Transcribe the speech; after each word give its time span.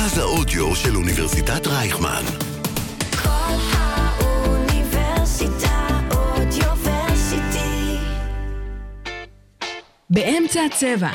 מרכז 0.00 0.18
האודיו 0.18 0.76
של 0.76 0.96
אוניברסיטת 0.96 1.66
רייכמן. 1.66 2.22
כל 3.22 3.54
האוניברסיטה 3.72 4.78
אודיוורסיטי. 6.10 7.96
באמצע 10.10 10.60
הצבע. 10.64 11.10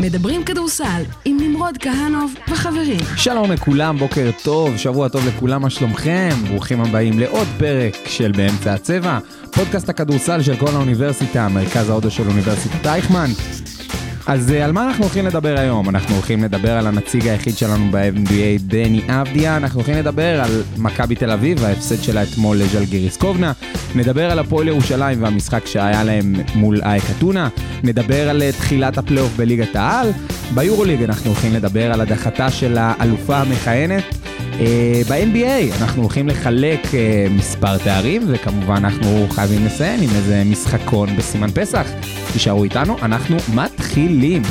מדברים 0.00 0.44
כדורסל 0.44 1.02
עם 1.24 1.36
נמרוד 1.40 1.78
כהנוב 1.78 2.34
וחברים. 2.48 3.00
שלום 3.16 3.52
לכולם, 3.52 3.98
בוקר 3.98 4.30
טוב, 4.42 4.76
שבוע 4.76 5.08
טוב 5.08 5.26
לכולם, 5.28 5.62
מה 5.62 5.70
שלומכם? 5.70 6.28
ברוכים 6.48 6.80
הבאים 6.80 7.18
לעוד 7.18 7.48
פרק 7.58 7.96
של 8.06 8.32
באמצע 8.32 8.74
הצבע, 8.74 9.18
פודקאסט 9.52 9.88
הכדורסל 9.88 10.42
של 10.42 10.56
כל 10.56 10.70
האוניברסיטה, 10.72 11.48
מרכז 11.48 11.90
ההודו 11.90 12.10
של 12.10 12.28
אוניברסיטת 12.28 12.86
אייכמן. 12.86 13.30
אז 14.26 14.52
אה, 14.52 14.64
על 14.64 14.72
מה 14.72 14.86
אנחנו 14.86 15.04
הולכים 15.04 15.26
לדבר 15.26 15.58
היום? 15.58 15.88
אנחנו 15.88 16.14
הולכים 16.14 16.44
לדבר 16.44 16.70
על 16.72 16.86
הנציג 16.86 17.28
היחיד 17.28 17.56
שלנו 17.56 17.84
ב-NBA, 17.90 18.60
דני 18.60 19.00
אבדיה, 19.08 19.56
אנחנו 19.56 19.78
הולכים 19.80 19.94
לדבר 19.94 20.40
על 20.40 20.62
מכבי 20.78 21.14
תל 21.14 21.30
אביב, 21.30 21.64
ההפסד 21.64 22.02
שלה 22.02 22.22
אתמול 22.22 22.56
לז'לגיריס 22.56 23.16
קובנה, 23.16 23.52
נדבר 23.94 24.30
על 24.30 24.38
הפועל 24.38 24.68
ירושלים 24.68 25.22
והמשחק 25.22 25.66
שהיה 25.66 26.04
להם 26.04 26.34
מול 26.54 26.80
אייק 26.82 27.04
אתונה, 27.18 27.48
נדבר 27.82 28.28
על 28.30 28.42
אה, 28.42 28.52
תחילת 28.52 28.98
הפלייאוף 28.98 29.36
בליגת 29.36 29.76
העל, 29.76 30.10
ביורוליג 30.54 31.02
אנחנו 31.02 31.30
הולכים 31.30 31.54
לדבר 31.54 31.92
על 31.92 32.00
הדחתה 32.00 32.50
של 32.50 32.76
האלופה 32.78 33.36
המכהנת. 33.36 34.25
אה, 34.60 35.02
ב-NBA 35.08 35.82
אנחנו 35.82 36.02
הולכים 36.02 36.28
לחלק 36.28 36.94
אה, 36.94 37.26
מספר 37.30 37.78
תארים, 37.78 38.22
וכמובן 38.26 38.74
אנחנו 38.76 39.26
חייבים 39.30 39.66
לסיים 39.66 40.00
עם 40.02 40.16
איזה 40.16 40.42
משחקון 40.44 41.16
בסימן 41.16 41.50
פסח. 41.50 41.86
תישארו 42.32 42.64
איתנו, 42.64 42.96
אנחנו 43.02 43.36
מתחילים. 43.54 44.42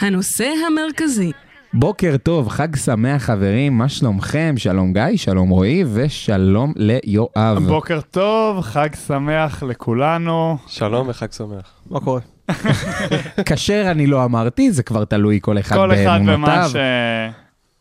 הנושא 0.00 0.52
המרכזי, 0.66 1.32
בוקר 1.76 2.16
טוב, 2.22 2.48
חג 2.48 2.76
שמח 2.76 3.22
חברים, 3.24 3.78
מה 3.78 3.88
שלומכם? 3.88 4.54
שלום 4.56 4.92
גיא, 4.92 5.02
שלום 5.16 5.48
רועי 5.48 5.84
ושלום 5.92 6.72
ליואב. 6.76 7.58
בוקר 7.68 8.00
טוב, 8.10 8.60
חג 8.60 8.88
שמח 9.06 9.62
לכולנו. 9.62 10.56
שלום 10.66 11.08
וחג 11.08 11.32
שמח. 11.32 11.72
מה 11.90 12.00
קורה? 12.00 12.20
כשר 13.48 13.86
אני 13.90 14.06
לא 14.06 14.24
אמרתי, 14.24 14.72
זה 14.72 14.82
כבר 14.82 15.04
תלוי 15.04 15.38
כל 15.42 15.58
אחד 15.58 15.76
כל 15.76 15.94
אחד 15.94 16.18
במה 16.22 16.26
באמונותיו. 16.26 16.70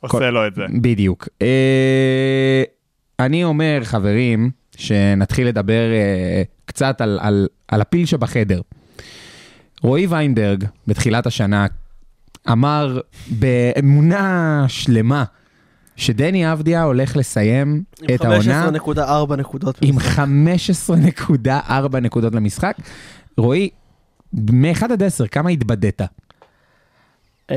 שעושה 0.01 0.17
כל- 0.19 0.29
לו 0.29 0.47
את 0.47 0.55
זה. 0.55 0.61
בדיוק. 0.81 1.27
אה, 1.41 2.63
אני 3.19 3.43
אומר, 3.43 3.79
חברים, 3.83 4.49
שנתחיל 4.77 5.47
לדבר 5.47 5.91
אה, 5.93 6.41
קצת 6.65 7.01
על, 7.01 7.19
על, 7.21 7.47
על 7.67 7.81
הפיל 7.81 8.05
שבחדר. 8.05 8.61
רועי 9.81 10.07
ויינברג, 10.07 10.63
בתחילת 10.87 11.25
השנה, 11.27 11.65
אמר 12.51 12.99
באמונה 13.27 14.65
שלמה, 14.67 15.23
שדני 15.95 16.51
אבדיה 16.51 16.83
הולך 16.83 17.17
לסיים 17.17 17.83
את 18.15 18.25
העונה 18.25 18.69
15.4 18.69 19.35
נקודות. 19.35 19.77
עם 19.81 19.95
במשחק. 19.95 21.17
15.4 21.47 21.99
נקודות 22.01 22.35
למשחק. 22.35 22.75
רועי, 23.37 23.69
מ-1 24.33 24.83
עד 24.91 25.03
10, 25.03 25.27
כמה 25.27 25.49
התבדית? 25.49 26.01
אמ, 27.51 27.55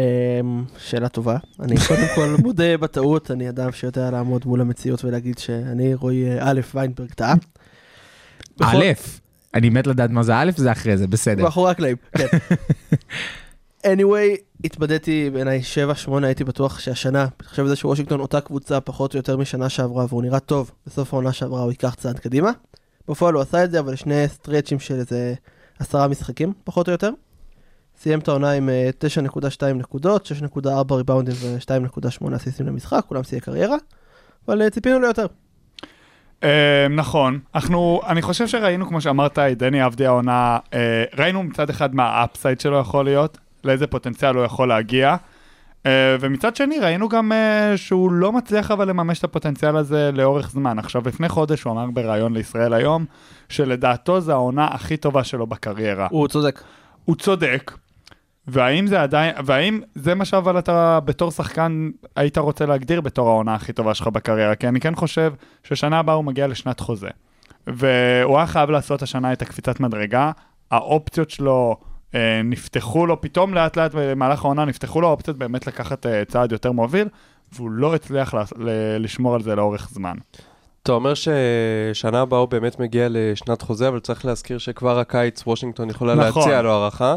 שאלה 0.78 1.08
טובה. 1.08 1.36
אני 1.60 1.76
קודם 1.88 2.06
כל 2.14 2.36
מודה 2.42 2.76
בטעות, 2.76 3.30
אני 3.30 3.48
אדם 3.48 3.72
שיודע 3.72 4.10
לעמוד 4.10 4.42
מול 4.46 4.60
המציאות 4.60 5.04
ולהגיד 5.04 5.38
שאני 5.38 5.94
רועי 5.94 6.30
אה, 6.30 6.50
א' 6.50 6.60
ויינברג 6.74 7.12
טעה. 7.12 7.34
א', 8.62 8.84
אני 9.54 9.70
מת 9.70 9.86
לדעת 9.86 10.10
מה 10.10 10.22
זה 10.22 10.36
א', 10.36 10.50
זה 10.56 10.72
אחרי 10.72 10.96
זה, 10.96 11.06
בסדר. 11.06 11.42
מאחורי 11.42 11.70
הקלעים, 11.70 11.96
כן. 12.12 12.26
anyway, 13.86 14.40
התבדיתי 14.64 15.30
בעיניי 15.30 15.60
7-8, 16.08 16.10
הייתי 16.22 16.44
בטוח 16.44 16.78
שהשנה, 16.78 17.22
אני 17.22 17.48
חושב 17.48 17.64
שזה 17.64 17.76
שוושינגטון 17.76 18.20
אותה 18.20 18.40
קבוצה 18.40 18.80
פחות 18.80 19.14
או 19.14 19.16
יותר 19.16 19.36
משנה 19.36 19.68
שעברה, 19.68 20.06
והוא 20.08 20.22
נראה 20.22 20.40
טוב, 20.40 20.70
בסוף 20.86 21.14
העונה 21.14 21.32
שעברה 21.32 21.62
הוא 21.62 21.70
ייקח 21.70 21.94
צעד 21.94 22.18
קדימה. 22.18 22.50
בפועל 23.08 23.34
הוא 23.34 23.42
עשה 23.42 23.64
את 23.64 23.70
זה, 23.70 23.80
אבל 23.80 23.96
שני 23.96 24.28
סטרצ'ים 24.28 24.78
של 24.78 24.94
איזה 24.94 25.34
עשרה 25.78 26.08
משחקים, 26.08 26.52
פחות 26.64 26.88
או 26.88 26.92
יותר. 26.92 27.10
סיים 27.98 28.18
את 28.18 28.28
העונה 28.28 28.50
עם 28.50 28.68
אה, 28.68 28.90
9.2 29.22 29.66
נקודות, 29.74 30.30
6.4 30.56 30.94
ריבאונדים 30.94 31.34
ו-2.8 31.40 32.36
אסיסטים 32.36 32.66
למשחק, 32.66 33.04
כולם 33.08 33.22
שיאי 33.22 33.40
קריירה, 33.40 33.76
אבל 34.48 34.62
אה, 34.62 34.70
ציפינו 34.70 35.00
ליותר. 35.00 35.26
אה, 36.44 36.86
נכון, 36.90 37.38
אנחנו, 37.54 38.00
אני 38.06 38.22
חושב 38.22 38.46
שראינו, 38.46 38.86
כמו 38.86 39.00
שאמרת, 39.00 39.38
דני 39.38 39.86
אבדיה 39.86 40.08
העונה, 40.08 40.58
אה, 40.74 41.04
ראינו 41.18 41.42
מצד 41.42 41.70
אחד 41.70 41.94
מה 41.94 42.04
האפסייד 42.04 42.60
שלו 42.60 42.78
יכול 42.78 43.04
להיות, 43.04 43.38
לאיזה 43.66 43.86
פוטנציאל 43.86 44.34
הוא 44.34 44.44
יכול 44.44 44.68
להגיע, 44.68 45.16
אה, 45.86 46.16
ומצד 46.20 46.56
שני 46.56 46.78
ראינו 46.78 47.08
גם 47.08 47.32
אה, 47.32 47.76
שהוא 47.76 48.12
לא 48.12 48.32
מצליח 48.32 48.70
אבל 48.70 48.88
לממש 48.88 49.18
את 49.18 49.24
הפוטנציאל 49.24 49.76
הזה 49.76 50.10
לאורך 50.14 50.50
זמן. 50.50 50.78
עכשיו, 50.78 51.02
לפני 51.06 51.28
חודש 51.28 51.62
הוא 51.62 51.72
אמר 51.72 51.86
בריאיון 51.90 52.32
לישראל 52.32 52.72
היום, 52.72 53.04
שלדעתו 53.48 54.20
זו 54.20 54.32
העונה 54.32 54.68
הכי 54.70 54.96
טובה 54.96 55.24
שלו 55.24 55.46
בקריירה. 55.46 56.06
הוא 56.10 56.28
צודק. 56.28 56.62
הוא 57.04 57.16
צודק, 57.16 57.72
והאם 58.46 58.86
זה 58.86 59.02
עדיין, 59.02 59.34
והאם 59.44 59.80
זה 59.94 60.14
מה 60.14 60.24
שאבל 60.24 60.58
אתה 60.58 61.00
בתור 61.04 61.30
שחקן 61.30 61.90
היית 62.16 62.38
רוצה 62.38 62.66
להגדיר 62.66 63.00
בתור 63.00 63.28
העונה 63.28 63.54
הכי 63.54 63.72
טובה 63.72 63.94
שלך 63.94 64.06
בקריירה? 64.06 64.54
כי 64.54 64.68
אני 64.68 64.80
כן 64.80 64.94
חושב 64.94 65.32
ששנה 65.62 65.98
הבאה 65.98 66.14
הוא 66.14 66.24
מגיע 66.24 66.46
לשנת 66.46 66.80
חוזה. 66.80 67.08
והוא 67.66 68.36
היה 68.36 68.46
חייב 68.46 68.70
לעשות 68.70 69.02
השנה 69.02 69.32
את 69.32 69.42
הקפיצת 69.42 69.80
מדרגה, 69.80 70.30
האופציות 70.70 71.30
שלו 71.30 71.76
נפתחו 72.44 73.06
לו, 73.06 73.20
פתאום 73.20 73.54
לאט 73.54 73.76
לאט 73.76 73.90
במהלך 73.94 74.44
העונה 74.44 74.64
נפתחו 74.64 75.00
לו 75.00 75.08
האופציות 75.08 75.38
באמת 75.38 75.66
לקחת 75.66 76.06
אה, 76.06 76.24
צעד 76.24 76.52
יותר 76.52 76.72
מוביל, 76.72 77.08
והוא 77.52 77.70
לא 77.70 77.94
הצליח 77.94 78.34
לשמור 78.98 79.34
על 79.34 79.42
זה 79.42 79.54
לאורך 79.54 79.88
זמן. 79.92 80.14
אתה 80.82 80.92
אומר 80.92 81.12
ששנה 81.14 82.20
הבאה 82.20 82.38
הוא 82.40 82.48
באמת 82.48 82.80
מגיע 82.80 83.06
לשנת 83.10 83.62
חוזה, 83.62 83.88
אבל 83.88 84.00
צריך 84.00 84.24
להזכיר 84.24 84.58
שכבר 84.58 84.98
הקיץ 84.98 85.42
וושינגטון 85.46 85.90
יכולה 85.90 86.14
נכון. 86.14 86.42
להציע 86.42 86.62
לו 86.62 86.70
הערכה. 86.72 87.16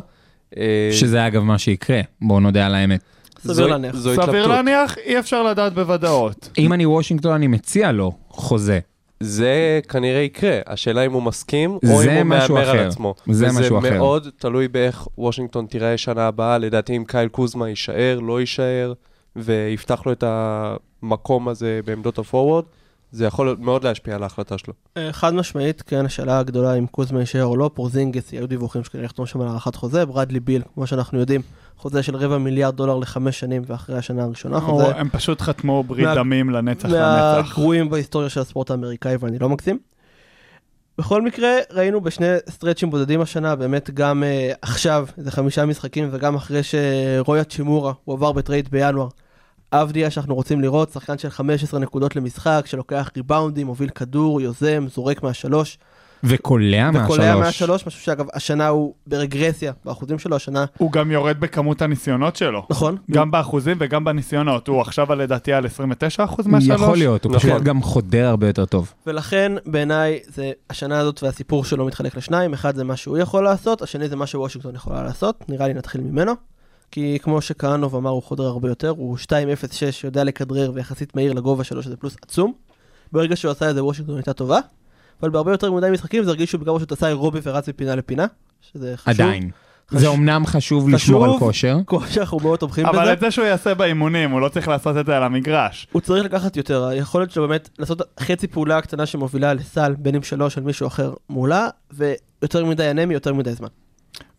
אה, 0.57 0.89
שזה 0.91 1.27
אגב 1.27 1.41
מה 1.43 1.57
שיקרה, 1.57 2.01
בואו 2.21 2.39
נודה 2.39 2.65
על 2.65 2.75
האמת. 2.75 3.01
סביר 3.39 3.53
זו- 3.53 3.67
להניח. 3.67 3.95
זו 3.95 4.15
סביר. 4.15 4.47
להניח, 4.47 4.97
אי 4.97 5.19
אפשר 5.19 5.43
לדעת 5.43 5.73
בוודאות. 5.73 6.49
אם 6.57 6.73
אני 6.73 6.85
וושינגטון, 6.85 7.33
אני 7.33 7.47
מציע 7.47 7.91
לו 7.91 8.11
חוזה. 8.29 8.79
זה 9.23 9.79
כנראה 9.89 10.21
יקרה, 10.21 10.59
השאלה 10.67 11.05
אם 11.05 11.11
הוא 11.11 11.23
מסכים, 11.23 11.79
או 11.89 12.01
זה 12.01 12.11
אם 12.11 12.17
הוא 12.17 12.23
מהמר 12.23 12.69
על. 12.69 12.79
עצמו. 12.79 13.15
זה 13.31 13.47
משהו 13.47 13.79
אחר. 13.79 13.87
וזה 13.87 13.97
מאוד 13.97 14.27
תלוי 14.37 14.67
באיך 14.67 15.07
וושינגטון 15.17 15.65
תיראה 15.65 15.97
שנה 15.97 16.27
הבאה, 16.27 16.57
לדעתי 16.57 16.97
אם 16.97 17.03
קייל 17.07 17.27
קוזמה 17.27 17.69
יישאר, 17.69 18.19
לא 18.19 18.39
יישאר, 18.39 18.93
ויפתח 19.35 20.05
לו 20.05 20.11
את 20.11 20.23
המקום 20.27 21.47
הזה 21.47 21.79
בעמדות 21.85 22.19
הפורוורד, 22.19 22.63
זה 23.11 23.25
יכול 23.25 23.55
מאוד 23.59 23.83
להשפיע 23.83 24.15
על 24.15 24.23
ההחלטה 24.23 24.57
שלו. 24.57 24.73
אה, 24.97 25.13
חד 25.13 25.33
משמעית, 25.33 25.81
כן, 25.81 26.05
השאלה 26.05 26.39
הגדולה 26.39 26.73
אם 26.73 26.87
קוזמה 26.87 27.19
יישאר 27.19 27.45
או 27.45 27.55
לא, 27.57 27.71
פורזינגס, 27.73 28.31
היו 28.31 28.47
דיווחים 28.47 28.83
שכנראה 28.83 29.05
יחתום 29.05 29.25
שם 29.25 29.41
על 29.41 29.47
הארכת 29.47 29.75
חוזה, 29.75 30.05
ברדלי 30.05 30.39
ביל, 30.39 30.61
כמו 30.73 30.87
שאנחנו 30.87 31.19
יודעים, 31.19 31.41
חוזה 31.77 32.03
של 32.03 32.15
רבע 32.15 32.37
מיליארד 32.37 32.75
דולר 32.75 32.97
לחמש 32.97 33.39
שנים, 33.39 33.61
ואחרי 33.67 33.97
השנה 33.97 34.23
הראשונה 34.23 34.59
חוזה 34.59 34.85
או, 34.85 34.91
הם 34.91 35.09
פשוט 35.09 35.41
חתמו 35.41 35.83
ברית 35.83 36.05
מה- 36.07 36.15
דמים 36.15 36.49
לנצח 36.49 36.85
לנצח. 36.89 36.97
מהגרועים 37.47 37.89
בהיסטוריה 37.89 38.29
של 38.29 38.41
הספורט 38.41 38.71
האמריקאי, 38.71 39.15
ואני 39.19 39.39
לא 39.39 39.49
מגזים. 39.49 39.79
בכל 40.97 41.21
מקרה, 41.21 41.49
ראינו 41.71 42.01
בשני 42.01 42.25
סטרצ'ים 42.49 42.89
בודדים 42.89 43.21
השנה, 43.21 43.55
באמת 43.55 43.89
גם 43.93 44.23
אה, 44.23 44.57
עכשיו, 44.61 45.07
איזה 45.17 45.31
חמישה 45.31 45.65
משחקים, 45.65 46.09
וגם 46.11 46.35
אחרי 46.35 46.61
שרוי 46.63 47.43
האצ'ימורה 47.43 47.93
הוא 48.05 48.15
עבר 48.15 48.31
בטרייד 48.31 48.69
בינואר. 48.71 49.07
אבדיה 49.73 50.09
שאנחנו 50.09 50.35
רוצים 50.35 50.61
לראות, 50.61 50.91
שחקן 50.91 51.17
של 51.17 51.29
15 51.29 51.79
נקודות 51.79 52.15
למשחק, 52.15 52.63
שלוקח 52.65 53.09
ריבאונדים, 53.17 53.67
מוביל 53.67 53.89
כדור, 53.89 54.41
יוזם, 54.41 54.85
זורק 54.87 55.23
מהשלוש, 55.23 55.77
וקולע 56.23 56.89
וקולע 56.93 57.03
מהשלוש. 57.03 57.45
מהשלוש, 57.45 57.87
משהו 57.87 58.01
שאגב, 58.01 58.25
השנה 58.33 58.67
הוא 58.67 58.93
ברגרסיה, 59.07 59.73
באחוזים 59.85 60.19
שלו 60.19 60.35
השנה, 60.35 60.65
הוא 60.77 60.91
גם 60.91 61.11
יורד 61.11 61.39
בכמות 61.39 61.81
הניסיונות 61.81 62.35
שלו. 62.35 62.65
נכון? 62.69 62.97
גם 63.11 63.31
באחוזים 63.31 63.77
וגם 63.79 64.03
בניסיונות. 64.03 64.67
הוא 64.67 64.81
עכשיו 64.81 65.15
לדעתי 65.15 65.53
על 65.53 65.65
29% 65.65 65.69
מהשלוש. 66.45 66.81
יכול 66.81 66.97
להיות, 66.97 67.25
הוא 67.25 67.35
נכון. 67.35 67.49
פשוט 67.49 67.63
גם 67.63 67.81
חודר 67.81 68.27
הרבה 68.27 68.47
יותר 68.47 68.65
טוב. 68.65 68.93
ולכן 69.07 69.51
בעיניי 69.65 70.19
זה 70.27 70.51
השנה 70.69 70.99
הזאת 70.99 71.23
והסיפור 71.23 71.65
שלו 71.65 71.85
מתחלק 71.85 72.17
לשניים, 72.17 72.53
אחד 72.53 72.75
זה 72.75 72.83
מה 72.83 72.95
שהוא 72.95 73.17
יכול 73.17 73.43
לעשות, 73.43 73.81
השני 73.81 74.09
זה 74.09 74.15
מה 74.15 74.27
שוושינגטון 74.27 74.75
יכולה 74.75 75.03
לעשות, 75.03 75.43
נראה 75.49 75.67
לי 75.67 75.73
נתחיל 75.73 76.01
ממנו. 76.01 76.48
כי 76.91 77.17
כמו 77.21 77.41
שכהנוב 77.41 77.95
אמר, 77.95 78.09
הוא 78.09 78.23
חודר 78.23 78.43
הרבה 78.43 78.69
יותר, 78.69 78.89
הוא 78.89 79.17
2.06, 79.17 79.25
יודע 80.03 80.23
לכדרר 80.23 80.71
ויחסית 80.73 81.15
מהיר 81.15 81.33
לגובה 81.33 81.63
שלו, 81.63 81.83
שזה 81.83 81.97
פלוס 81.97 82.15
עצום. 82.21 82.53
ברגע 83.11 83.35
שהוא 83.35 83.51
עשה 83.51 83.69
את 83.69 83.75
זה, 83.75 83.83
וושינגטון 83.83 84.15
הייתה 84.15 84.33
טובה, 84.33 84.59
אבל 85.21 85.29
בהרבה 85.29 85.51
יותר 85.51 85.71
מדי 85.71 85.87
משחקים 85.91 86.23
זה 86.23 86.29
הרגיש 86.29 86.49
שהוא 86.49 86.61
בגלל 86.61 86.79
שהוא 86.79 86.87
עשה 86.91 87.07
אירובי 87.07 87.39
ורץ 87.43 87.69
מפינה 87.69 87.95
לפינה, 87.95 88.25
שזה 88.61 88.93
חשוב. 88.97 89.21
עדיין. 89.21 89.51
זה 89.91 90.07
אומנם 90.07 90.45
חשוב 90.45 90.89
לשמור 90.89 91.25
על 91.25 91.39
כושר. 91.39 91.77
כושר, 91.85 92.21
אנחנו 92.21 92.39
מאוד 92.39 92.59
תומכים 92.59 92.85
בזה. 92.85 92.97
אבל 92.97 93.13
את 93.13 93.19
זה 93.19 93.31
שהוא 93.31 93.45
יעשה 93.45 93.73
באימונים, 93.73 94.31
הוא 94.31 94.41
לא 94.41 94.49
צריך 94.49 94.67
לעשות 94.67 94.97
את 94.97 95.05
זה 95.05 95.17
על 95.17 95.23
המגרש. 95.23 95.87
הוא 95.91 96.01
צריך 96.01 96.25
לקחת 96.25 96.57
יותר, 96.57 96.85
היכולת 96.85 97.31
שלו 97.31 97.47
באמת 97.47 97.69
לעשות 97.79 98.01
חצי 98.19 98.47
פעולה 98.47 98.81
קטנה 98.81 99.05
שמובילה 99.05 99.53
לסל, 99.53 99.95
בין 99.97 100.15
אם 100.15 100.23
שלוש 100.23 100.53
של 100.53 100.61
מישהו 100.61 100.87
אחר 100.87 101.13
מולה, 101.29 101.67
ויותר 101.91 102.65
מדי 102.65 102.91
אנמי, 102.91 103.13
יותר 103.13 103.33
מדי 103.33 103.53
זמן. 103.53 103.67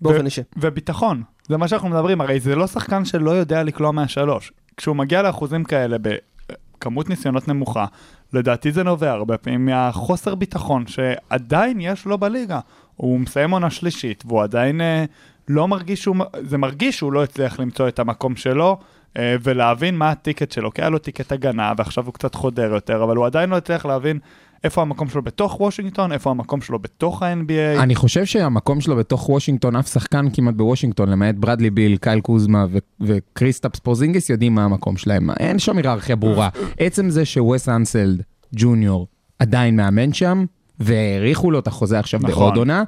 באופן 0.00 0.25
אישי. 0.25 0.43
וביטחון, 0.56 1.22
זה 1.49 1.56
מה 1.56 1.69
שאנחנו 1.69 1.88
מדברים, 1.88 2.20
הרי 2.20 2.40
זה 2.40 2.56
לא 2.56 2.67
שחקן 2.67 3.05
שלא 3.05 3.31
יודע 3.31 3.62
לקלוע 3.62 3.90
מהשלוש. 3.90 4.52
כשהוא 4.76 4.96
מגיע 4.96 5.22
לאחוזים 5.22 5.64
כאלה 5.64 5.96
בכמות 5.99 7.08
ניסיונות 7.08 7.49
נמוכה, 7.49 7.87
לדעתי 8.32 8.72
זה 8.72 8.82
נובע 8.82 9.11
הרבה 9.11 9.38
פעמים 9.38 9.67
מהחוסר 9.67 10.34
ביטחון 10.34 10.87
שעדיין 10.87 11.81
יש 11.81 12.06
לו 12.06 12.19
בליגה. 12.19 12.61
הוא 12.96 13.20
מסיים 13.20 13.50
עונה 13.50 13.70
שלישית, 13.70 14.25
והוא 14.26 14.43
עדיין 14.43 14.81
אה, 14.81 15.05
לא 15.49 15.69
מרגיש 15.69 16.02
שהוא, 16.02 16.16
זה 16.43 16.58
מרגיש 16.58 16.96
שהוא 16.99 17.12
לא 17.12 17.23
הצליח 17.23 17.61
למצוא 17.61 17.88
את 17.88 17.99
המקום 17.99 18.37
שלו. 18.37 18.78
אה, 19.16 19.37
ולהבין 19.43 19.96
מה 19.96 20.11
הטיקט 20.11 20.52
שלו, 20.52 20.75
כי 20.75 20.82
היה 20.82 20.90
לו 20.90 20.99
טיקט 20.99 21.32
הגנה 21.32 21.73
ועכשיו 21.76 22.06
הוא 22.06 22.14
קצת 22.14 22.34
חודר 22.34 22.75
יותר, 22.75 23.05
אבל 23.05 23.16
הוא 23.16 23.26
עדיין 23.26 23.50
לא 23.50 23.56
הצליח 23.56 23.87
להבין 23.87 24.19
איפה 24.65 24.83
המקום 24.83 25.09
שלו 25.09 25.23
בתוך 25.23 25.61
וושינגטון, 25.61 26.12
איפה 26.12 26.31
המקום 26.31 26.61
שלו 26.61 26.79
בתוך 26.79 27.23
ה-NBA. 27.23 27.83
אני 27.83 27.95
חושב 27.95 28.25
שהמקום 28.25 28.81
שלו 28.81 28.97
בתוך 28.97 29.29
וושינגטון, 29.29 29.77
אף 29.77 29.89
שחקן 29.93 30.27
כמעט 30.33 30.55
בוושינגטון, 30.55 31.09
למעט 31.09 31.35
ברדלי 31.35 31.71
ביל, 31.71 31.97
קייל 31.97 32.21
קוזמה 32.21 32.67
ו- 32.71 32.79
וקריסטאפס 33.01 34.31
יודעים 34.31 34.55
מה 34.55 34.65
המקום 34.65 34.97
שלהם. 34.97 35.31
אין 35.31 35.59
שם 35.59 35.77
היררכיה 35.77 36.17
ברורה. 36.17 36.49
עצם 36.79 37.11
זה 37.11 37.25
שווס 37.25 37.69
אנסלד 37.69 38.23
ג'וניור 38.55 39.07
עדיין 39.39 39.77
מאמן 39.77 40.12
שם, 40.12 40.45
והאריכו 40.81 41.51
לו 41.51 41.59
את 41.59 41.67
החוזה 41.67 41.99
עכשיו 41.99 42.21
נכון. 42.23 42.35
בעוד 42.35 42.57
עונה, 42.57 42.83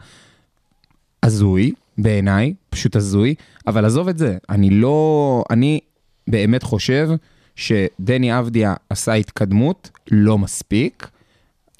הזוי, 1.23 1.73
בעיניי, 1.99 2.55
פשוט 2.71 2.97
הזוי, 2.97 3.35
אבל 3.67 3.85
עזוב 3.85 4.09
את 4.09 4.19
זה, 4.19 4.37
אני 4.49 4.71
לא, 4.71 5.45
אני 5.51 5.81
באמת 6.29 6.63
חושב 6.63 7.11
שדני 7.57 8.39
אבדיה 8.39 8.75
עשה 8.91 9.13
התקדמות, 9.13 9.91
לא 10.11 10.39
מספיק. 10.39 11.09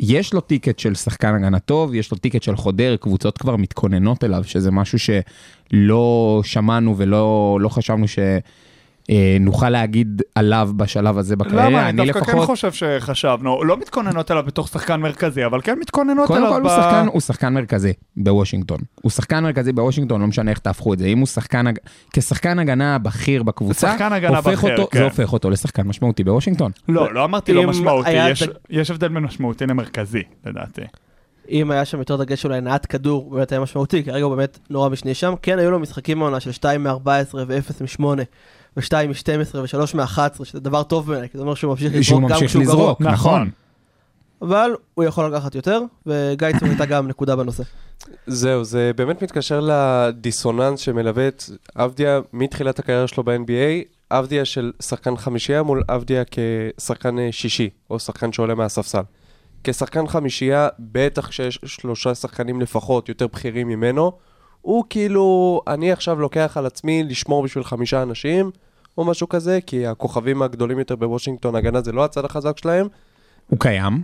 יש 0.01 0.35
לו 0.35 0.41
ticket 0.41 0.79
של 0.79 0.95
שחקן 0.95 1.35
הגנה 1.35 1.59
טוב, 1.59 1.95
יש 1.95 2.11
לו 2.11 2.19
ticket 2.19 2.43
של 2.43 2.57
חודר, 2.57 2.97
קבוצות 2.97 3.39
כבר 3.39 3.57
מתכוננות 3.57 4.25
אליו, 4.25 4.45
שזה 4.45 4.71
משהו 4.71 4.99
שלא 4.99 6.41
שמענו 6.45 6.95
ולא 6.99 7.59
לא 7.61 7.69
חשבנו 7.69 8.09
שנוכל 9.11 9.71
להגיד 9.71 10.23
עליו 10.35 10.71
בשלב 10.77 11.19
הזה 11.19 11.37
בקריירה. 11.37 11.67
למה? 11.71 11.89
אני 11.89 11.97
דווקא 12.07 12.19
לפחות... 12.19 12.35
כן 12.41 12.47
חושב 12.47 12.73
שחשבנו, 12.73 13.65
לא 13.65 13.77
מתכוננות 13.77 14.31
אליו 14.31 14.43
בתוך 14.47 14.69
שחקן 14.69 15.01
מרכזי, 15.01 15.47
אבל 15.47 15.61
כן 15.61 15.79
מתכוננות 15.81 16.27
קודם 16.27 16.43
אליו 16.43 16.53
כל 16.53 16.61
ב... 16.63 16.67
הוא 16.67 16.71
שחקן, 16.77 17.07
הוא 17.13 17.21
שחקן 17.21 17.55
מרכזי 17.55 17.93
בוושינגטון. 18.17 18.79
הוא 19.03 19.11
שחקן 19.11 19.45
מרכזי 19.45 19.73
בוושינגטון, 19.73 20.21
לא 20.21 20.27
משנה 20.27 20.51
איך 20.51 20.59
תהפכו 20.59 20.95
את 20.95 20.99
זה. 20.99 21.07
אם 21.07 21.19
הוא 21.19 21.27
שחקן, 21.27 21.65
כשחקן 22.13 22.59
הגנה 22.59 22.99
בכיר 22.99 23.43
בקבוצה, 23.43 23.93
שחקן 23.93 24.13
הגנה 24.13 24.37
הופך 24.37 24.51
בכיר, 24.65 24.73
אותו, 24.77 24.89
כן. 24.91 24.99
זה 24.99 25.05
הופך 25.05 25.33
אותו 25.33 25.51
לשחקן 25.51 25.83
משמעותי 25.83 26.25
בוושינגטון. 26.25 26.73
לא, 26.89 27.15
לא 27.15 27.25
אמרתי 27.25 27.53
לא 27.53 27.63
אם 27.65 27.69
משמעותי, 27.71 28.11
יש- 28.31 28.43
את- 28.43 28.59
יש 28.71 28.91
הבדל 28.91 29.09
בין 29.09 29.23
משמעותי 29.23 29.67
למרכזי, 29.67 30.23
לדעתי. 30.47 30.83
אם 31.51 31.71
היה 31.71 31.85
שם 31.85 31.99
יותר 31.99 32.17
דגש 32.17 32.45
אולי 32.45 32.61
נעת 32.61 32.87
כדור, 32.87 33.23
הוא 33.25 33.35
באמת 33.35 33.53
היה 33.53 33.61
משמעותי, 33.61 34.05
כרגע 34.05 34.25
הוא 34.25 34.37
באמת 34.37 34.59
נורא 34.71 34.89
משני 34.89 35.15
שם. 35.15 35.35
כן, 35.43 35.59
היו 35.59 35.71
לו 35.71 35.79
משחקים 35.79 36.19
מהעונה 36.19 36.41
של 36.41 36.53
2 36.53 36.83
מ-14 36.85 37.09
ו-0 37.35 38.03
מ-8 38.03 38.05
ו-2 38.77 38.93
מ-12 39.09 39.57
ו-3 39.57 39.97
מ-11, 39.97 40.45
שזה 40.45 40.61
דבר 40.61 40.83
טוב 40.83 41.07
בעיניי, 41.07 41.29
כי 41.29 41.39
זה 41.39 41.43
אומר 41.43 41.55
שהוא 41.55 41.71
ממשיך 41.71 41.95
לזרוק 41.95 42.23
גם 42.23 42.29
ממשיך 42.31 42.51
כשהוא 42.51 42.65
גרוע. 42.65 42.83
לזרוק, 42.83 43.01
נכון. 43.01 43.51
אבל 44.43 44.71
הוא 44.95 45.05
יכול 45.05 45.27
לקחת 45.27 45.55
יותר, 45.55 45.81
וגיא 46.07 46.49
צור 46.59 46.69
הייתה 46.69 46.87
גם 46.87 47.09
נקודה 47.09 47.37
בנושא. 47.37 47.63
זהו, 48.27 48.65
זה 48.65 48.91
באמת 48.97 49.23
מתקשר 49.23 49.61
לדיסוננס 49.63 50.81
שמלווה 50.81 51.29
את 51.29 51.45
עבדיה 51.75 52.21
מתחילת 52.33 52.79
הקריירה 52.79 53.09
שלו 53.09 53.25
ב-NBA, 53.25 53.85
עבדיה 54.11 54.45
של 54.45 54.73
שחקן 54.83 55.17
חמישייה 55.17 55.63
מול 55.63 55.83
עבדיה 55.89 56.23
כשחקן 56.31 57.19
אה, 57.19 57.29
שישי, 57.33 57.71
או 57.91 57.99
שחקן 57.99 58.33
שעולה 58.33 58.55
מהספסל. 58.55 59.03
כשחקן 59.65 60.07
חמישייה, 60.07 60.69
בטח 60.79 61.29
כשיש 61.29 61.59
שלושה 61.67 62.15
שחקנים 62.15 62.61
לפחות 62.61 63.09
יותר 63.09 63.27
בכירים 63.27 63.69
ממנו, 63.69 64.13
הוא 64.63 64.85
כאילו, 64.91 65.61
אני 65.67 65.93
עכשיו 65.93 66.21
לוקח 66.21 66.57
על 66.57 66.67
עצמי 66.67 67.05
לשמור 67.05 67.43
בשביל 67.43 67.65
חמישה 67.65 68.03
אנשים, 68.03 68.51
או 68.99 69.05
משהו 69.05 69.29
כזה, 69.29 69.59
כי 69.67 69.87
הכוכבים 69.87 70.43
הגדולים 70.43 70.79
יותר 70.79 70.97
בוושינגטון, 70.97 71.55
הגנה 71.55 71.81
זה 71.81 71.93
לא 71.93 72.05
הצד 72.05 72.25
החזק 72.25 72.59
שלהם. 72.59 72.87
הוא 73.49 73.59
קיים, 73.59 74.03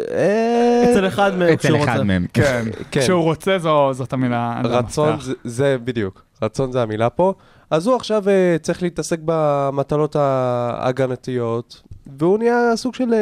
אה, 0.00 0.84
אצל 0.92 1.06
אחד 1.06 1.36
מהם, 1.36 1.52
אצל 1.52 1.76
אחד. 1.76 2.02
מהם. 2.02 2.26
כן, 2.32 2.64
כן. 2.90 3.00
כשהוא 3.00 3.22
רוצה 3.22 3.58
זאת 3.92 4.12
המילה. 4.12 4.60
רצון. 4.64 5.20
זה, 5.20 5.32
זה 5.44 5.76
בדיוק, 5.84 6.22
רצון 6.42 6.72
זה 6.72 6.82
המילה 6.82 7.10
פה. 7.10 7.34
אז 7.70 7.86
הוא 7.86 7.96
עכשיו 7.96 8.24
uh, 8.24 8.62
צריך 8.62 8.82
להתעסק 8.82 9.18
במטלות 9.24 10.16
ההגנתיות, 10.16 11.82
והוא 12.18 12.38
נהיה 12.38 12.72
סוג 12.76 12.94
של, 12.94 13.04
uh, 13.04 13.14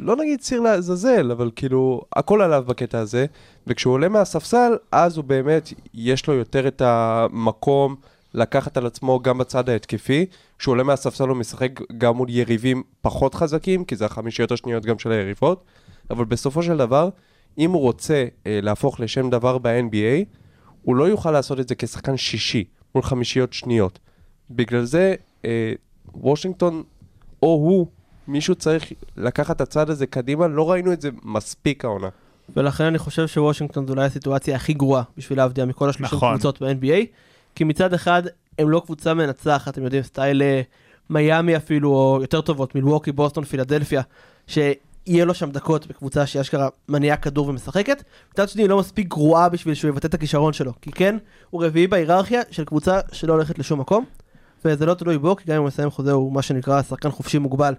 לא 0.00 0.16
נגיד 0.16 0.40
ציר 0.40 0.60
לעזאזל, 0.60 1.30
אבל 1.30 1.50
כאילו, 1.56 2.02
הכל 2.16 2.42
עליו 2.42 2.64
בקטע 2.66 2.98
הזה, 2.98 3.26
וכשהוא 3.66 3.92
עולה 3.92 4.08
מהספסל, 4.08 4.72
אז 4.92 5.16
הוא 5.16 5.24
באמת, 5.24 5.72
יש 5.94 6.26
לו 6.26 6.34
יותר 6.34 6.68
את 6.68 6.82
המקום 6.84 7.96
לקחת 8.34 8.76
על 8.76 8.86
עצמו 8.86 9.20
גם 9.20 9.38
בצד 9.38 9.68
ההתקפי. 9.68 10.26
כשהוא 10.58 10.72
עולה 10.72 10.82
מהספסל 10.82 11.28
הוא 11.28 11.36
משחק 11.36 11.80
גם 11.98 12.16
מול 12.16 12.30
יריבים 12.30 12.82
פחות 13.00 13.34
חזקים, 13.34 13.84
כי 13.84 13.96
זה 13.96 14.06
החמישיות 14.06 14.52
השניות 14.52 14.84
גם 14.84 14.98
של 14.98 15.12
היריבות, 15.12 15.64
אבל 16.10 16.24
בסופו 16.24 16.62
של 16.62 16.76
דבר, 16.76 17.08
אם 17.58 17.70
הוא 17.70 17.80
רוצה 17.80 18.24
אה, 18.46 18.58
להפוך 18.62 19.00
לשם 19.00 19.30
דבר 19.30 19.58
ב-NBA, 19.58 20.24
הוא 20.82 20.96
לא 20.96 21.04
יוכל 21.04 21.30
לעשות 21.30 21.60
את 21.60 21.68
זה 21.68 21.74
כשחקן 21.74 22.16
שישי 22.16 22.64
מול 22.94 23.02
חמישיות 23.02 23.52
שניות. 23.52 23.98
בגלל 24.50 24.84
זה, 24.84 25.14
אה, 25.44 25.72
וושינגטון, 26.14 26.82
או 27.42 27.48
הוא, 27.48 27.86
מישהו 28.28 28.54
צריך 28.54 28.92
לקחת 29.16 29.56
את 29.56 29.60
הצד 29.60 29.90
הזה 29.90 30.06
קדימה, 30.06 30.48
לא 30.48 30.70
ראינו 30.70 30.92
את 30.92 31.00
זה 31.00 31.10
מספיק 31.22 31.84
העונה. 31.84 32.08
ולכן 32.56 32.84
אני 32.84 32.98
חושב 32.98 33.26
שוושינגטון 33.26 33.86
זו 33.86 33.92
אולי 33.92 34.04
הסיטואציה 34.04 34.56
הכי 34.56 34.74
גרועה 34.74 35.02
בשביל 35.16 35.38
להבדיע 35.38 35.64
מכל 35.64 35.88
השלושים 35.88 36.16
נכון. 36.16 36.34
קבוצות 36.34 36.62
ב-NBA, 36.62 37.06
כי 37.54 37.64
מצד 37.64 37.94
אחד 37.94 38.22
הם 38.58 38.70
לא 38.70 38.82
קבוצה 38.84 39.14
מנצחת, 39.14 39.72
אתם 39.72 39.84
יודעים, 39.84 40.02
סטייל 40.02 40.42
אה, 40.42 40.60
מיאמי 41.10 41.56
אפילו, 41.56 41.90
או 41.90 42.18
יותר 42.20 42.40
טובות, 42.40 42.74
מילווקי, 42.74 43.12
בוסטון, 43.12 43.44
פילדלפיה, 43.44 44.02
שיהיה 44.46 45.24
לו 45.24 45.34
שם 45.34 45.50
דקות 45.50 45.86
בקבוצה 45.86 46.26
שאשכרה 46.26 46.68
מניעה 46.88 47.16
כדור 47.16 47.48
ומשחקת. 47.48 48.02
מצד 48.32 48.48
שני, 48.48 48.62
היא 48.62 48.68
לא 48.68 48.78
מספיק 48.78 49.08
גרועה 49.08 49.48
בשביל 49.48 49.74
שהוא 49.74 49.88
יבטא 49.88 50.06
את 50.06 50.14
הכישרון 50.14 50.52
שלו, 50.52 50.72
כי 50.82 50.92
כן, 50.92 51.16
הוא 51.50 51.64
רביעי 51.64 51.86
בהיררכיה 51.86 52.40
של 52.50 52.64
קבוצה 52.64 53.00
שלא 53.12 53.32
הולכת 53.32 53.58
לשום 53.58 53.80
מקום, 53.80 54.04
וזה 54.64 54.86
לא 54.86 54.94
תלוי 54.94 55.18
בו, 55.18 55.36
כי 55.36 55.44
גם 55.46 55.54
אם 55.54 55.60
הוא 55.60 55.66
מסיים 55.66 55.90
חוזה 55.90 56.12
הוא 56.12 56.32
מה 56.32 56.42
שנקרא 56.42 56.82
שחקן 56.82 57.10
חופשי 57.10 57.38
מוגבל, 57.38 57.74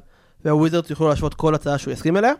והוויזרדס 0.46 0.90
יוכלו 0.90 1.10
להשוות 1.10 1.34
כל 1.34 1.56
הצעה 1.56 1.78
שהוא 1.78 1.94
יסכים 1.94 2.18
אליה. 2.18 2.34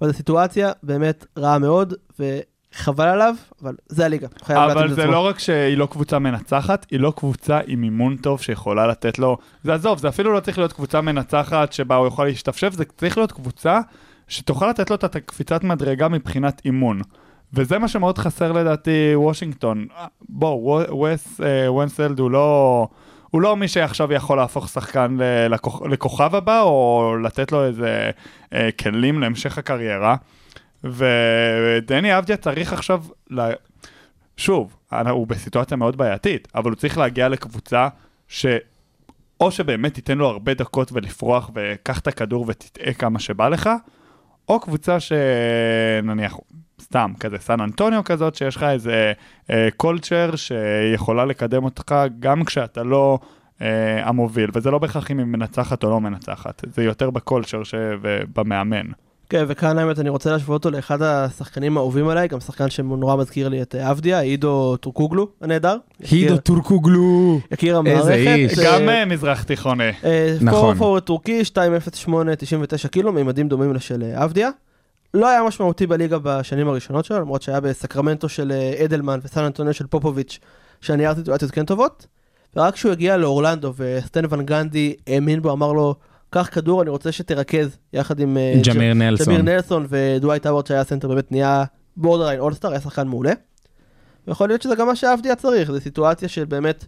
אבל 0.00 0.08
זו 0.08 0.16
סיטואציה 0.16 0.72
באמת 0.82 1.26
רעה 1.38 1.58
מאוד, 1.58 1.94
וחבל 2.18 3.08
עליו, 3.08 3.34
אבל 3.62 3.74
זה 3.88 4.04
הליגה. 4.04 4.28
אבל 4.48 4.94
זה. 4.94 5.06
לא 5.06 5.26
רק 5.26 5.38
שהיא 5.38 5.76
לא 5.76 5.86
קבוצה 5.86 6.18
מנצחת, 6.18 6.86
היא 6.90 7.00
לא 7.00 7.12
קבוצה 7.16 7.60
עם 7.66 7.82
אימון 7.82 8.16
טוב 8.16 8.40
שיכולה 8.40 8.86
לתת 8.86 9.18
לו... 9.18 9.38
זה 9.64 9.74
עזוב, 9.74 9.98
זה 9.98 10.08
אפילו 10.08 10.32
לא 10.32 10.40
צריך 10.40 10.58
להיות 10.58 10.72
קבוצה 10.72 11.00
מנצחת 11.00 11.72
שבה 11.72 11.96
הוא 11.96 12.06
יכול 12.06 12.26
להשתפשף, 12.26 12.72
זה 12.72 12.84
צריך 12.84 13.16
להיות 13.16 13.32
קבוצה 13.32 13.80
שתוכל 14.28 14.70
לתת 14.70 14.90
לו 14.90 14.96
את 14.96 15.16
הקפיצת 15.16 15.64
מדרגה 15.64 16.08
מבחינת 16.08 16.62
אימון. 16.64 17.00
וזה 17.52 17.78
מה 17.78 17.88
שמאוד 17.88 18.18
חסר 18.18 18.52
לדעתי 18.52 19.12
וושינגטון. 19.14 19.86
בואו, 20.28 20.80
ווס 20.90 21.40
אה, 21.40 21.72
ונסלד 21.72 22.18
הוא 22.18 22.30
לא... 22.30 22.88
הוא 23.30 23.42
לא 23.42 23.56
מי 23.56 23.68
שעכשיו 23.68 24.12
יכול 24.12 24.36
להפוך 24.36 24.68
שחקן 24.68 25.16
לכוכב 25.90 26.34
הבא, 26.34 26.60
או 26.60 27.14
לתת 27.22 27.52
לו 27.52 27.66
איזה 27.66 28.10
אה, 28.54 28.68
כלים 28.80 29.20
להמשך 29.20 29.58
הקריירה. 29.58 30.16
ודני 30.84 32.18
אבדיה 32.18 32.36
צריך 32.36 32.72
עכשיו, 32.72 33.04
לה... 33.30 33.48
שוב, 34.36 34.76
הוא 35.10 35.26
בסיטואציה 35.26 35.76
מאוד 35.76 35.96
בעייתית, 35.96 36.48
אבל 36.54 36.70
הוא 36.70 36.76
צריך 36.76 36.98
להגיע 36.98 37.28
לקבוצה 37.28 37.88
ש... 38.28 38.46
או 39.40 39.50
שבאמת 39.50 39.94
תיתן 39.94 40.18
לו 40.18 40.28
הרבה 40.28 40.54
דקות 40.54 40.92
ולפרוח 40.92 41.50
וקח 41.54 41.98
את 41.98 42.06
הכדור 42.06 42.44
ותטעה 42.48 42.92
כמה 42.92 43.18
שבא 43.18 43.48
לך, 43.48 43.70
או 44.50 44.60
קבוצה 44.60 44.96
שנניח, 45.00 46.36
סתם, 46.80 47.12
כזה 47.20 47.38
סן 47.38 47.60
אנטוניו 47.60 48.04
כזאת, 48.04 48.34
שיש 48.34 48.56
לך 48.56 48.62
איזה 48.62 49.12
קולצ'ר 49.76 50.36
שיכולה 50.36 51.24
לקדם 51.24 51.64
אותך 51.64 51.94
גם 52.18 52.44
כשאתה 52.44 52.82
לא 52.82 53.18
אה, 53.62 54.08
המוביל, 54.08 54.50
וזה 54.54 54.70
לא 54.70 54.78
בהכרח 54.78 55.10
אם 55.10 55.18
היא 55.18 55.26
מנצחת 55.26 55.84
או 55.84 55.90
לא 55.90 56.00
מנצחת, 56.00 56.64
זה 56.66 56.84
יותר 56.84 57.10
בקולצ'ר. 57.10 57.62
ובמאמן. 58.02 58.86
כן, 59.30 59.44
וכאן 59.48 59.78
האמת 59.78 59.98
אני 59.98 60.08
רוצה 60.08 60.30
להשוות 60.32 60.64
אותו 60.64 60.76
לאחד 60.76 61.02
השחקנים 61.02 61.76
האהובים 61.76 62.08
עליי, 62.08 62.28
גם 62.28 62.40
שחקן 62.40 62.70
שנורא 62.70 63.16
מזכיר 63.16 63.48
לי 63.48 63.62
את 63.62 63.74
אה, 63.74 63.88
עבדיה, 63.88 64.20
עידו 64.20 64.76
טורקוגלו 64.76 65.28
הנהדר. 65.40 65.76
הידו 66.10 66.36
טורקוגלו. 66.36 67.40
יקיר 67.52 67.68
איזה 67.68 67.78
המערכת. 67.78 68.34
איש. 68.36 68.58
אה, 68.58 68.64
גם 68.64 68.88
אה, 68.88 69.04
מזרח 69.04 69.42
תיכוני. 69.42 69.90
נכון. 70.40 70.60
power 70.60 70.74
forward 70.74 71.02
טורקי, 71.02 71.42
208, 71.56 72.36
99 72.36 72.88
קילו, 72.88 73.12
מימדים 73.12 73.48
דומים 73.48 73.74
לשל 73.74 74.02
עבדיה. 74.14 74.50
לא 75.14 75.28
היה 75.28 75.42
משמעותי 75.42 75.86
בליגה 75.86 76.18
בשנים 76.22 76.68
הראשונות 76.68 77.04
שלו, 77.04 77.20
למרות 77.20 77.42
שהיה 77.42 77.60
בסקרמנטו 77.60 78.28
של 78.28 78.52
אדלמן 78.84 79.20
וסן 79.24 79.44
אנטוניו 79.44 79.74
של 79.74 79.86
פופוביץ', 79.86 80.38
שני 80.80 81.14
סיטואציות 81.14 81.50
כן 81.50 81.64
טובות. 81.64 82.06
ורק 82.56 82.74
כשהוא 82.74 82.92
הגיע 82.92 83.16
לאורלנדו 83.16 83.72
וסטן 83.76 84.24
ון 84.30 84.46
גנדי 84.46 84.94
האמין 85.06 85.42
בו, 85.42 85.52
אמר 85.52 85.72
לו, 85.72 85.94
קח 86.30 86.48
כדור, 86.52 86.82
אני 86.82 86.90
רוצה 86.90 87.12
שתרכז 87.12 87.76
יחד 87.92 88.20
עם 88.20 88.36
אה, 88.36 88.54
ג'מיר 88.66 88.94
נלסון. 88.94 89.26
ג'מיר 89.26 89.42
נלסון 89.42 89.86
ודווייט 89.88 90.46
האוורד 90.46 90.66
שהיה 90.66 90.84
סנטר 90.84 91.08
באמת 91.08 91.32
נהיה 91.32 91.64
בורדריין 91.96 92.40
אולסטאר, 92.40 92.70
היה 92.70 92.80
שחקן 92.80 93.08
מעולה. 93.08 93.32
ויכול 94.26 94.48
להיות 94.48 94.62
שזה 94.62 94.74
גם 94.74 94.86
מה 94.86 94.96
שאבדיה 94.96 95.36
צריך, 95.36 95.70
זו 95.70 95.80
סיטואציה 95.80 96.28
של 96.28 96.44
באמת 96.44 96.84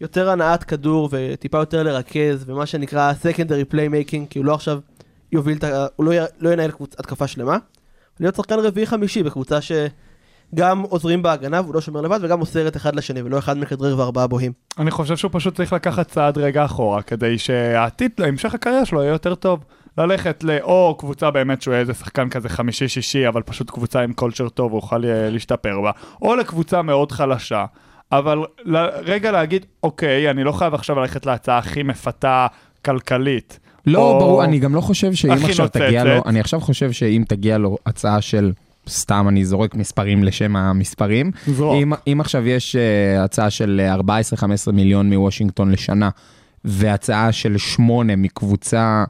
יותר 0.00 0.30
הנעת 0.30 0.64
כדור 0.64 1.08
וטיפה 1.12 1.58
יותר 1.58 1.82
לרכז, 1.82 2.44
ומה 2.46 2.66
שנקרא 2.66 3.12
secondary 3.22 3.72
playmaking, 3.74 4.26
כי 4.30 4.38
הוא 4.38 4.44
לא 4.44 4.54
עכשיו 4.54 4.80
יוביל. 5.32 5.58
הוא 5.96 6.06
לא, 6.06 6.14
י... 6.14 6.18
לא 6.40 6.52
ינהל 6.52 6.70
קבוצ... 6.70 6.94
התקפה 6.98 7.26
שלמה. 7.26 7.58
להיות 8.20 8.34
שחקן 8.34 8.58
רביעי 8.58 8.86
חמישי 8.86 9.22
בקבוצה 9.22 9.58
שגם 10.54 10.82
עוזרים 10.88 11.22
בהגנה 11.22 11.60
והוא 11.60 11.74
לא 11.74 11.80
שומר 11.80 12.00
לבד 12.00 12.18
וגם 12.22 12.38
מוסר 12.38 12.68
את 12.68 12.76
אחד 12.76 12.96
לשני 12.96 13.22
ולא 13.22 13.38
אחד 13.38 13.58
מכדרר 13.58 13.98
וארבעה 13.98 14.26
בוהים. 14.26 14.52
אני 14.78 14.90
חושב 14.90 15.16
שהוא 15.16 15.30
פשוט 15.34 15.54
צריך 15.56 15.72
לקחת 15.72 16.08
צעד 16.08 16.38
רגע 16.38 16.64
אחורה, 16.64 17.02
כדי 17.02 17.38
שהעתיד, 17.38 18.10
המשך 18.18 18.54
הקריירה 18.54 18.84
שלו 18.84 19.02
יהיה 19.02 19.12
יותר 19.12 19.34
טוב. 19.34 19.64
ללכת 19.98 20.44
לאו 20.44 20.94
קבוצה 20.98 21.30
באמת 21.30 21.62
שהוא 21.62 21.74
איזה 21.74 21.94
שחקן 21.94 22.28
כזה 22.28 22.48
חמישי-שישי, 22.48 23.28
אבל 23.28 23.42
פשוט 23.42 23.70
קבוצה 23.70 24.00
עם 24.00 24.12
קולצ'ר 24.12 24.48
טוב 24.48 24.72
והוא 24.72 24.78
יוכל 24.78 25.04
אה, 25.04 25.30
להשתפר 25.30 25.80
בה, 25.82 25.90
או 26.22 26.34
לקבוצה 26.36 26.82
מאוד 26.82 27.12
חלשה. 27.12 27.64
אבל 28.12 28.38
ל- 28.64 28.76
רגע 29.06 29.30
להגיד, 29.32 29.66
אוקיי, 29.82 30.30
אני 30.30 30.44
לא 30.44 30.52
חייב 30.52 30.74
עכשיו 30.74 31.00
ללכת 31.00 31.26
להצעה 31.26 31.58
הכי 31.58 31.82
מפתה 31.82 32.46
כלכלית. 32.84 33.58
לא, 33.86 33.98
או- 33.98 34.18
ברור, 34.18 34.44
אני 34.44 34.58
גם 34.58 34.74
לא 34.74 34.80
חושב 34.80 35.14
שאם 35.14 35.30
עכשיו 35.32 35.64
נוצצת. 35.64 35.76
תגיע 35.76 36.04
לו, 36.04 36.22
אני 36.26 36.40
עכשיו 36.40 36.60
חושב 36.60 36.92
שאם 36.92 37.24
תגיע 37.28 37.58
לו 37.58 37.76
הצעה 37.86 38.20
של, 38.20 38.52
סתם 38.88 39.26
אני 39.28 39.44
זורק 39.44 39.74
מספרים 39.74 40.24
לשם 40.24 40.56
המספרים, 40.56 41.30
זרוק. 41.46 41.74
אם, 41.82 41.92
אם 42.12 42.20
עכשיו 42.20 42.46
יש 42.48 42.76
uh, 42.76 42.78
הצעה 43.24 43.50
של 43.50 43.80
אה, 43.84 43.94
14-15 44.68 44.72
מיליון 44.72 45.12
מוושינגטון 45.12 45.70
לשנה, 45.70 46.08
והצעה 46.64 47.32
של 47.32 47.58
8 47.58 48.16
מקבוצה 48.16 49.04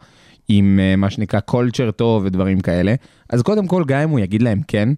עם 0.49 0.81
אה, 0.95 0.97
מה 0.97 1.11
שנקרא 1.11 1.40
culture 1.40 1.90
טוב 1.90 2.23
ודברים 2.25 2.61
כאלה, 2.61 2.95
אז 3.31 3.43
קודם 3.43 3.66
כל, 3.66 3.85
גם 3.87 4.00
אם 4.00 4.11
הוא 4.11 4.21
יגיד 4.21 4.43
להם 4.43 4.61
כן, 4.69 4.88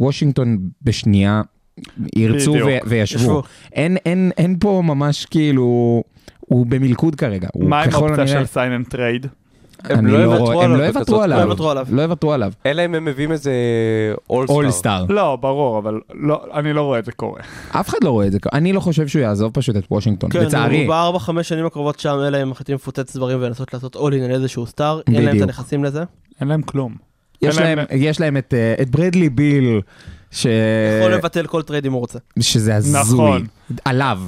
וושינגטון 0.00 0.58
בשנייה 0.82 1.42
ירצו. 2.16 2.52
ו- 2.52 2.78
וישבו. 2.88 3.20
ישבו. 3.20 3.42
אין, 3.72 3.96
אין, 3.96 4.30
אין 4.38 4.56
פה 4.60 4.82
ממש 4.84 5.26
כאילו, 5.26 6.02
הוא 6.40 6.66
במלכוד 6.66 7.14
כרגע. 7.14 7.48
מה 7.60 7.82
עם 7.82 7.90
ככל 7.90 8.08
אופציה 8.08 8.24
הנראה- 8.24 8.46
של 8.46 8.60
and 8.60 8.86
trade? 8.86 9.26
הם 9.84 10.06
לא 10.06 10.12
רואה- 10.12 10.22
יוותרו 10.38 10.62
הם 10.62 10.72
עליו 10.72 10.78
לא 10.78 10.84
יוותרו 10.84 11.22
עליו. 11.22 11.38
לא 11.38 11.42
יוותרו 11.42 11.70
עליו. 11.70 11.86
לא 11.90 12.02
יוותרו 12.02 12.32
עליו. 12.32 12.52
אלא 12.66 12.84
אם 12.84 12.94
הם 12.94 13.04
מביאים 13.04 13.32
איזה 13.32 13.52
all-star. 14.30 15.04
לא, 15.08 15.36
ברור, 15.36 15.78
אבל 15.78 16.00
לא, 16.14 16.42
אני 16.54 16.72
לא 16.72 16.82
רואה 16.82 16.98
את 16.98 17.04
זה 17.04 17.12
קורה. 17.12 17.40
אף 17.70 17.88
אחד 17.88 17.98
לא 18.02 18.10
רואה 18.10 18.26
את 18.26 18.32
זה. 18.32 18.38
אני 18.52 18.72
לא 18.72 18.80
חושב 18.80 19.08
שהוא 19.08 19.22
יעזוב 19.22 19.52
פשוט 19.54 19.76
את 19.76 19.84
וושינגטון. 19.90 20.30
כן, 20.30 20.44
לצערי. 20.44 20.78
הוא 20.80 20.88
בארבע 20.88 21.18
חמש 21.18 21.48
שנים 21.48 21.66
הקרובות 21.66 22.00
שם, 22.00 22.18
אלא 22.28 22.36
הם 22.36 22.50
מחליטים 22.50 22.74
לפוצץ 22.74 23.16
דברים 23.16 23.38
ולנסות 23.42 23.74
לעשות 23.74 23.96
all-in 23.96 24.22
על 24.22 24.30
איזשהו 24.30 24.66
star, 24.66 25.00
אין 25.06 25.24
להם 25.24 25.36
את. 25.36 25.42
הנכסים 25.42 25.84
לזה. 25.84 26.02
אין 26.40 26.48
להם 26.48 26.62
כלום. 26.62 26.94
יש 27.42 27.58
להם- 27.58 27.78
להם- 27.78 27.86
יש 27.90 28.20
להם 28.20 28.36
את 28.36 28.54
אה, 28.54 28.82
את 28.82 28.90
ברדלי 28.90 29.28
ביל, 29.28 29.80
ש- 30.30 30.46
יכול 31.00 31.14
לבטל 31.14 31.46
כל 31.46 31.62
trade 31.62 31.86
אם 31.86 31.92
הוא 31.92 32.00
רוצה. 32.00 32.18
שזה 32.40 32.76
הזוי. 32.76 33.00
נכון. 33.00 33.46
עליו. 33.84 34.18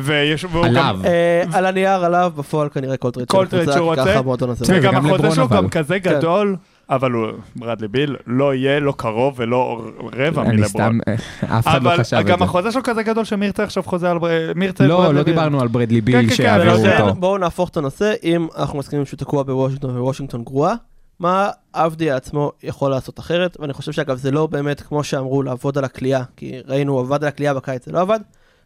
ויש, 0.00 0.44
גם, 0.44 0.64
עליו. 0.64 0.98
אה, 1.04 1.42
על 1.58 1.66
הנייר 1.66 2.04
עליו, 2.04 2.32
בפועל 2.36 2.68
כנראה 2.68 2.96
כל 2.96 3.10
trade 3.10 3.28
כל 3.28 3.46
trade 3.46 3.72
שהוא 3.72 3.86
רוצה. 3.86 4.04
ככה 4.04 4.18
המועדון 4.18 4.50
הזה. 4.50 4.64
בסדר, 4.64 4.76
עובד. 4.76 4.88
וגם 4.88 4.94
גם 4.94 5.06
החוזה 5.06 5.30
שלו 5.30 5.44
אבל. 5.44 5.56
גם 5.56 5.68
כזה 5.68 6.00
כן. 6.00 6.18
גדול, 6.18 6.56
אבל 6.90 7.12
הוא, 7.12 7.26
ברדלי 7.56 7.88
ביל, 7.88 8.16
לא 8.26 8.54
יהיה, 8.54 8.80
לא 8.80 8.94
קרוב 8.96 9.34
ולא 9.36 9.82
רבע 10.18 10.42
אני 10.42 10.56
מלברון. 10.56 10.68
סתם, 10.68 10.98
אה, 11.08 11.58
אף 11.58 11.66
אחד 11.66 11.82
לא 11.82 11.88
אבל 11.90 11.98
חשב 12.00 12.16
את 12.16 12.26
גם 12.26 12.38
זה. 12.38 12.44
החוזה 12.44 12.72
שלו 12.72 12.82
כזה 12.82 13.02
גדול 13.02 13.24
שמי 13.24 13.46
ירצה 13.46 13.62
עכשיו 13.62 13.82
חוזה 13.82 14.10
על 14.10 14.18
בר- 14.18 14.52
מי 14.54 14.64
ירצה 14.64 14.84
את 14.84 14.88
לא, 14.88 15.14
לא. 15.14 15.22
דיברנו 15.22 15.60
על 15.60 15.68
ברדלי 15.68 16.00
כן, 16.00 16.04
ביל 16.04 16.28
כן, 16.28 16.34
שיעבירו 16.34 16.76
כן, 16.76 17.02
אותו. 17.02 17.14
בואו 17.14 17.38
נהפוך 17.38 17.68
את 17.68 17.76
הנושא, 17.76 18.12
אם 18.24 18.46
אנחנו 18.58 18.78
מסכימים 18.78 19.06
שהוא 19.06 19.18
תקוע 19.18 19.42
בוושינגטון 19.42 19.98
ווושינגטון 20.00 20.44
גרועה, 20.44 20.74
מה 21.20 21.50
אבדיה 21.74 22.16
עצמו 22.16 22.52
יכול 22.62 22.90
לעשות 22.90 23.18
אחרת, 23.18 23.56
ואני 23.60 23.72
חושב 23.72 23.92
שאגב 23.92 24.16
זה 24.16 24.30
לא 24.30 24.46
באמת 24.46 24.80
כמו 24.80 25.04
שאמרו 25.04 25.42
לעבוד 25.42 25.78
על 25.78 25.84
הכלייה, 25.84 26.22
כי 26.36 26.52
ראינו 26.66 26.92
הוא 26.92 27.00
עבד 27.00 27.22
על 27.22 27.28
הכלייה 27.28 27.54
בקיץ, 27.54 27.86
זה 27.86 27.92
לא 27.92 28.00
עבד, 28.00 28.20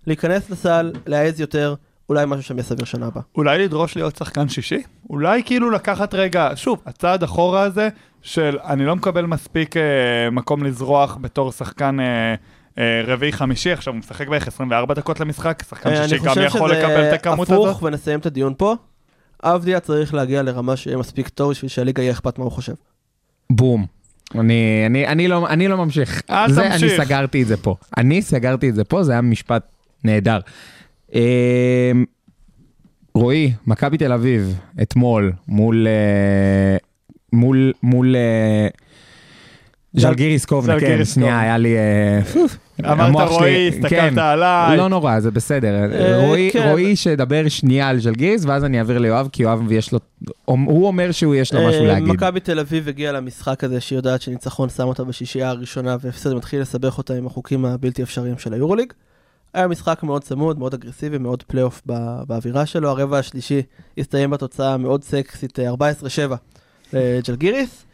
להיכנס 0.07 0.51
לסל, 0.51 0.93
להעז 1.07 1.41
יותר, 1.41 1.75
אולי 2.09 2.27
משהו 2.27 2.43
שם 2.43 2.57
יהיה 2.57 2.65
סביר 2.65 2.85
שנה 2.85 3.07
הבאה. 3.07 3.23
אולי 3.37 3.59
לדרוש 3.59 3.97
להיות 3.97 4.17
שחקן 4.17 4.49
שישי? 4.49 4.83
אולי 5.11 5.43
כאילו 5.45 5.71
לקחת 5.71 6.15
רגע, 6.15 6.51
שוב, 6.55 6.83
הצעד 6.87 7.23
אחורה 7.23 7.63
הזה 7.63 7.89
של 8.23 8.59
אני 8.65 8.87
לא 8.87 8.97
מקבל 8.97 9.27
מספיק 9.27 9.77
אה, 9.77 10.31
מקום 10.31 10.65
לזרוח 10.65 11.19
בתור 11.21 11.53
שחקן 11.53 12.01
אה, 12.01 12.35
אה, 12.79 13.03
רביעי 13.07 13.33
חמישי, 13.33 13.73
עכשיו 13.73 13.93
הוא 13.93 13.99
משחק 13.99 14.29
בערך 14.29 14.49
24 14.49 14.95
דקות 14.95 15.21
למשחק, 15.21 15.63
שחקן 15.69 15.91
אה, 15.91 16.03
שישי 16.03 16.15
אני 16.15 16.25
גם 16.25 16.29
חושב 16.29 16.47
יכול 16.47 16.73
לקבל 16.73 16.89
שזה 16.89 17.09
את 17.09 17.13
הכמות 17.13 17.51
הזאת. 17.51 17.69
הפוך 17.69 17.83
ונסיים 17.83 18.21
את 18.21 18.27
הדיון 18.27 18.55
פה. 18.57 18.75
אבדיה 19.43 19.81
צריך 19.81 20.15
להגיע 20.15 20.43
לרמה 20.43 20.77
שיהיה 20.77 20.97
מספיק 20.97 21.29
טוב 21.29 21.51
בשביל 21.51 21.69
שהליגה 21.69 22.03
יהיה 22.03 22.13
אכפת 22.13 22.39
מה 22.39 22.45
הוא 22.45 22.53
חושב. 22.53 22.75
בום. 23.51 23.87
אני, 24.35 24.85
אני, 24.87 25.07
אני, 25.07 25.29
לא, 25.29 25.49
אני 25.49 25.69
לא 25.69 25.77
ממשיך. 25.77 26.23
אל 26.31 26.53
זה, 26.53 26.63
תמשיך. 26.63 26.83
אני 26.83 27.07
סגרתי 27.07 27.43
את 27.43 27.47
זה 27.47 27.57
פה. 27.57 27.77
אני 27.97 28.23
סגרתי 28.23 28.69
את 28.69 28.75
זה 28.75 28.85
פה, 28.85 29.03
זה 29.03 29.13
היה 29.13 29.21
משפט 29.21 29.63
נהדר. 30.05 30.39
אה, 31.15 31.93
רועי, 33.15 33.53
מכבי 33.67 33.99
תל 33.99 34.13
אביב, 34.13 34.59
אתמול, 34.83 35.33
מול... 35.49 35.87
אה, 35.87 36.77
מול... 37.33 37.73
מול... 37.83 38.17
אה, 38.17 38.69
ז'לגיריס 39.95 40.45
קובנה, 40.45 40.81
כן, 40.81 41.05
שנייה. 41.05 41.41
היה 41.41 41.59
לי... 41.59 41.77
אה, 41.77 42.21
אמרת 42.93 43.29
רועי, 43.29 43.69
הסתכלת 43.69 43.91
כן. 43.91 44.19
עליי. 44.19 44.77
לא 44.77 44.89
נורא, 44.89 45.21
זה 45.21 45.31
בסדר. 45.31 45.75
רועי, 46.27 46.51
כן. 46.53 46.69
רועי 46.69 46.97
שידבר 46.97 47.49
שנייה 47.49 47.89
על 47.89 48.01
ז'לגיריס, 48.01 48.45
ואז 48.45 48.65
אני 48.65 48.79
אעביר 48.79 48.99
ליואב, 48.99 49.29
כי 49.33 49.43
יואב 49.43 49.73
יש 49.73 49.93
לו... 49.93 49.99
הוא 50.45 50.87
אומר 50.87 51.13
שהוא 51.13 51.35
יש 51.35 51.55
לו 51.55 51.69
משהו 51.69 51.85
להגיד. 51.85 52.09
מכבי 52.09 52.41
תל 52.41 52.59
אביב 52.59 52.89
הגיעה 52.89 53.13
למשחק 53.13 53.65
הזה 53.65 53.81
שהיא 53.81 53.99
יודעת 53.99 54.23
שניצחון 54.23 54.69
שם 54.69 54.83
אותה 54.83 55.05
בשישייה 55.05 55.49
הראשונה 55.49 55.97
והפסד 56.01 56.33
מתחיל 56.33 56.61
לסבך 56.61 56.99
אותה 56.99 57.15
עם 57.15 57.27
החוקים 57.27 57.65
הבלתי 57.65 58.03
אפשריים 58.03 58.39
של 58.39 58.53
היורוליג. 58.53 58.93
היה 59.55 59.69
משחק 59.69 60.03
מאוד 60.03 60.25
צמוד, 60.25 60.59
מאוד 60.59 60.75
אגרסיבי, 60.75 61.19
מאוד 61.19 61.43
פלייאוף 61.43 61.83
בא- 61.87 62.23
באווירה 62.27 62.67
שלו. 62.67 62.89
הרבע 62.91 63.19
השלישי 63.19 63.63
הסתיים 63.99 64.31
בתוצאה 64.31 64.77
מאוד 64.77 65.05
סקסית, 65.05 65.59
אה, 65.59 65.69
14-7 65.71 66.37
לג'לגיריס. 66.93 67.85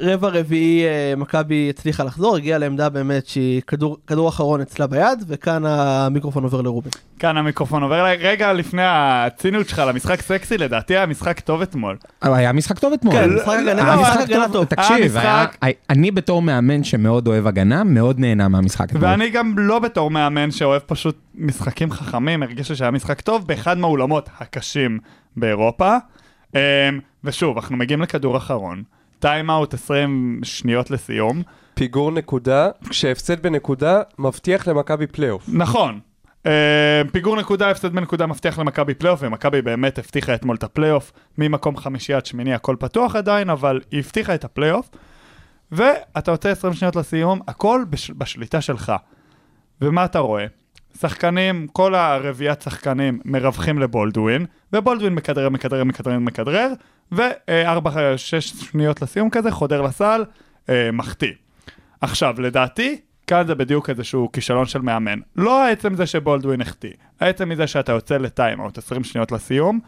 רבע 0.00 0.28
רביעי 0.28 0.84
אה, 0.84 1.14
מכבי 1.16 1.70
הצליחה 1.70 2.04
לחזור, 2.04 2.36
הגיעה 2.36 2.58
לעמדה 2.58 2.88
באמת 2.88 3.26
שהיא 3.26 3.62
כדור, 3.66 3.96
כדור 4.06 4.28
אחרון 4.28 4.60
אצלה 4.60 4.86
ביד, 4.86 5.24
וכאן 5.28 5.64
המיקרופון 5.66 6.44
עובר 6.44 6.60
לרובין. 6.62 6.92
כאן 7.18 7.36
המיקרופון 7.36 7.82
עובר. 7.82 8.04
רגע 8.04 8.52
לפני 8.52 8.82
הציניות 8.84 9.68
שלך 9.68 9.82
למשחק 9.88 10.22
סקסי, 10.22 10.58
לדעתי 10.58 10.96
היה 10.96 11.06
משחק 11.06 11.40
טוב 11.40 11.62
אתמול. 11.62 11.96
היה 12.22 12.52
משחק 12.52 12.78
טוב 12.78 12.92
אתמול. 12.92 13.14
כן, 13.14 13.30
לא, 13.30 13.36
משחק 13.36 13.58
לא, 13.64 13.70
הגנה, 13.70 13.96
משחק 13.96 14.20
הגנה 14.20 14.48
טוב. 14.52 14.64
תקשיב, 14.64 15.16
אני 15.90 16.10
בתור 16.10 16.42
מאמן 16.42 16.84
שמאוד 16.84 17.26
אוהב 17.26 17.46
הגנה, 17.46 17.84
מאוד 17.84 18.18
נהנה 18.18 18.48
מהמשחק 18.48 18.84
אתמול. 18.90 19.04
ואני 19.04 19.30
גם 19.30 19.54
לא 19.58 19.78
בתור 19.78 20.10
מאמן 20.10 20.50
שאוהב 20.50 20.82
פשוט 20.86 21.18
משחקים 21.34 21.90
חכמים, 21.90 22.42
הרגיש 22.42 22.70
לי 22.70 22.76
שהיה 22.76 22.90
משחק 22.90 23.20
טוב 23.20 23.46
באחד 23.46 23.78
מהאולמות 23.78 24.28
הקשים 24.38 24.98
באירופה. 25.36 25.96
אמ, 26.54 26.60
ושוב, 27.24 27.56
אנחנו 27.56 27.76
מגיעים 27.76 28.02
לכדור 28.02 28.36
אחרון. 28.36 28.82
טיים-אאוט 29.20 29.74
20 29.74 30.40
שניות 30.42 30.90
לסיום. 30.90 31.42
פיגור 31.74 32.12
נקודה, 32.12 32.68
כשהפסד 32.88 33.42
בנקודה, 33.42 34.02
מבטיח 34.18 34.68
למכבי 34.68 35.06
פלייאוף. 35.06 35.44
נכון. 35.52 36.00
אמ, 36.46 36.50
פיגור 37.12 37.36
נקודה, 37.36 37.70
הפסד 37.70 37.92
בנקודה 37.92 38.26
מבטיח 38.26 38.58
למכבי 38.58 38.94
פלייאוף, 38.94 39.20
ומכבי 39.22 39.62
באמת 39.62 39.98
הבטיחה 39.98 40.34
אתמול 40.34 40.56
את 40.56 40.62
הפלייאוף. 40.64 41.12
ממקום 41.38 41.76
חמישי 41.76 42.14
עד 42.14 42.26
שמיני 42.26 42.54
הכל 42.54 42.76
פתוח 42.78 43.16
עדיין, 43.16 43.50
אבל 43.50 43.80
היא 43.90 44.00
הבטיחה 44.00 44.34
את 44.34 44.44
הפלייאוף. 44.44 44.90
ואתה 45.72 46.30
יוצא 46.30 46.48
20 46.48 46.74
שניות 46.74 46.96
לסיום, 46.96 47.40
הכל 47.48 47.84
בש... 47.90 48.10
בשליטה 48.10 48.60
שלך. 48.60 48.92
ומה 49.80 50.04
אתה 50.04 50.18
רואה? 50.18 50.46
שחקנים, 50.98 51.66
כל 51.72 51.94
הרביעיית 51.94 52.62
שחקנים 52.62 53.20
מרווחים 53.24 53.78
לבולדווין, 53.78 54.46
ובולדווין 54.72 55.14
מכדרר, 55.14 55.48
מכדרר, 55.48 55.84
מכדרר, 55.84 56.18
מכדרר, 56.18 56.72
וארבע, 57.12 58.16
שש 58.16 58.48
שניות 58.48 59.02
לסיום 59.02 59.30
כזה, 59.30 59.50
חודר 59.50 59.82
לסל, 59.82 60.24
אה, 60.68 60.90
מחטיא. 60.92 61.32
עכשיו, 62.00 62.40
לדעתי, 62.40 63.00
כאן 63.26 63.46
זה 63.46 63.54
בדיוק 63.54 63.90
איזשהו 63.90 64.32
כישלון 64.32 64.66
של 64.66 64.80
מאמן. 64.80 65.18
לא 65.36 65.64
העצם 65.64 65.94
זה 65.94 66.06
שבולדווין 66.06 66.60
החטיא, 66.60 66.92
העצם 67.20 67.48
מזה 67.48 67.66
שאתה 67.66 67.92
יוצא 67.92 68.16
לטיימאוט 68.16 68.78
20 68.78 69.04
שניות 69.04 69.32
לסיום, 69.32 69.80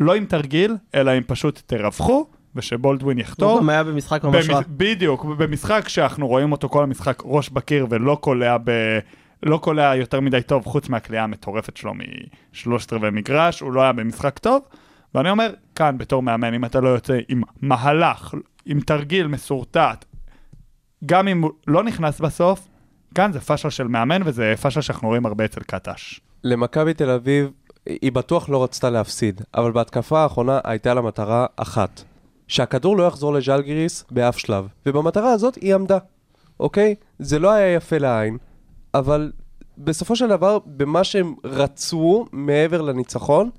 לא 0.00 0.14
עם 0.14 0.24
תרגיל, 0.24 0.76
אלא 0.94 1.18
אם 1.18 1.22
פשוט 1.26 1.62
תרווחו, 1.66 2.26
ושבולדווין 2.56 3.16
הוא 3.16 3.22
יחתור. 3.22 3.58
גם 3.60 3.68
היה 3.68 3.84
במשחק 3.84 4.24
ממש 4.24 4.50
רע. 4.50 4.60
בדיוק, 4.68 5.24
במשחק 5.24 5.88
שאנחנו 5.88 6.28
רואים 6.28 6.52
אותו 6.52 6.68
כל 6.68 6.82
המשחק 6.82 7.22
ראש 7.24 7.48
בקיר 7.48 7.86
ולא 7.90 8.18
קולע 8.20 8.56
ב... 8.64 8.98
לא 9.46 9.58
קולע 9.58 9.94
יותר 9.94 10.20
מדי 10.20 10.42
טוב, 10.42 10.64
חוץ 10.64 10.88
מהקליעה 10.88 11.24
המטורפת 11.24 11.76
שלו 11.76 11.92
משלושת 12.52 12.92
רבעי 12.92 13.10
מגרש, 13.10 13.60
הוא 13.60 13.72
לא 13.72 13.82
היה 13.82 13.92
במשחק 13.92 14.38
טוב. 14.38 14.62
ואני 15.14 15.30
אומר, 15.30 15.50
כאן 15.74 15.98
בתור 15.98 16.22
מאמן, 16.22 16.54
אם 16.54 16.64
אתה 16.64 16.80
לא 16.80 16.88
יוצא 16.88 17.18
עם 17.28 17.42
מהלך, 17.62 18.34
עם 18.66 18.80
תרגיל 18.80 19.26
מסורטט, 19.26 20.04
גם 21.06 21.28
אם 21.28 21.42
הוא 21.42 21.50
לא 21.66 21.84
נכנס 21.84 22.20
בסוף, 22.20 22.68
שחקן, 23.16 23.32
זה 23.32 23.40
פאשלה 23.40 23.70
של 23.70 23.88
מאמן, 23.88 24.22
וזה 24.24 24.54
פאשלה 24.62 24.82
שאנחנו 24.82 25.08
רואים 25.08 25.26
הרבה 25.26 25.44
אצל 25.44 25.60
קטש. 25.60 26.20
למכבי 26.44 26.94
תל 26.94 27.10
אביב, 27.10 27.50
היא 27.86 28.12
בטוח 28.12 28.48
לא 28.48 28.64
רצתה 28.64 28.90
להפסיד, 28.90 29.40
אבל 29.54 29.72
בהתקפה 29.72 30.20
האחרונה 30.20 30.60
הייתה 30.64 30.94
לה 30.94 31.00
מטרה 31.00 31.46
אחת, 31.56 32.02
שהכדור 32.48 32.96
לא 32.96 33.02
יחזור 33.02 33.32
לז'לגיריס 33.34 34.04
באף 34.10 34.38
שלב, 34.38 34.66
ובמטרה 34.86 35.32
הזאת 35.32 35.54
היא 35.54 35.74
עמדה, 35.74 35.98
אוקיי? 36.60 36.94
זה 37.18 37.38
לא 37.38 37.50
היה 37.52 37.74
יפה 37.74 37.98
לעין, 37.98 38.38
אבל 38.98 39.32
בסופו 39.78 40.16
של 40.16 40.28
דבר, 40.28 40.58
במה 40.66 41.04
שהם 41.04 41.34
רצו 41.44 42.26
מעבר 42.32 42.82
לניצחון, 42.82 43.50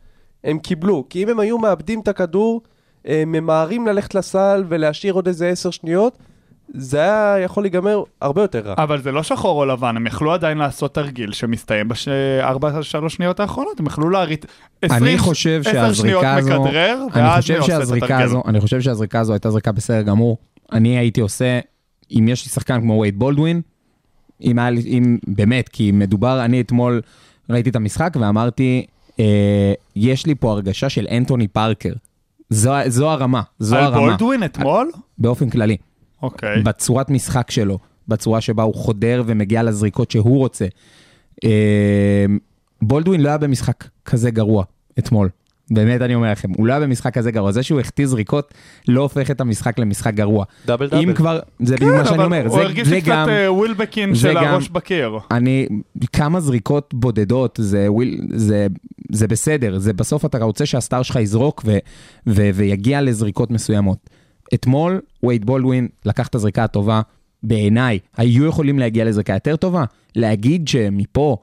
הם 0.44 0.60
קיבלו, 0.60 1.06
כי 1.10 1.24
אם 1.24 1.30
הם 1.30 1.40
היו 1.40 1.58
מאבדים 1.58 2.00
את 2.00 2.08
הכדור, 2.08 2.62
אה, 3.08 3.24
ממהרים 3.28 3.88
ללכת 3.88 4.16
לסל 4.16 4.64
ולהשאיר 4.68 5.14
עוד 5.14 5.28
איזה 5.28 5.48
עשר 5.48 5.72
שניות, 5.72 6.18
זה 6.74 7.00
היה 7.00 7.40
יכול 7.40 7.64
להיגמר 7.64 8.04
הרבה 8.22 8.42
יותר 8.42 8.60
רע. 8.60 8.74
אבל 8.78 9.02
זה 9.02 9.12
לא 9.12 9.24
שחור 9.24 9.60
או 9.60 9.66
לבן, 9.66 9.98
הם 9.98 10.08
יכלו 10.08 10.34
עדיין 10.34 10.58
לעשות 10.58 10.96
תרגיל 10.96 11.32
שמסתיים 11.32 11.88
בארבע, 11.88 12.84
שלוש 12.84 13.16
שניות 13.16 13.40
האחרונות, 13.40 13.80
הם 13.80 13.86
יכלו 13.86 14.10
להריץ 14.10 14.42
20, 14.82 15.04
אני 15.04 15.18
חושב 15.18 15.62
10 15.66 15.94
שניות 15.94 16.24
הזו, 16.28 16.62
מכדרר, 16.62 17.06
אני 17.14 17.22
ואז 17.24 17.42
חושב 17.42 17.54
מי 17.54 17.60
עושה 17.60 17.78
את 17.78 17.82
התרגיל. 17.82 18.16
הזו, 18.16 18.44
אני 18.48 18.60
חושב 18.60 18.82
שהזריקה 18.82 19.20
הזו 19.20 19.34
הייתה 19.34 19.52
זריקה 19.52 19.72
בסדר 19.72 20.02
גמור. 20.02 20.38
אני 20.72 20.98
הייתי 20.98 21.22
עושה, 21.22 21.60
אם 22.12 22.28
יש 22.28 22.46
לי 22.46 22.52
שחקן 22.52 22.82
כמו 22.82 23.00
וייד 23.00 23.20
בולדווין, 23.20 23.62
אם 24.42 24.60
היה 24.60 24.70
לי, 24.70 24.82
אם 24.82 25.18
באמת, 25.28 25.70
כי 25.70 25.92
מדובר, 25.92 26.46
אני 26.46 26.62
אתמול 26.62 27.02
ראיתי 27.50 27.70
את 27.70 27.76
המשחק 27.76 28.18
ואמרתי, 28.20 28.86
אה, 29.20 29.74
יש 29.96 30.26
לי 30.26 30.36
פה 30.36 30.52
הרגשה 30.52 30.90
של 30.90 31.08
אנטוני 31.12 31.48
פארקר. 31.48 31.94
זו, 32.50 32.74
זו 32.88 33.10
הרמה, 33.10 33.42
זו 33.60 33.76
על 33.76 33.84
הרמה, 33.84 33.98
בולדווין 33.98 34.44
אתמול? 34.44 34.92
באופן 35.18 35.50
כללי. 35.50 35.78
אוקיי. 36.22 36.62
בצורת 36.64 37.10
משחק 37.10 37.52
שלו, 37.52 37.80
בצורה 38.08 38.42
שבה 38.42 38.64
הוא 38.64 38.76
חודר 38.76 39.24
ומגיע 39.26 39.64
לזריקות 39.64 40.12
שהוא 40.12 40.38
רוצה. 40.38 40.66
אה, 41.44 42.26
בולדווין 42.82 43.22
לא 43.22 43.28
היה 43.30 43.38
במשחק 43.38 43.84
כזה 44.06 44.32
גרוע 44.32 44.64
אתמול. 45.00 45.30
באמת 45.72 46.02
אני 46.02 46.16
אומר 46.16 46.32
לכם, 46.32 46.50
הוא 46.58 46.68
לא 46.68 46.74
היה 46.74 46.80
במשחק 46.82 47.14
כזה 47.14 47.32
גרוע. 47.32 47.52
זה 47.52 47.64
שהוא 47.64 47.80
החטיא 47.80 48.06
זריקות 48.08 48.54
לא 48.88 49.02
הופך 49.02 49.32
את 49.32 49.42
המשחק 49.42 49.80
למשחק 49.80 50.14
גרוע. 50.14 50.46
דאבל 50.66 50.90
אם 50.94 51.02
דאבל. 51.02 51.14
כבר, 51.16 51.40
זה 51.60 51.76
בדיוק 51.76 51.92
מה 51.96 52.06
שאני 52.06 52.24
אומר. 52.24 52.42
כן, 52.42 52.48
הוא 52.48 52.56
זה, 52.56 52.62
הרגיש 52.62 52.88
לי 52.88 53.02
קצת 53.02 53.12
גם, 53.12 53.30
אה, 53.30 53.52
ווילבקין 53.54 54.14
זה 54.14 54.20
של 54.22 54.34
גם- 54.36 54.44
הראש 54.44 54.70
בקיר. 54.70 55.18
אני, 55.32 55.68
כמה 56.14 56.40
זריקות 56.40 56.94
בודדות, 56.94 57.60
זה, 57.62 57.92
וויל, 57.92 58.22
זה, 58.36 58.68
זה 59.12 59.28
בסדר, 59.28 59.78
זה 59.80 59.94
בסוף 59.94 60.26
אתה 60.26 60.44
רוצה 60.44 60.66
שהסטאר 60.66 61.02
שלך 61.04 61.16
יזרוק 61.16 61.64
ו, 61.66 61.78
ו, 62.28 62.50
ויגיע 62.54 63.02
לזריקות 63.02 63.52
מסוימות. 63.52 64.10
אתמול 64.54 65.00
וייד 65.24 65.46
בולדווין 65.46 65.88
לקח 66.06 66.28
את 66.28 66.36
הזריקה 66.36 66.64
הטובה, 66.64 67.02
בעיניי, 67.44 68.00
היו 68.18 68.46
יכולים 68.46 68.80
להגיע 68.80 69.06
לזריקה 69.06 69.34
יותר 69.34 69.56
טובה. 69.56 69.84
להגיד 70.16 70.68
שמפה 70.68 71.38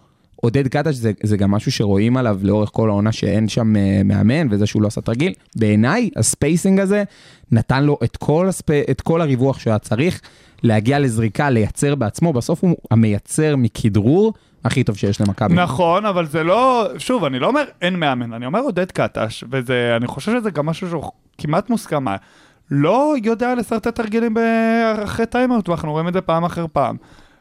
עודד 0.44 0.68
קטש 0.68 0.94
זה, 0.94 1.12
זה 1.22 1.36
גם 1.36 1.50
משהו 1.50 1.72
שרואים 1.72 2.16
עליו 2.16 2.38
לאורך 2.42 2.70
כל 2.72 2.88
העונה 2.88 3.12
שאין 3.12 3.48
שם 3.48 3.76
אה, 3.76 4.00
מאמן 4.04 4.46
וזה 4.50 4.66
שהוא 4.66 4.82
לא 4.82 4.86
עשה 4.86 5.00
תרגיל. 5.00 5.32
בעיניי 5.56 6.10
הספייסינג 6.16 6.80
הזה 6.80 7.04
נתן 7.52 7.84
לו 7.84 7.98
את 8.04 8.16
כל, 8.16 8.48
הספ... 8.48 8.70
את 8.70 9.00
כל 9.00 9.20
הריווח 9.20 9.58
שהיה 9.58 9.78
צריך 9.78 10.20
להגיע 10.62 10.98
לזריקה, 10.98 11.50
לייצר 11.50 11.94
בעצמו, 11.94 12.32
בסוף 12.32 12.64
הוא 12.64 12.76
המייצר 12.90 13.56
מכדרור 13.56 14.32
הכי 14.64 14.84
טוב 14.84 14.96
שיש 14.96 15.20
למכבי. 15.20 15.54
נכון, 15.54 16.06
אבל 16.06 16.26
זה 16.26 16.44
לא, 16.44 16.88
שוב, 16.98 17.24
אני 17.24 17.38
לא 17.38 17.46
אומר 17.46 17.64
אין 17.82 18.00
מאמן, 18.00 18.32
אני 18.32 18.46
אומר 18.46 18.60
עודד 18.60 18.90
קטש, 18.90 19.44
וזה, 19.50 19.94
אני 19.96 20.06
חושב 20.06 20.32
שזה 20.38 20.50
גם 20.50 20.66
משהו 20.66 20.88
שהוא 20.88 21.10
כמעט 21.38 21.70
מוסכם, 21.70 22.04
לא 22.70 23.14
יודע 23.24 23.54
לשרטט 23.54 23.94
תרגילים 23.94 24.34
אחרי 25.04 25.26
טיימאוט, 25.26 25.68
ואנחנו 25.68 25.92
רואים 25.92 26.08
את 26.08 26.12
זה 26.12 26.20
פעם 26.20 26.44
אחר 26.44 26.66
פעם. 26.72 26.96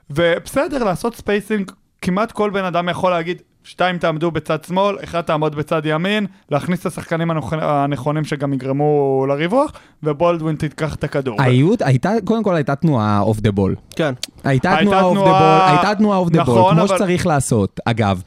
ובסדר, 0.10 0.84
לעשות 0.84 1.16
spacing, 1.16 1.72
כמעט 2.04 2.32
כל 2.32 2.50
בן 2.50 2.64
אדם 2.66 2.90
יכול 2.90 3.12
להגיד, 3.12 3.42
שתיים 3.64 3.98
תעמדו 3.98 4.32
בצד 4.32 4.64
שמאל, 4.64 4.96
אחד 5.04 5.22
תעמוד 5.22 5.56
בצד 5.56 5.82
ימין, 5.86 6.26
להכניס 6.52 6.82
את 6.82 6.86
השחקנים 6.86 7.32
הנכונים 7.52 8.24
שגם 8.26 8.54
יגרמו 8.54 9.26
לריווח, 9.30 9.72
ובולדווין 10.04 10.56
תיקח 10.56 10.96
את 10.96 11.04
הכדור. 11.04 11.42
האיות, 11.42 11.82
הייתה, 11.82 12.12
קודם 12.26 12.44
כל 12.44 12.56
הייתה 12.56 12.76
תנועה 12.76 13.20
off 13.20 13.40
the 13.40 13.52
ball. 13.52 13.76
כן. 13.96 14.14
הייתה 14.44 14.76
תנועה 14.82 15.04
off 15.04 15.18
the 15.18 15.24
ball, 15.24 15.78
הייתה 15.78 15.96
תנועה 15.98 16.18
off 16.18 16.30
the 16.30 16.44
ball, 16.44 16.56
כמו 16.74 16.82
אבל- 16.84 16.88
שצריך 16.96 17.28
לעשות. 17.28 17.80
אגב, 17.86 18.22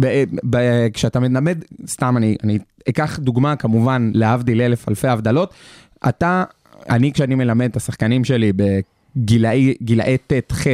ב- 0.00 0.24
ב- 0.50 0.88
כשאתה 0.94 1.20
מלמד, 1.20 1.58
סתם 1.86 2.16
אני, 2.16 2.36
אני 2.44 2.58
אקח 2.88 3.18
דוגמה, 3.18 3.56
כמובן, 3.56 4.10
להבדיל 4.14 4.60
אלף 4.60 4.88
אלפי 4.88 5.08
הבדלות, 5.08 5.54
אתה, 6.08 6.44
אני 6.90 7.12
כשאני 7.12 7.34
מלמד 7.34 7.70
את 7.70 7.76
השחקנים 7.76 8.24
שלי 8.24 8.52
בגילאי 9.16 9.74
גילאי 9.82 10.16
ט'-ח' 10.26 10.66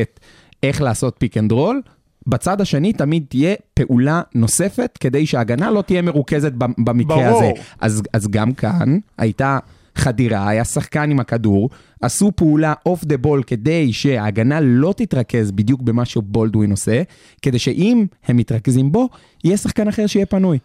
איך 0.62 0.82
לעשות 0.82 1.14
pick 1.18 1.36
and 1.36 1.52
roll, 1.52 1.80
בצד 2.26 2.60
השני 2.60 2.92
תמיד 2.92 3.24
תהיה 3.28 3.54
פעולה 3.74 4.22
נוספת 4.34 4.98
כדי 5.00 5.26
שההגנה 5.26 5.70
לא 5.70 5.82
תהיה 5.82 6.02
מרוכזת 6.02 6.52
במקרה 6.78 7.16
ברור. 7.16 7.38
הזה. 7.38 7.50
אז, 7.80 8.02
אז 8.12 8.28
גם 8.28 8.52
כאן 8.52 8.98
הייתה 9.18 9.58
חדירה, 9.96 10.48
היה 10.48 10.64
שחקן 10.64 11.10
עם 11.10 11.20
הכדור, 11.20 11.70
עשו 12.02 12.32
פעולה 12.36 12.74
off 12.86 13.04
the 13.04 13.16
ball 13.16 13.42
כדי 13.42 13.92
שההגנה 13.92 14.60
לא 14.60 14.94
תתרכז 14.96 15.50
בדיוק 15.50 15.82
במה 15.82 16.04
שבולדווין 16.04 16.70
עושה, 16.70 17.02
כדי 17.42 17.58
שאם 17.58 18.06
הם 18.26 18.36
מתרכזים 18.36 18.92
בו, 18.92 19.08
יהיה 19.44 19.56
שחקן 19.56 19.88
אחר 19.88 20.06
שיהיה 20.06 20.26
פנוי. 20.26 20.58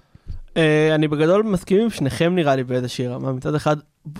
אה, 0.57 0.95
אני 0.95 1.07
בגדול 1.07 1.43
מסכים 1.43 1.81
עם 1.81 1.89
שניכם 1.89 2.35
נראה 2.35 2.55
לי 2.55 2.63
באיזושהי 2.63 3.07
רמה. 3.07 3.31
מצד 3.31 3.55
אחד, 3.55 3.77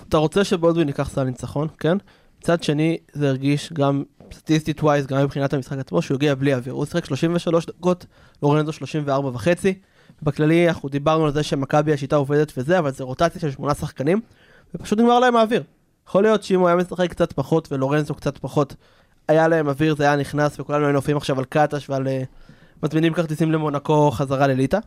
אתה 0.08 0.16
רוצה 0.16 0.44
שבולדווין 0.44 0.88
ייקח 0.88 1.10
סל 1.10 1.24
ניצחון, 1.24 1.68
כן? 1.78 1.96
מצד 2.38 2.62
שני, 2.62 2.96
זה 3.12 3.28
הרגיש 3.28 3.72
גם 3.72 4.02
סטטיסטית 4.32 4.82
ווייז, 4.82 5.06
גם 5.06 5.24
מבחינת 5.24 5.52
המשחק 5.52 5.78
עצמו, 5.78 6.02
שהוא 6.02 6.14
הגיע 6.14 6.34
בלי 6.34 6.54
אוויר. 6.54 6.74
הוא 6.74 6.84
שיחק 6.84 7.04
33 7.04 7.66
דקות, 7.66 8.06
לורנזו 8.42 8.72
34 8.72 9.28
וחצי. 9.28 9.74
בכללי, 10.22 10.68
אנחנו 10.68 10.88
דיברנו 10.88 11.24
על 11.24 11.32
זה 11.32 11.42
שמכבי 11.42 11.92
השיטה 11.92 12.16
עובדת 12.16 12.52
וזה, 12.56 12.78
אבל 12.78 12.92
זה 12.92 13.04
רוטציה 13.04 13.40
של 13.40 13.50
שמונה 13.50 13.74
שחקנים, 13.74 14.20
ופשוט 14.74 14.98
נגמר 14.98 15.18
להם 15.18 15.36
האוויר. 15.36 15.62
יכול 16.08 16.22
להיות 16.22 16.42
שאם 16.42 16.60
הוא 16.60 16.68
היה 16.68 16.76
משחק 16.76 17.10
קצת 17.10 17.32
פחות 17.32 17.72
ולורנזו 17.72 18.14
קצת 18.14 18.38
פחות, 18.38 18.74
היה 19.28 19.48
להם 19.48 19.68
אוויר, 19.68 19.96
זה 19.96 20.04
היה 20.04 20.16
נכנס, 20.16 20.60
וכולנו 20.60 20.84
היינו 20.84 20.98
עופים 20.98 21.16
עכשיו 21.16 21.38
על 21.38 21.44
קטש 21.44 21.90
ועל 21.90 22.08
אה, 22.08 22.22
מזמינים 22.82 23.12
כרטיסים 23.12 23.52
למונקו 23.52 24.10
חזרה 24.10 24.46
לליטא. 24.46 24.78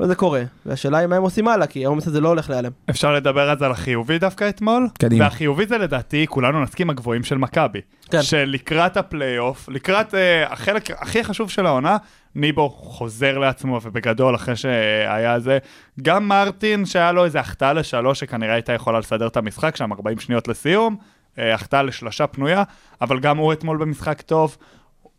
אבל 0.00 0.08
זה 0.08 0.14
קורה, 0.14 0.42
והשאלה 0.66 0.98
היא 0.98 1.06
מה 1.06 1.16
הם 1.16 1.22
עושים 1.22 1.48
הלאה, 1.48 1.66
כי 1.66 1.84
העומס 1.84 2.06
הזה 2.06 2.20
לא 2.20 2.28
הולך 2.28 2.50
להיעלם. 2.50 2.70
אפשר 2.90 3.14
לדבר 3.14 3.50
אז 3.50 3.62
על 3.62 3.70
החיובי 3.70 4.18
דווקא 4.18 4.48
אתמול? 4.48 4.88
קדימה. 4.98 5.24
והחיובי 5.24 5.66
זה 5.66 5.78
לדעתי, 5.78 6.26
כולנו 6.28 6.62
נסכים, 6.62 6.90
הגבוהים 6.90 7.24
של 7.24 7.38
מכבי. 7.38 7.80
כן. 8.10 8.22
שלקראת 8.22 8.96
הפלייאוף, 8.96 9.68
לקראת 9.68 10.14
אה, 10.14 10.52
החלק 10.52 10.90
הכי 10.90 11.24
חשוב 11.24 11.50
של 11.50 11.66
העונה, 11.66 11.96
ניבו 12.34 12.70
חוזר 12.70 13.38
לעצמו, 13.38 13.80
ובגדול, 13.82 14.34
אחרי 14.34 14.56
שהיה 14.56 15.40
זה, 15.40 15.58
גם 16.02 16.28
מרטין, 16.28 16.86
שהיה 16.86 17.12
לו 17.12 17.24
איזה 17.24 17.40
החטאה 17.40 17.72
לשלוש, 17.72 18.20
שכנראה 18.20 18.54
הייתה 18.54 18.72
יכולה 18.72 18.98
לסדר 18.98 19.26
את 19.26 19.36
המשחק, 19.36 19.76
שם 19.76 19.92
40 19.92 20.18
שניות 20.18 20.48
לסיום, 20.48 20.96
אה, 21.38 21.54
החטאה 21.54 21.82
לשלושה 21.82 22.26
פנויה, 22.26 22.62
אבל 23.00 23.20
גם 23.20 23.38
הוא 23.38 23.52
אתמול 23.52 23.76
במשחק 23.76 24.20
טוב. 24.20 24.56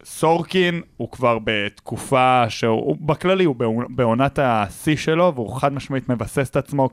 סורקין 0.05 0.81
הוא 0.97 1.11
כבר 1.11 1.37
בתקופה 1.43 2.43
שהוא, 2.49 2.69
הוא- 2.79 2.97
בכללי 3.01 3.43
הוא 3.43 3.55
בעונ- 3.55 3.85
בעונת 3.89 4.39
השיא 4.41 4.95
שלו, 4.95 5.31
והוא 5.35 5.55
חד 5.59 5.73
משמעית 5.73 6.09
מבסס 6.09 6.49
את 6.49 6.55
עצמו 6.55 6.89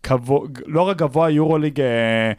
כקבוע, 0.00 0.40
לא 0.66 0.88
רק 0.88 0.96
גבוה 0.96 1.30
יורוליג 1.30 1.80
אה, 1.80 2.32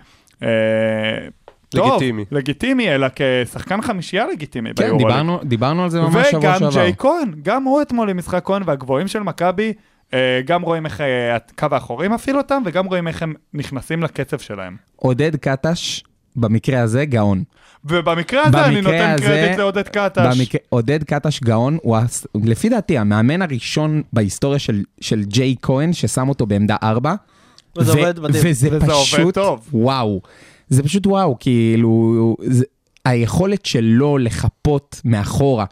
אה, 0.43 1.27
טוב, 1.69 1.87
לגיטימי. 1.91 2.25
לגיטימי, 2.31 2.95
אלא 2.95 3.07
כשחקן 3.15 3.81
חמישייה 3.81 4.25
לגיטימי 4.27 4.69
כן, 4.69 4.83
ביורוליג. 4.83 5.07
דיברנו, 5.07 5.39
דיברנו 5.43 5.83
על 5.83 5.89
זה 5.89 6.01
ממש 6.01 6.27
שבוע 6.27 6.39
וגם 6.39 6.59
שעבר. 6.59 6.69
ג'יי 6.73 6.93
כהן, 6.97 7.31
גם 7.41 7.63
הוא 7.63 7.81
אתמול 7.81 8.09
עם 8.09 8.17
משחק 8.17 8.45
כהן 8.45 8.61
והגבוהים 8.65 9.07
של 9.07 9.19
מכבי, 9.19 9.73
אה, 10.13 10.41
גם 10.45 10.61
רואים 10.61 10.85
איך 10.85 11.01
אה, 11.01 11.35
הקו 11.35 11.67
האחורי 11.71 12.07
מפעיל 12.07 12.37
אותם, 12.37 12.61
וגם 12.65 12.85
רואים 12.85 13.07
איך 13.07 13.23
הם 13.23 13.33
נכנסים 13.53 14.03
לקצב 14.03 14.37
שלהם. 14.39 14.75
עודד 14.95 15.35
קטש, 15.35 16.01
במקרה 16.35 16.81
הזה, 16.81 17.05
גאון. 17.05 17.43
ובמקרה 17.85 18.41
הזה 18.47 18.65
אני 18.65 18.81
נותן 18.81 19.09
הזה- 19.15 19.25
קרדיט 19.25 19.57
לעודד 19.57 19.87
קטש. 19.87 20.37
במקרה, 20.37 20.61
עודד 20.69 21.03
קטש 21.03 21.39
גאון, 21.43 21.77
הוא, 21.81 21.97
הס- 21.97 22.27
לפי 22.43 22.69
דעתי, 22.69 22.97
המאמן 22.97 23.41
הראשון 23.41 24.01
בהיסטוריה 24.13 24.59
של, 24.59 24.83
של 25.01 25.23
ג'ייק 25.23 25.55
כהן, 25.61 25.93
ששם 25.93 26.29
אותו 26.29 26.45
בעמדה 26.45 26.75
4. 26.83 27.15
וזה 27.77 27.91
עובד 27.91 28.19
מדהים. 28.19 28.43
וזה 28.47 28.67
וזה 28.71 28.91
עובד 28.93 29.03
פשוט, 29.05 29.33
טוב. 29.35 29.67
וואו. 29.73 30.21
זה 30.69 30.83
פשוט 30.83 31.07
וואו, 31.07 31.37
כאילו, 31.39 32.35
זה, 32.45 32.65
היכולת 33.05 33.65
שלו 33.65 34.17
לחפות 34.17 35.01
מאחורה 35.05 35.65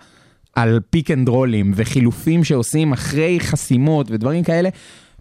על 0.56 0.80
pick 0.89 1.12
and 1.12 1.29
roll 1.29 1.57
ים 1.57 1.71
וחילופים 1.76 2.43
שעושים 2.43 2.93
אחרי 2.93 3.39
חסימות 3.39 4.12
ודברים 4.12 4.43
כאלה, 4.43 4.69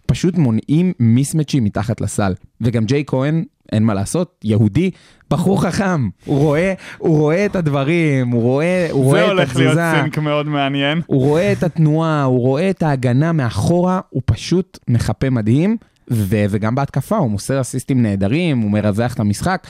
פשוט 0.05 0.37
מונעים 0.37 0.93
מיסמצ'ים 0.99 1.63
מתחת 1.63 2.01
לסל. 2.01 2.33
וגם 2.61 2.85
ג'יי 2.85 3.03
כהן, 3.07 3.43
אין 3.71 3.83
מה 3.83 3.93
לעשות, 3.93 4.39
יהודי, 4.43 4.91
בחור 5.29 5.61
חכם, 5.63 6.09
הוא 6.25 6.39
רואה, 6.39 6.73
הוא 6.97 7.17
רואה 7.17 7.45
את 7.45 7.55
הדברים, 7.55 8.29
הוא 8.29 8.41
רואה, 8.41 8.87
הוא 8.91 9.03
רואה 9.03 9.19
זה 9.19 9.25
את 9.25 9.31
הולך 9.31 9.55
להיות 9.55 9.71
התזוזה. 9.71 10.01
סינק 10.01 10.17
מאוד 10.17 10.47
מעניין. 10.47 11.01
הוא 11.05 11.21
רואה 11.21 11.51
את 11.51 11.63
התנועה, 11.63 12.23
הוא 12.23 12.39
רואה 12.39 12.69
את 12.69 12.83
ההגנה 12.83 13.31
מאחורה, 13.31 13.99
הוא 14.09 14.21
פשוט 14.25 14.79
מחפה 14.87 15.29
מדהים, 15.29 15.77
ו- 16.11 16.45
וגם 16.49 16.75
בהתקפה 16.75 17.17
הוא 17.17 17.29
מוסר 17.31 17.61
אסיסטים 17.61 18.01
נהדרים, 18.01 18.59
הוא 18.59 18.71
מרווח 18.71 19.13
את 19.13 19.19
המשחק. 19.19 19.67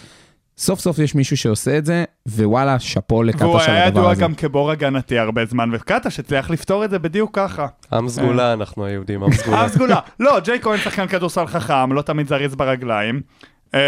סוף 0.58 0.80
סוף 0.80 1.00
יש 1.00 1.16
מישהו 1.16 1.38
שעושה 1.38 1.78
את 1.78 1.86
זה, 1.86 2.04
ווואלה, 2.28 2.80
שאפו 2.80 3.16
והוא 3.16 3.26
לקאטה 3.26 3.60
של 3.60 3.72
היה 3.72 3.86
הדבר 3.86 4.00
ידוע 4.00 4.12
הזה. 4.12 4.22
גם 4.22 4.36
כבור 4.36 4.72
הגנתי 4.72 5.18
הרבה 5.18 5.46
זמן, 5.46 5.70
וקטש 5.74 6.20
הצליח 6.20 6.50
לפתור 6.50 6.86
את 6.86 6.90
זה 6.90 7.00
בדיוק 7.00 7.36
ככה. 7.36 7.68
עם 7.94 8.10
סגולה 8.10 8.54
אנחנו 8.54 8.86
היהודים, 8.86 9.24
עם 9.24 9.34
סגולה. 9.34 9.62
עם 9.64 9.70
סגולה. 9.70 10.00
לא, 10.20 10.40
ג'יי 10.40 10.62
כהן 10.62 10.78
שחקן 10.78 11.08
כדורסל 11.08 11.48
חכם, 11.48 11.94
לא 11.94 12.02
תמיד 12.02 12.28
זריז 12.28 12.56
ברגליים. 12.56 13.22
אמ, 13.74 13.80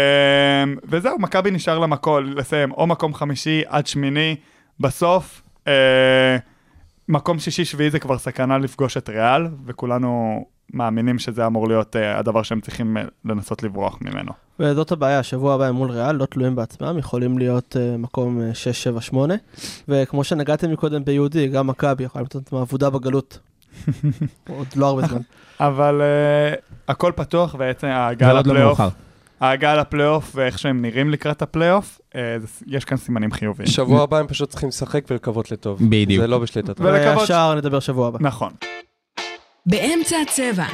וזהו, 0.88 1.18
מכבי 1.18 1.50
נשאר 1.50 1.78
לה 1.78 1.86
מקום, 1.86 2.24
לסיים 2.24 2.72
או 2.72 2.86
מקום 2.86 3.14
חמישי 3.14 3.62
עד 3.66 3.86
שמיני. 3.86 4.36
בסוף, 4.80 5.42
אה, 5.68 6.36
מקום 7.08 7.38
שישי-שביעי 7.38 7.90
זה 7.90 7.98
כבר 7.98 8.18
סכנה 8.18 8.58
לפגוש 8.58 8.96
את 8.96 9.08
ריאל, 9.08 9.46
וכולנו 9.66 10.44
מאמינים 10.74 11.18
שזה 11.18 11.46
אמור 11.46 11.68
להיות 11.68 11.96
אה, 11.96 12.18
הדבר 12.18 12.42
שהם 12.42 12.60
צריכים 12.60 12.96
אה, 12.96 13.02
לנסות 13.24 13.62
לברוח 13.62 13.98
ממנו. 14.00 14.32
וזאת 14.60 14.92
הבעיה, 14.92 15.22
שבוע 15.22 15.54
הבא 15.54 15.64
הם 15.64 15.74
מול 15.74 15.90
ריאל, 15.90 16.12
לא 16.16 16.26
תלויים 16.26 16.56
בעצמם, 16.56 16.98
יכולים 16.98 17.38
להיות 17.38 17.76
uh, 17.76 17.98
מקום 17.98 18.40
uh, 18.50 18.54
6, 18.54 18.82
7, 18.82 19.00
8, 19.00 19.34
וכמו 19.88 20.24
שנגעתם 20.24 20.72
מקודם 20.72 21.04
ביהודי, 21.04 21.48
גם 21.48 21.66
מכבי 21.66 22.04
יכולה 22.04 22.24
עצמה 22.34 22.62
אבודה 22.62 22.90
בגלות. 22.90 23.38
עוד 24.48 24.66
לא 24.76 24.86
הרבה 24.86 25.06
זמן. 25.06 25.20
אבל 25.60 26.00
אה, 26.02 26.54
הכל 26.88 27.12
פתוח, 27.16 27.54
בעצם 27.54 27.86
ההגעה 27.86 28.32
לא 28.32 28.40
לפלייאוף. 28.40 28.80
ההגעה 29.40 29.74
לפלייאוף 29.76 30.32
ואיך 30.34 30.58
שהם 30.58 30.82
נראים 30.82 31.10
לקראת 31.10 31.42
הפלייאוף, 31.42 32.00
זה- 32.14 32.20
יש 32.66 32.84
כאן 32.84 32.96
סימנים 32.96 33.32
חיוביים. 33.32 33.66
שבוע 33.68 34.02
הבא 34.02 34.18
הם 34.18 34.26
פשוט 34.26 34.48
צריכים 34.50 34.68
לשחק 34.68 35.04
ולקוות 35.10 35.50
לטוב. 35.52 35.78
בדיוק. 35.90 36.20
זה 36.20 36.26
לא 36.26 36.38
בשליטתם. 36.38 36.84
ולקוות- 36.84 37.18
והשאר 37.20 37.54
נדבר 37.54 37.80
שבוע 37.80 38.08
הבא. 38.08 38.18
נכון. 38.20 38.52
באמצע 39.66 40.16
הצבע. 40.20 40.64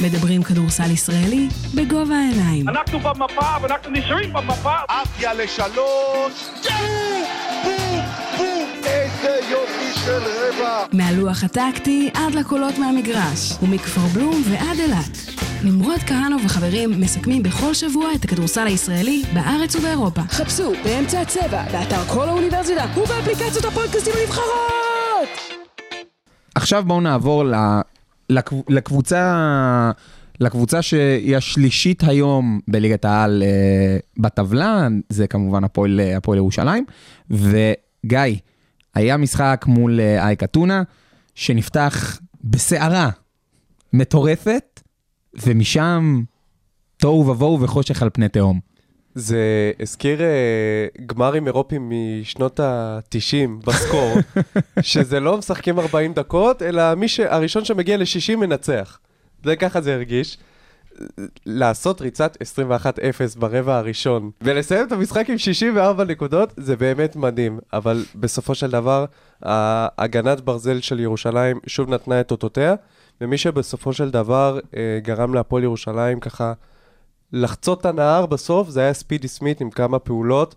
מדברים 0.00 0.42
כדורסל 0.42 0.90
ישראלי 0.90 1.48
בגובה 1.74 2.14
העיניים. 2.14 2.68
אנחנו 2.68 2.98
במפה 3.00 3.56
ואנחנו 3.62 3.90
נשארים 3.90 4.32
במפה. 4.32 4.74
עפיה 4.88 5.34
לשלוש, 5.34 6.32
איזה 8.84 9.40
יופי 9.50 10.00
של 10.04 10.18
רבע. 10.22 10.84
מהלוח 10.92 11.44
הטקטי 11.44 12.10
עד 12.14 12.34
לקולות 12.34 12.78
מהמגרש, 12.78 13.52
ומכפר 13.62 14.00
בלום 14.00 14.42
ועד 14.50 14.78
אילת. 14.78 15.18
נמרוד 15.64 15.98
כהנוב 16.06 16.42
וחברים 16.44 17.00
מסכמים 17.00 17.42
בכל 17.42 17.74
שבוע 17.74 18.14
את 18.14 18.24
הכדורסל 18.24 18.66
הישראלי 18.66 19.22
בארץ 19.34 19.76
ובאירופה. 19.76 20.20
חפשו 20.22 20.72
באמצע 20.84 21.20
הצבע, 21.20 21.62
באתר 21.72 22.02
כל 22.04 22.28
האוניברסיטה 22.28 22.84
ובאפליקציות 22.96 23.64
הפודקאסטים 23.64 24.12
הנבחרות! 24.20 25.28
עכשיו 26.54 26.82
בואו 26.86 27.00
נעבור 27.00 27.44
ל- 27.44 27.80
לקב- 28.32 28.62
לקבוצה, 28.68 29.90
לקבוצה 30.40 30.82
שהיא 30.82 31.36
השלישית 31.36 32.02
היום 32.04 32.60
בליגת 32.68 33.04
העל 33.04 33.42
אה, 33.42 33.98
בטבלה, 34.18 34.88
זה 35.08 35.26
כמובן 35.26 35.64
הפועל 35.64 36.00
אה, 36.00 36.36
ירושלים. 36.36 36.84
וגיא, 37.30 38.36
היה 38.94 39.16
משחק 39.16 39.64
מול 39.68 40.00
אה, 40.00 40.26
אייק 40.26 40.42
אתונה, 40.42 40.82
שנפתח 41.34 42.20
בסערה 42.44 43.10
מטורפת, 43.92 44.80
ומשם 45.46 46.22
תוהו 46.96 47.26
ובוהו 47.26 47.60
וחושך 47.60 48.02
על 48.02 48.10
פני 48.12 48.28
תהום. 48.28 48.71
זה 49.14 49.72
הזכיר 49.80 50.20
אה, 50.22 50.86
גמרים 51.06 51.46
אירופיים 51.46 51.92
משנות 51.92 52.60
ה-90 52.60 53.66
בסקור, 53.66 54.14
שזה 54.80 55.20
לא 55.20 55.38
משחקים 55.38 55.78
40 55.78 56.14
דקות, 56.14 56.62
אלא 56.62 56.94
מי 56.94 57.08
ש... 57.08 57.20
הראשון 57.20 57.64
שמגיע 57.64 57.96
ל-60 57.96 58.36
מנצח. 58.36 58.98
זה 59.44 59.56
ככה 59.56 59.80
זה 59.80 59.94
הרגיש. 59.94 60.38
לעשות 61.46 62.00
ריצת 62.00 62.36
21-0 63.36 63.38
ברבע 63.38 63.76
הראשון, 63.78 64.30
ולסיים 64.40 64.86
את 64.86 64.92
המשחק 64.92 65.30
עם 65.30 65.38
64 65.38 66.04
נקודות, 66.04 66.52
זה 66.56 66.76
באמת 66.76 67.16
מדהים. 67.16 67.58
אבל 67.72 68.04
בסופו 68.14 68.54
של 68.54 68.70
דבר, 68.70 69.04
ההגנת 69.42 70.40
ברזל 70.40 70.80
של 70.80 71.00
ירושלים 71.00 71.58
שוב 71.66 71.90
נתנה 71.90 72.20
את 72.20 72.30
אותותיה, 72.30 72.74
ומי 73.20 73.38
שבסופו 73.38 73.92
של 73.92 74.10
דבר 74.10 74.58
אה, 74.76 74.98
גרם 75.02 75.34
להפועל 75.34 75.62
ירושלים 75.62 76.20
ככה 76.20 76.52
לחצות 77.32 77.80
את 77.80 77.86
הנהר 77.86 78.26
בסוף, 78.26 78.68
זה 78.68 78.80
היה 78.80 78.92
ספידי 78.92 79.28
סמית 79.28 79.60
עם 79.60 79.70
כמה 79.70 79.98
פעולות 79.98 80.54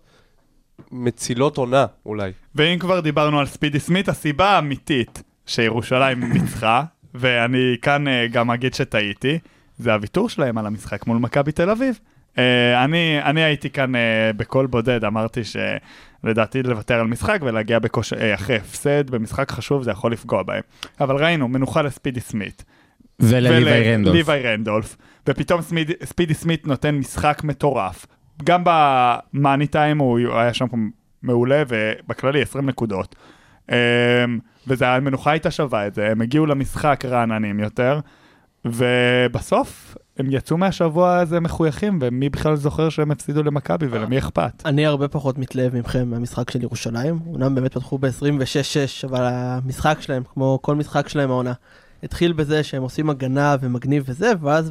מצילות 0.92 1.56
עונה 1.56 1.86
אולי. 2.06 2.32
ואם 2.54 2.78
כבר 2.78 3.00
דיברנו 3.00 3.40
על 3.40 3.46
ספידי 3.46 3.80
סמית, 3.80 4.08
הסיבה 4.08 4.50
האמיתית 4.50 5.22
שירושלים 5.46 6.32
ניצחה, 6.32 6.84
ואני 7.14 7.76
כאן 7.82 8.08
אה, 8.08 8.26
גם 8.26 8.50
אגיד 8.50 8.74
שטעיתי, 8.74 9.38
זה 9.78 9.94
הוויתור 9.94 10.28
שלהם 10.28 10.58
על 10.58 10.66
המשחק 10.66 11.06
מול 11.06 11.18
מכבי 11.18 11.52
תל 11.52 11.70
אביב. 11.70 11.98
אה, 12.38 12.84
אני, 12.84 13.22
אני 13.22 13.42
הייתי 13.42 13.70
כאן 13.70 13.94
אה, 13.94 14.30
בקול 14.36 14.66
בודד, 14.66 15.04
אמרתי 15.04 15.40
שלדעתי 15.44 16.62
לוותר 16.62 16.94
על 16.94 17.06
משחק 17.06 17.40
ולהגיע 17.42 17.78
בכוש... 17.78 18.12
אה, 18.12 18.34
אחרי 18.34 18.56
הפסד 18.56 19.10
במשחק 19.10 19.50
חשוב 19.50 19.82
זה 19.82 19.90
יכול 19.90 20.12
לפגוע 20.12 20.42
בהם. 20.42 20.62
אבל 21.00 21.16
ראינו, 21.16 21.48
מנוחה 21.48 21.82
לספידי 21.82 22.20
סמית. 22.20 22.64
ולליווי. 23.20 24.12
ליווי 24.12 24.42
רנדולף. 24.42 24.96
ופתאום 25.28 25.62
סמיד, 25.62 25.90
ספידי 26.04 26.34
סמית 26.34 26.66
נותן 26.66 26.94
משחק 26.94 27.40
מטורף. 27.44 28.06
גם 28.44 28.62
במאני 28.64 29.66
טיים 29.66 29.98
הוא 29.98 30.18
היה 30.18 30.54
שם 30.54 30.66
מעולה, 31.22 31.62
ובכללי 31.68 32.42
20 32.42 32.66
נקודות. 32.66 33.16
אמ, 33.70 33.76
וזה 34.66 34.88
המנוחה 34.88 35.30
הייתה 35.30 35.50
שווה 35.50 35.86
את 35.86 35.94
זה, 35.94 36.08
הם 36.10 36.20
הגיעו 36.20 36.46
למשחק 36.46 37.04
רעננים 37.04 37.60
יותר, 37.60 38.00
ובסוף 38.64 39.96
הם 40.18 40.26
יצאו 40.30 40.56
מהשבוע 40.56 41.16
הזה 41.16 41.40
מחויכים, 41.40 41.98
ומי 42.02 42.28
בכלל 42.28 42.56
זוכר 42.56 42.88
שהם 42.88 43.10
הפסידו 43.10 43.42
למכבי 43.42 43.86
ולמי 43.90 44.18
אכפת? 44.18 44.62
אני 44.64 44.86
הרבה 44.86 45.08
פחות 45.08 45.38
מתלהב 45.38 45.76
מכם 45.76 46.10
מהמשחק 46.10 46.50
של 46.50 46.62
ירושלים. 46.62 47.18
אומנם 47.26 47.54
באמת 47.54 47.74
פתחו 47.74 47.98
ב-26-6, 47.98 49.06
אבל 49.08 49.24
המשחק 49.24 49.96
שלהם, 50.00 50.22
כמו 50.34 50.58
כל 50.62 50.74
משחק 50.74 51.08
שלהם 51.08 51.30
העונה, 51.30 51.52
התחיל 52.02 52.32
בזה 52.32 52.62
שהם 52.62 52.82
עושים 52.82 53.10
הגנה 53.10 53.56
ומגניב 53.60 54.04
וזה, 54.06 54.32
ואז 54.40 54.70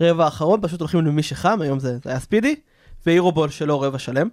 ברבע 0.00 0.24
האחרון 0.24 0.60
פשוט 0.62 0.80
הולכים 0.80 1.00
למי 1.00 1.22
שחם, 1.22 1.58
היום 1.60 1.78
זה, 1.78 1.98
זה 2.04 2.10
היה 2.10 2.20
ספידי, 2.20 2.54
ו 3.06 3.11
hero 3.11 3.29
ball 3.29 3.48
שלו 3.48 3.80
רבע 3.80 3.98
שלם. 3.98 4.28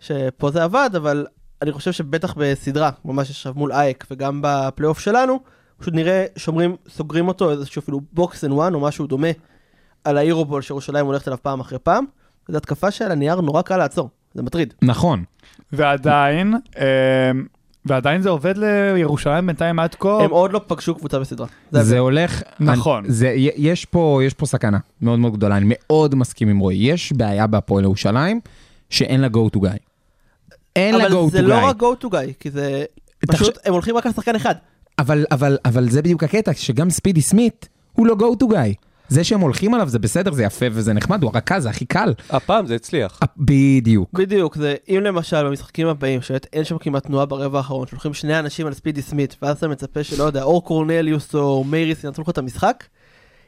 שפה 0.00 0.50
זה 0.50 0.64
עבד, 0.64 0.90
אבל 0.96 1.26
אני 1.62 1.72
חושב 1.72 1.92
שבטח 1.92 2.34
בסדרה, 2.36 2.90
ממש 3.04 3.30
עכשיו 3.30 3.52
מול 3.56 3.72
אייק 3.72 4.06
וגם 4.10 4.40
בפלייאוף 4.44 4.98
שלנו, 4.98 5.40
פשוט 5.78 5.94
נראה 5.94 6.24
שומרים, 6.36 6.76
סוגרים 6.88 7.28
אותו 7.28 7.50
איזשהו 7.50 7.80
אפילו 7.80 8.00
box 8.12 8.44
and 8.44 8.52
one 8.52 8.74
או 8.74 8.80
משהו 8.80 9.06
דומה 9.06 9.28
על 10.04 10.18
ה 10.18 10.23
hero 10.23 10.42
ball 10.42 10.62
שירושלים 10.62 11.06
הולכת 11.06 11.28
אליו 11.28 11.38
פעם 11.42 11.60
אחרי 11.60 11.78
פעם. 11.78 12.04
זו 12.48 12.56
התקפה 12.56 12.90
שעל 12.90 13.12
הנייר 13.12 13.40
נורא 13.40 13.62
קל 13.62 13.76
לעצור, 13.76 14.10
זה 14.34 14.42
מטריד. 14.42 14.74
נכון. 14.82 15.24
ועדיין, 15.72 16.54
אמ, 16.76 17.46
ועדיין 17.86 18.22
זה 18.22 18.28
עובד 18.28 18.54
לירושלים 18.58 19.46
בינתיים 19.46 19.78
עד 19.78 19.94
כה. 19.94 20.18
הם 20.24 20.30
עוד 20.30 20.52
לא 20.52 20.60
פגשו 20.66 20.94
קבוצה 20.94 21.18
בסדרה. 21.18 21.46
זה 21.70 21.82
זה. 21.82 21.98
הולך, 21.98 22.42
נכון. 22.60 23.04
אני, 23.04 23.12
זה, 23.12 23.32
יש, 23.56 23.84
פה, 23.84 24.20
יש 24.26 24.34
פה 24.34 24.46
סכנה 24.46 24.78
מאוד 25.02 25.18
מאוד 25.18 25.32
גדולה, 25.36 25.56
אני 25.56 25.66
מאוד 25.68 26.14
מסכים 26.14 26.48
עם 26.48 26.58
רועי. 26.58 26.76
יש 26.76 27.12
בעיה 27.12 27.46
בהפועל 27.46 27.84
ירושלים 27.84 28.40
שאין 28.90 29.20
לה 29.20 29.26
go 29.26 29.56
to 29.56 29.60
guy. 29.60 29.76
אין 30.76 30.94
לה 30.94 31.04
go 31.04 31.12
אבל 31.12 31.26
to 31.28 31.30
זה 31.30 31.42
לא 31.42 31.60
guy. 31.60 31.64
רק 31.64 31.76
go 31.82 32.04
to 32.04 32.08
guy, 32.08 32.32
כי 32.40 32.50
זה 32.50 32.84
תחש- 33.26 33.36
פשוט, 33.40 33.58
הם 33.64 33.72
הולכים 33.72 33.96
רק 33.96 34.06
על 34.06 34.12
שחקן 34.12 34.34
אחד. 34.36 34.54
אבל, 34.98 35.24
אבל, 35.30 35.58
אבל 35.64 35.88
זה 35.88 36.02
בדיוק 36.02 36.24
הקטע, 36.24 36.52
שגם 36.54 36.90
ספידי 36.90 37.20
סמית 37.20 37.68
הוא 37.92 38.06
לא 38.06 38.14
go 38.18 38.44
to 38.44 38.46
guy. 38.46 38.74
זה 39.14 39.24
שהם 39.24 39.40
הולכים 39.40 39.74
עליו 39.74 39.88
זה 39.88 39.98
בסדר, 39.98 40.32
זה 40.32 40.44
יפה 40.44 40.66
וזה 40.72 40.92
נחמד, 40.92 41.22
הוא 41.22 41.30
הרכז, 41.34 41.62
זה 41.62 41.70
הכי 41.70 41.84
קל. 41.84 42.14
הפעם 42.30 42.66
זה 42.66 42.74
הצליח. 42.74 43.20
בדיוק. 43.36 44.10
בדיוק, 44.12 44.56
זה 44.56 44.74
אם 44.88 45.00
למשל 45.02 45.48
במשחקים 45.48 45.86
הבאים, 45.86 46.22
שבאמת 46.22 46.46
אין 46.52 46.64
שם 46.64 46.78
כמעט 46.78 47.06
תנועה 47.06 47.26
ברבע 47.26 47.58
האחרון, 47.58 47.86
שהולכים 47.86 48.14
שני 48.14 48.38
אנשים 48.38 48.66
על 48.66 48.72
ספידי 48.72 49.02
סמית, 49.02 49.36
ואז 49.42 49.56
אתה 49.56 49.68
מצפה 49.68 50.04
שלא 50.04 50.24
יודע, 50.24 50.42
אור 50.42 50.64
קורנליוס 50.64 51.34
או 51.34 51.64
מייריס 51.64 52.04
ינצחו 52.04 52.22
לך 52.22 52.28
את 52.28 52.38
המשחק, 52.38 52.84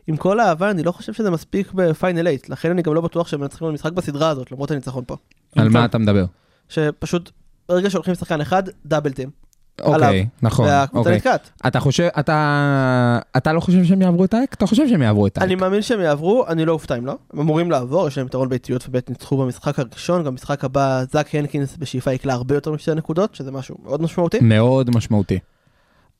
עם 0.06 0.16
כל 0.16 0.40
האהבה, 0.40 0.70
אני 0.70 0.82
לא 0.82 0.92
חושב 0.92 1.12
שזה 1.12 1.30
מספיק 1.30 1.72
בפיינל 1.72 2.22
8, 2.22 2.38
לכן 2.48 2.70
אני 2.70 2.82
גם 2.82 2.94
לא 2.94 3.00
בטוח 3.00 3.28
שהם 3.28 3.40
מנצחים 3.40 3.68
במשחק 3.68 3.92
בסדרה 3.92 4.28
הזאת, 4.28 4.52
למרות 4.52 4.70
הניצחון 4.70 5.04
פה. 5.06 5.16
על 5.56 5.68
מה 5.68 5.84
אתה 5.84 5.98
מדבר? 5.98 6.24
שפשוט, 6.68 7.30
ברגע 7.68 7.90
שהולכים 7.90 8.10
עם 8.10 8.14
שחקן 8.14 8.40
אחד, 8.40 8.62
דאבל 8.86 9.12
טים. 9.12 9.45
אוקיי, 9.82 10.26
נכון. 10.42 10.66
והקבוצה 10.66 10.98
אוקיי. 10.98 11.16
נתקעת. 11.16 11.50
אתה 11.66 11.80
חושב, 11.80 12.08
אתה, 12.18 13.18
אתה 13.36 13.52
לא 13.52 13.60
חושב 13.60 13.84
שהם 13.84 14.02
יעברו 14.02 14.24
את 14.24 14.34
האייק? 14.34 14.54
אתה 14.54 14.66
חושב 14.66 14.88
שהם 14.88 15.02
יעברו 15.02 15.26
את 15.26 15.38
האייק. 15.38 15.46
אני 15.46 15.54
מאמין 15.54 15.82
שהם 15.82 16.00
יעברו, 16.00 16.44
אני 16.48 16.64
לא 16.64 16.72
אופתע 16.72 16.98
אם 16.98 17.06
לא. 17.06 17.16
הם 17.32 17.40
אמורים 17.40 17.70
לעבור, 17.70 18.08
יש 18.08 18.18
להם 18.18 18.26
יתרון 18.26 18.48
באיטיות 18.48 18.88
ובאמת 18.88 19.10
ניצחו 19.10 19.36
במשחק 19.36 19.78
הראשון, 19.78 20.24
גם 20.24 20.32
במשחק 20.32 20.64
הבא 20.64 21.04
זאק 21.12 21.34
הנקינס 21.34 21.76
בשאיפה 21.76 22.12
יקלה 22.12 22.32
הרבה 22.32 22.54
יותר 22.54 22.72
משתי 22.72 22.94
נקודות, 22.94 23.34
שזה 23.34 23.50
משהו 23.50 23.76
מאוד 23.84 24.02
משמעותי. 24.02 24.38
מאוד 24.40 24.90
משמעותי. 24.96 25.38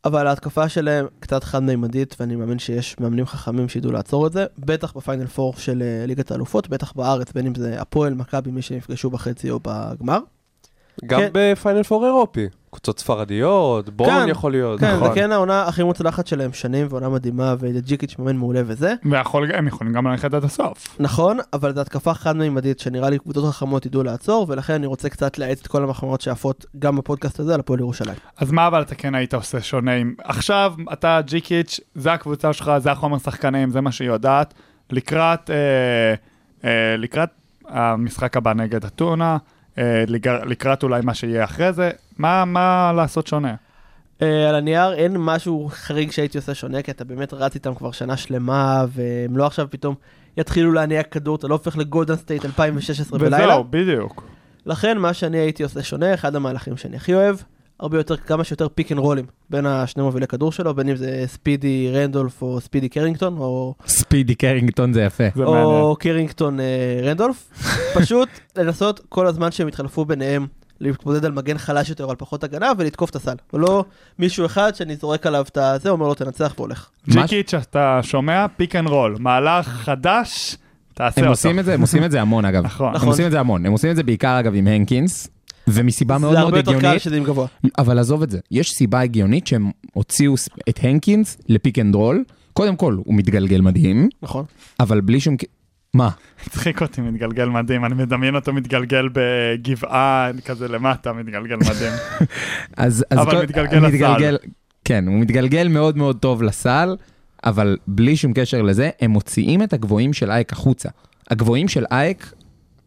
אבל 0.05 0.27
ההתקפה 0.27 0.69
שלהם 0.69 1.07
קצת 1.21 1.45
חד-מימדית, 1.45 2.17
ואני 2.21 2.37
מאמין 2.37 2.59
שיש 2.59 2.97
מאמנים 3.01 3.27
חכמים 3.27 3.69
שידעו 3.69 3.93
לעצור 3.93 4.27
את 4.27 4.33
זה, 4.33 4.47
בטח 4.59 4.97
בפיינל 4.97 5.27
פור 5.27 5.55
של 5.57 5.83
אה, 5.83 6.07
ליגת 6.07 6.31
האלופות, 6.31 6.69
בטח 6.69 6.93
בארץ, 6.93 7.33
בין 7.33 7.47
אם 7.47 7.55
זה 7.55 7.81
הפועל, 7.81 8.15
מכבי, 8.15 8.51
מי 8.51 8.63
שנפגשו 8.63 9.11
בחצי 9.11 9.51
או 9.51 9.61
בגמר. 9.63 10.19
גם 11.05 11.21
כן. 11.21 11.29
בפיינל 11.33 11.83
פור 11.83 12.07
אירופי. 12.07 12.47
קבוצות 12.77 12.99
ספרדיות, 12.99 13.89
בורן 13.91 14.11
כן, 14.23 14.29
יכול 14.29 14.53
להיות. 14.53 14.81
כן, 14.81 14.95
נכון. 14.97 15.09
זה 15.09 15.15
כן 15.15 15.33
העונה 15.33 15.63
הכי 15.63 15.83
מוצלחת 15.83 16.27
שלהם 16.27 16.53
שנים, 16.53 16.87
ועונה 16.91 17.09
מדהימה, 17.09 17.55
וג'יקיץ' 17.59 18.15
מאמן 18.19 18.37
מעולה 18.37 18.61
וזה. 18.67 18.95
ויכול- 19.11 19.53
הם 19.55 19.67
יכולים 19.67 19.93
גם 19.93 20.07
ללכת 20.07 20.35
עד 20.35 20.45
הסוף. 20.45 20.97
נכון, 21.01 21.39
אבל 21.53 21.75
זו 21.75 21.81
התקפה 21.81 22.15
חד-מימדית 22.15 22.79
שנראה 22.81 23.11
לי 23.11 23.19
קבוצות 23.19 23.55
חכמות 23.55 23.87
ידעו 23.87 24.03
לעצור, 24.03 24.47
ולכן 24.49 24.73
אני 24.75 24.87
רוצה 24.87 25.09
קצת 25.09 25.39
להאט 25.39 25.61
את 25.61 25.67
כל 25.67 25.83
המחמאות 25.83 26.21
שעפות 26.21 26.67
גם 26.79 26.97
בפודקאסט 26.97 27.41
הזה 27.41 27.55
על 27.55 27.61
הפועל 27.61 27.81
ירושלים. 27.81 28.17
אז 28.39 28.51
מה 28.53 28.67
אבל 28.67 28.83
אתה 28.83 28.95
כן 28.95 29.15
היית 29.15 29.35
עושה 29.35 29.61
שונה 29.61 29.95
אם... 29.95 30.15
עכשיו 30.25 30.73
אתה 30.93 31.21
ג'יקיץ', 31.27 31.81
זה 31.95 32.13
הקבוצה 32.13 32.53
שלך, 32.53 32.73
זה 32.79 32.93
החומר 32.93 33.19
שחקנים, 33.19 33.71
זה 33.71 33.81
מה 33.81 33.93
שהיא 33.93 34.09
יודעת. 34.09 34.55
לקראת, 34.91 35.51
אה, 35.51 36.15
אה, 36.65 36.97
לקראת 36.97 37.29
המשחק 37.69 38.37
הבא 38.37 38.53
נגד 38.55 38.85
אתונה, 38.85 39.37
לקראת 40.47 40.83
אולי 40.83 41.01
מה 41.05 41.15
שיהיה 41.15 41.45
אחרי 41.45 41.73
זה, 41.73 41.91
מה, 42.19 42.45
מה 42.45 42.93
לעשות 42.97 43.27
שונה? 43.27 43.55
אה, 44.23 44.49
על 44.49 44.55
הנייר 44.55 44.93
אין 44.93 45.17
משהו 45.17 45.69
חריג 45.73 46.11
שהייתי 46.11 46.39
עושה 46.39 46.55
שונה, 46.55 46.83
כי 46.83 46.91
אתה 46.91 47.05
באמת 47.05 47.33
רץ 47.33 47.55
איתם 47.55 47.75
כבר 47.75 47.93
שנה 47.93 48.17
שלמה, 48.17 48.85
והם 48.89 49.37
לא 49.37 49.47
עכשיו 49.47 49.67
פתאום 49.71 49.95
יתחילו 50.37 50.73
להניע 50.73 51.03
כדור, 51.03 51.37
אתה 51.37 51.49
לא 51.49 51.55
הופך 51.55 51.77
לגולדן 51.77 52.17
סטייט 52.17 52.45
2016 52.45 53.19
בלילה. 53.19 53.45
וזהו, 53.45 53.65
בדיוק. 53.71 54.25
לכן 54.67 54.99
מה 54.99 55.15
שאני 55.15 55.39
הייתי 55.39 55.63
עושה 55.63 55.83
שונה, 55.83 56.15
אחד 56.15 56.37
המהלכים 56.37 56.77
שאני 56.77 56.97
הכי 56.97 57.15
אוהב, 57.15 57.37
הרבה 57.81 57.99
יותר, 57.99 58.17
כמה 58.17 58.45
שיותר 58.45 58.69
pick 58.69 58.93
and 58.93 58.99
roll 58.99 59.16
ים 59.16 59.25
בין 59.51 59.67
השני 59.67 60.03
מובילי 60.03 60.27
כדור 60.27 60.53
שלו, 60.53 60.75
בין 60.75 60.89
אם 60.89 60.97
זה 60.97 61.25
ספידי 61.27 61.91
רנדולף 61.93 62.43
או 62.43 62.61
ספידי 62.61 62.89
קרינגטון, 62.89 63.39
או, 63.39 63.75
ספידי 63.87 64.35
קרינגטון 64.35 64.93
זה 64.93 65.03
יפה. 65.03 65.25
זה 65.35 65.45
מעניין. 65.45 65.65
או 65.65 65.97
קרינגטון 65.99 66.61
אה, 66.61 67.01
רנדולף. 67.03 67.49
פשוט 68.01 68.29
לנסות 68.57 69.01
כל 69.09 69.27
הזמן 69.27 69.51
שהם 69.51 69.69
יתחלפו 69.69 70.05
ביניהם. 70.05 70.47
להתמודד 70.81 71.25
על 71.25 71.33
מגן 71.33 71.59
חלש 71.59 71.91
יותר 71.91 72.05
או 72.05 72.11
על 72.11 72.17
פחות 72.17 72.45
הגנה 72.45 72.73
ולתקוף 72.79 73.11
את 73.11 73.17
הסל. 73.17 73.35
ולא 73.53 73.85
מישהו 74.19 74.47
אחד 74.47 74.75
שאני 74.75 74.97
זורק 74.97 75.27
עליו 75.27 75.45
את 75.49 75.57
הזה, 75.57 75.91
אומר 75.91 76.07
לו 76.09 76.15
תנצח 76.15 76.55
והולך. 76.57 76.89
ג'יקיץ', 77.09 77.55
אתה 77.55 78.01
שומע? 78.03 78.47
pick 78.57 78.77
and 78.77 78.89
roll, 78.89 79.17
מהלך 79.19 79.69
חדש, 79.69 80.57
תעשה 80.95 81.21
הם 81.21 81.27
אותו. 81.27 81.33
עושים 81.33 81.59
את 81.59 81.65
זה, 81.65 81.75
הם 81.75 81.81
עושים 81.81 82.05
את 82.05 82.11
זה 82.11 82.21
המון 82.21 82.45
אגב. 82.45 82.65
נכון. 82.67 82.89
הם 82.89 82.95
נכון. 82.95 83.09
עושים 83.09 83.27
את 83.27 83.31
זה 83.31 83.41
המון. 83.41 83.67
הם 83.67 83.73
עושים 83.73 83.91
את 83.91 83.97
זה 83.97 84.03
בעיקר 84.03 84.41
אגב 84.41 84.53
עם 84.55 84.67
הנקינס, 84.67 85.29
ומסיבה 85.69 86.19
מאוד 86.19 86.33
זה 86.33 86.39
מאוד 86.39 86.49
הרבה 86.49 86.59
יותר 86.59 86.73
קל 86.73 86.77
הגיונית, 86.79 87.03
שזה 87.03 87.17
עם 87.17 87.25
גבוה. 87.25 87.47
אבל 87.79 87.99
עזוב 87.99 88.23
את 88.23 88.31
זה, 88.31 88.39
יש 88.51 88.71
סיבה 88.71 89.01
הגיונית 89.01 89.47
שהם 89.47 89.71
הוציאו 89.93 90.35
את 90.69 90.79
הנקינס 90.83 91.39
ל 91.49 91.55
pick 91.55 91.79
and 91.79 91.95
roll. 91.95 92.25
קודם 92.53 92.77
כל, 92.77 92.97
הוא 93.05 93.15
מתגלגל 93.15 93.61
מדהים, 93.61 94.09
נכון. 94.23 94.45
אבל 94.81 95.01
בלי 95.01 95.21
שום... 95.21 95.37
מה? 95.95 96.09
הצחיק 96.47 96.83
אותי, 96.83 97.01
מתגלגל 97.01 97.49
מדהים, 97.49 97.85
אני 97.85 97.95
מדמיין 97.95 98.35
אותו 98.35 98.53
מתגלגל 98.53 99.09
בגבעה 99.13 100.31
כזה 100.45 100.69
למטה, 100.69 101.13
מתגלגל 101.13 101.57
מדהים. 101.57 101.93
אז, 102.77 103.05
אז 103.11 103.19
אבל 103.19 103.31
כל- 103.31 103.43
מתגלגל 103.43 103.87
לסל. 103.87 104.37
כן, 104.85 105.07
הוא 105.09 105.21
מתגלגל 105.21 105.69
מאוד 105.69 105.97
מאוד 105.97 106.17
טוב 106.19 106.43
לסל, 106.43 106.97
אבל 107.45 107.77
בלי 107.87 108.17
שום 108.17 108.33
קשר 108.33 108.63
לזה, 108.63 108.91
הם 109.01 109.11
מוציאים 109.11 109.63
את 109.63 109.73
הגבוהים 109.73 110.13
של 110.13 110.31
אייק 110.31 110.53
החוצה. 110.53 110.89
הגבוהים 111.31 111.69
של 111.69 111.85
אייק 111.91 112.33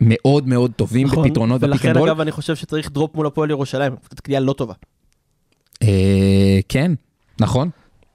מאוד 0.01 0.47
מאוד 0.47 0.71
טובים 0.75 1.07
נכון. 1.07 1.27
בפתרונות 1.27 1.62
ב 1.62 1.63
pick 1.63 1.71
ולכן 1.73 1.88
and 1.89 1.97
roll. 1.97 2.10
אגב 2.09 2.21
אני 2.21 2.31
חושב 2.31 2.55
שצריך 2.55 2.91
drop 2.91 3.15
מול 3.15 3.27
הפועל 3.27 3.49
ירושלים, 3.49 3.95
קבוצת 3.95 4.19
קליעה 4.19 4.41
לא 4.41 4.53
טובה. 4.53 4.73
אה, 5.83 6.59
כן, 6.69 6.91
נכון, 7.41 7.69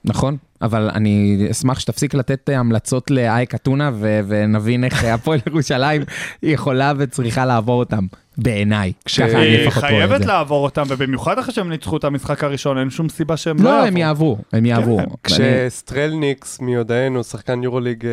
נכון, 0.04 0.36
אבל 0.62 0.90
אני 0.94 1.38
אשמח 1.50 1.78
שתפסיק 1.80 2.14
לתת 2.14 2.50
אה, 2.50 2.58
המלצות 2.58 3.10
לאייק 3.10 3.54
אתונה 3.54 3.90
ו- 3.94 4.20
ונבין 4.28 4.84
איך 4.84 5.04
הפועל 5.04 5.38
ירושלים 5.46 6.02
יכולה 6.42 6.92
וצריכה 6.98 7.44
לעבור 7.46 7.78
אותם, 7.78 8.06
בעיניי. 8.38 8.92
ככה 9.16 9.24
אני 9.24 9.34
היא 9.36 9.66
לפחות 9.66 9.82
רואה 9.84 10.04
את 10.04 10.08
חייבת 10.08 10.22
זה. 10.22 10.26
לעבור 10.28 10.64
אותם, 10.64 10.82
ובמיוחד 10.88 11.38
אחרי 11.38 11.54
שהם 11.54 11.68
ניצחו 11.70 11.96
את 11.96 12.04
המשחק 12.04 12.44
הראשון, 12.44 12.78
אין 12.78 12.90
שום 12.90 13.08
סיבה 13.08 13.36
שהם 13.36 13.56
לא 13.62 13.64
לא, 13.64 13.70
יעברו. 13.70 13.86
הם 13.88 13.96
יעברו, 13.96 14.38
הם 14.52 14.66
יעברו. 14.66 14.96
ואני- 14.96 15.08
כשסטרלניקס 15.24 16.60
מיודענו, 16.60 17.24
שחקן 17.24 17.62
יורוליג 17.62 18.06
אה, 18.06 18.10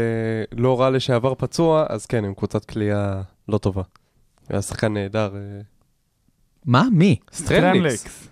לא 0.57 0.81
רע 0.81 0.89
לשעבר 0.89 1.33
פצוע, 1.37 1.85
אז 1.89 2.05
כן, 2.05 2.25
הם 2.25 2.33
קבוצת 2.33 2.65
קליעה 2.65 3.21
לא 3.51 3.57
טובה. 3.57 3.81
הוא 3.81 3.87
היה 4.49 4.61
שחקן 4.61 4.93
נהדר. 4.93 5.29
אה, 5.35 5.39
מה? 6.65 6.83
מי? 6.91 7.15
סטרלניקס. 7.33 8.27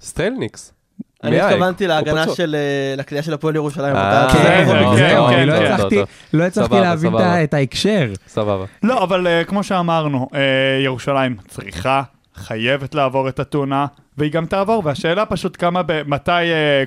סטרלניקס. 0.00 0.72
אני 1.24 1.40
התכוונתי 1.40 1.86
להגנה. 1.86 2.24
של 2.34 2.54
אה, 2.54 2.94
לקליעה 2.96 3.22
של 3.22 3.34
הפועל 3.34 3.54
ירושלים. 3.56 3.94
לא. 3.94 5.54
הצלחתי- 5.54 5.96
לא 6.32 6.46
להבין 6.80 7.12
את 7.44 7.54
ההקשר. 7.54 8.12
סבבה. 8.26 8.64
לא, 8.82 9.02
אבל 9.02 9.26
אה, 9.26 9.44
כמו 9.44 9.62
שאמרנו, 9.62 10.28
ירושלים 10.84 11.36
צריכה, 11.48 12.02
חייבת 12.34 12.94
לעבור 12.94 13.28
את 13.28 13.40
אתונה, 13.40 13.86
והיא 14.18 14.32
גם 14.32 14.46
תעבור, 14.46 14.82
והשאלה 14.84 15.26
פשוט 15.26 15.56
כמה, 15.60 15.80
מתי 16.06 16.30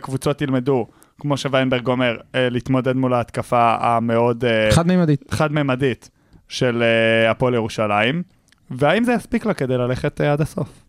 קבוצות 0.01 0.41
ילמדו, 0.41 0.87
כמו 1.19 1.37
שוויינברג 1.37 1.87
אומר, 1.87 2.17
להתמודד 2.33 2.95
מול 2.95 3.13
ההתקפה 3.13 3.75
המאוד 3.79 4.45
אה, 4.45 4.71
חד-מימדית. 5.31 6.09
של 6.53 6.83
אה, 6.83 7.31
הפועל 7.31 7.53
ירושלים, 7.53 8.23
והאם 8.71 9.03
זה 9.03 9.13
יספיק 9.13 9.45
לה 9.45 9.53
כדי 9.53 9.77
ללכת 9.77 10.21
אה, 10.21 10.33
עד 10.33 10.41
הסוף? 10.41 10.83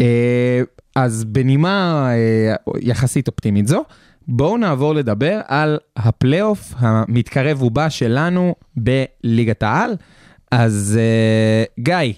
אה, 0.00 0.62
אז 0.96 1.24
בנימה 1.24 2.06
אה, 2.12 2.54
יחסית 2.80 3.28
אופטימית 3.28 3.66
זו, 3.66 3.84
בואו 4.28 4.56
נעבור 4.56 4.94
לדבר 4.94 5.40
על 5.48 5.78
הפלייאוף 5.96 6.74
המתקרב 6.78 7.62
ובא 7.62 7.88
שלנו 7.88 8.54
בליגת 8.76 9.62
העל. 9.62 9.96
אז 10.50 10.98
אה, 11.00 11.64
גיא, 11.80 12.12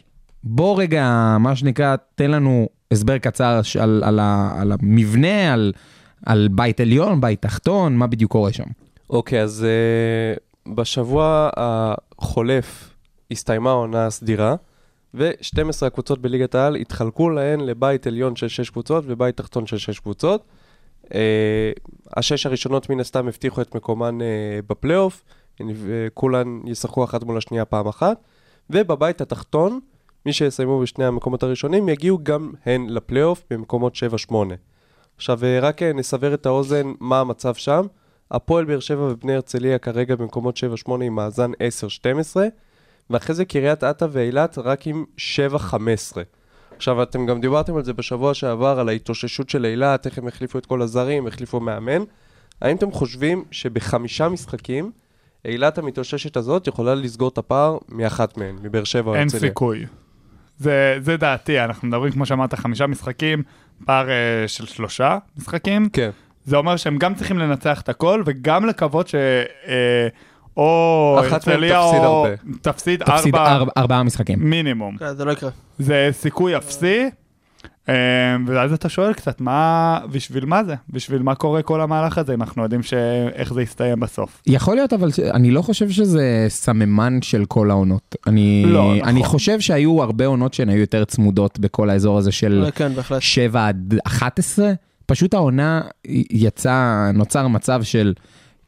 בוא 0.45 0.81
רגע, 0.81 1.37
מה 1.41 1.57
שנקרא, 1.57 1.97
תן 2.15 2.31
לנו 2.31 2.69
הסבר 2.91 3.19
קצר 3.19 3.61
על, 3.81 4.03
על, 4.05 4.21
על 4.57 4.73
המבנה, 4.73 5.53
על, 5.53 5.73
על 6.27 6.49
בית 6.51 6.81
עליון, 6.81 7.21
בית 7.21 7.43
תחתון, 7.43 7.97
מה 7.97 8.07
בדיוק 8.07 8.33
קורה 8.33 8.53
שם. 8.53 8.65
אוקיי, 9.11 9.43
אז 9.43 9.67
uh, 9.67 10.52
בשבוע 10.67 11.51
החולף 11.57 12.95
הסתיימה 13.31 13.71
העונה 13.71 14.07
הסדירה, 14.07 14.55
ו-12 15.15 15.87
הקבוצות 15.87 16.19
בליגת 16.19 16.55
העל 16.55 16.75
התחלקו 16.75 17.31
להן 17.31 17.61
לבית 17.61 18.07
עליון 18.07 18.37
של 18.37 18.49
6 18.49 18.71
קבוצות 18.71 19.05
ובית 19.07 19.37
תחתון 19.37 19.67
של 19.67 19.79
6 19.79 19.99
קבוצות. 20.01 20.45
Uh, 21.05 21.15
השש 22.17 22.47
הראשונות 22.47 22.91
מן 22.91 23.01
הסתם 23.01 23.29
הבטיחו 23.29 23.61
את 23.61 23.75
מקומן 23.75 24.19
uh, 24.21 24.25
בפלייאוף, 24.67 25.25
וכולן 25.61 26.61
ישחקו 26.67 27.05
אחת 27.05 27.25
מול 27.25 27.39
השנייה 27.39 27.65
פעם 27.65 27.89
אחת, 27.89 28.21
ובבית 28.71 29.21
התחתון, 29.21 29.81
מי 30.27 30.33
שיסיימו 30.33 30.81
בשני 30.81 31.05
המקומות 31.05 31.43
הראשונים 31.43 31.89
יגיעו 31.89 32.19
גם 32.23 32.53
הן 32.67 32.87
לפלייאוף 32.89 33.45
במקומות 33.51 33.95
7-8. 34.29 34.35
עכשיו, 35.17 35.45
אה, 35.45 35.61
רק 35.61 35.83
אה, 35.83 35.93
נסבר 35.93 36.35
את 36.35 36.47
האוזן 36.47 36.93
מה 37.01 37.21
המצב 37.21 37.55
שם. 37.55 37.87
הפועל 38.33 38.65
באר 38.65 38.81
שבע 38.81 39.03
ובני 39.03 39.35
הרצליה 39.35 39.79
כרגע 39.79 40.17
במקומות 40.17 40.61
7-8 40.89 40.93
עם 41.03 41.15
מאזן 41.15 41.51
10-12, 42.35 42.37
ואחרי 43.11 43.35
זה 43.35 43.45
קריית 43.45 43.85
אתא 43.85 44.07
ואילת 44.13 44.59
רק 44.59 44.87
עם 44.87 45.05
7-15. 45.19 45.75
עכשיו, 46.77 47.03
אתם 47.03 47.27
גם 47.27 47.41
דיברתם 47.41 47.77
על 47.77 47.85
זה 47.85 47.93
בשבוע 47.93 48.35
שעבר, 48.35 48.81
על 48.81 48.89
ההתאוששות 48.89 49.51
של 49.51 49.65
אילת, 49.65 50.07
איך 50.07 50.19
הם 50.19 50.29
החליפו 50.29 50.59
את 50.59 50.67
כל 50.67 50.83
הזרים, 50.83 51.27
החליפו 51.27 51.61
מאמן. 51.61 52.03
האם 52.63 52.77
אתם 52.77 52.93
חושבים 52.93 53.45
שבחמישה 53.51 54.29
משחקים, 54.29 54.91
אילת 55.45 55.79
המתאוששת 55.79 56.37
הזאת 56.37 56.67
יכולה 56.67 56.95
לסגור 56.95 57.29
את 57.29 57.39
הפער 57.39 57.79
מאחת 57.89 58.37
מהן, 58.37 58.57
מבאר 58.63 58.85
שבע 58.85 59.11
או 59.11 59.15
אין 59.15 59.23
הרצליה? 59.23 59.41
סיכוי. 59.41 59.87
זה, 60.59 60.99
זה 61.01 61.17
דעתי, 61.17 61.61
אנחנו 61.61 61.89
מדברים, 61.89 62.13
כמו 62.13 62.27
שאמרת, 62.27 62.55
חמישה 62.55 62.87
משחקים, 62.87 63.43
פער 63.85 64.11
אה, 64.11 64.49
של 64.49 64.67
שלושה 64.67 65.19
משחקים. 65.37 65.89
כן. 65.89 66.11
זה 66.45 66.57
אומר 66.57 66.77
שהם 66.77 66.99
גם 66.99 67.15
צריכים 67.15 67.39
לנצח 67.39 67.81
את 67.81 67.89
הכל, 67.89 68.23
וגם 68.27 68.67
לקוות 68.67 69.09
ש... 69.09 69.15
אה, 69.69 70.09
או 70.57 71.17
הרצליה 71.19 71.81
תפסיד 71.83 72.05
או... 72.05 72.27
הרבה. 72.27 72.29
תפסיד 72.63 73.05
תפסיד 73.05 73.35
ארבע 73.35 73.53
ארבע- 73.57 73.73
ארבעה 73.77 74.03
משחקים. 74.03 74.39
מינימום. 74.51 74.97
כן, 74.97 75.17
זה 75.17 75.25
לא 75.25 75.33
יקרה. 75.33 75.51
זה 75.79 76.09
סיכוי 76.13 76.57
אפסי, 76.57 77.11
אה, 77.89 77.95
ואז 78.47 78.73
אתה 78.73 78.89
שואל 78.89 79.13
קצת, 79.13 79.41
מה... 79.41 79.99
בשביל 80.13 80.45
מה 80.45 80.65
זה? 80.65 80.75
בשביל 80.91 81.23
מה 81.23 81.35
קורה 81.35 81.63
כל 81.63 81.81
המהלך 81.81 82.19
הזה, 82.19 82.35
אם 82.35 82.43
אנחנו 82.43 82.63
יודעים 82.63 82.83
ש... 82.83 82.95
איך 83.35 83.55
זה 83.55 83.63
יסתיים 83.63 84.01
בסוף. 84.01 84.43
יכול 84.47 84.75
להיות, 84.75 84.93
אבל 84.93 85.09
אני 85.35 85.51
לא 85.51 85.63
חושב 85.63 85.91
שזה 85.91 86.45
סממן 86.49 87.23
של 87.23 87.45
כל 87.45 87.71
העונות. 87.71 88.17
אני, 88.27 88.65
לא, 88.67 88.95
נכון. 88.97 89.09
אני 89.09 89.25
חושב 89.25 89.61
שהיו 89.61 90.03
הרבה 90.03 90.27
עונות 90.27 90.55
שהן 90.55 90.69
היו 90.69 90.79
יותר 90.81 91.05
צמודות 91.05 91.59
בכל 91.59 91.91
האזור 91.91 92.19
הזה 92.19 92.33
של 92.33 92.63
אה, 92.67 92.71
כן, 92.71 92.95
בהחלט. 92.95 93.23
7 93.23 93.69
עד 93.69 93.95
11. 94.07 94.73
פשוט 95.07 95.35
העונה 95.35 95.81
יצא, 96.31 97.11
נוצר 97.15 97.49
מצב 97.49 97.83
של 97.83 98.13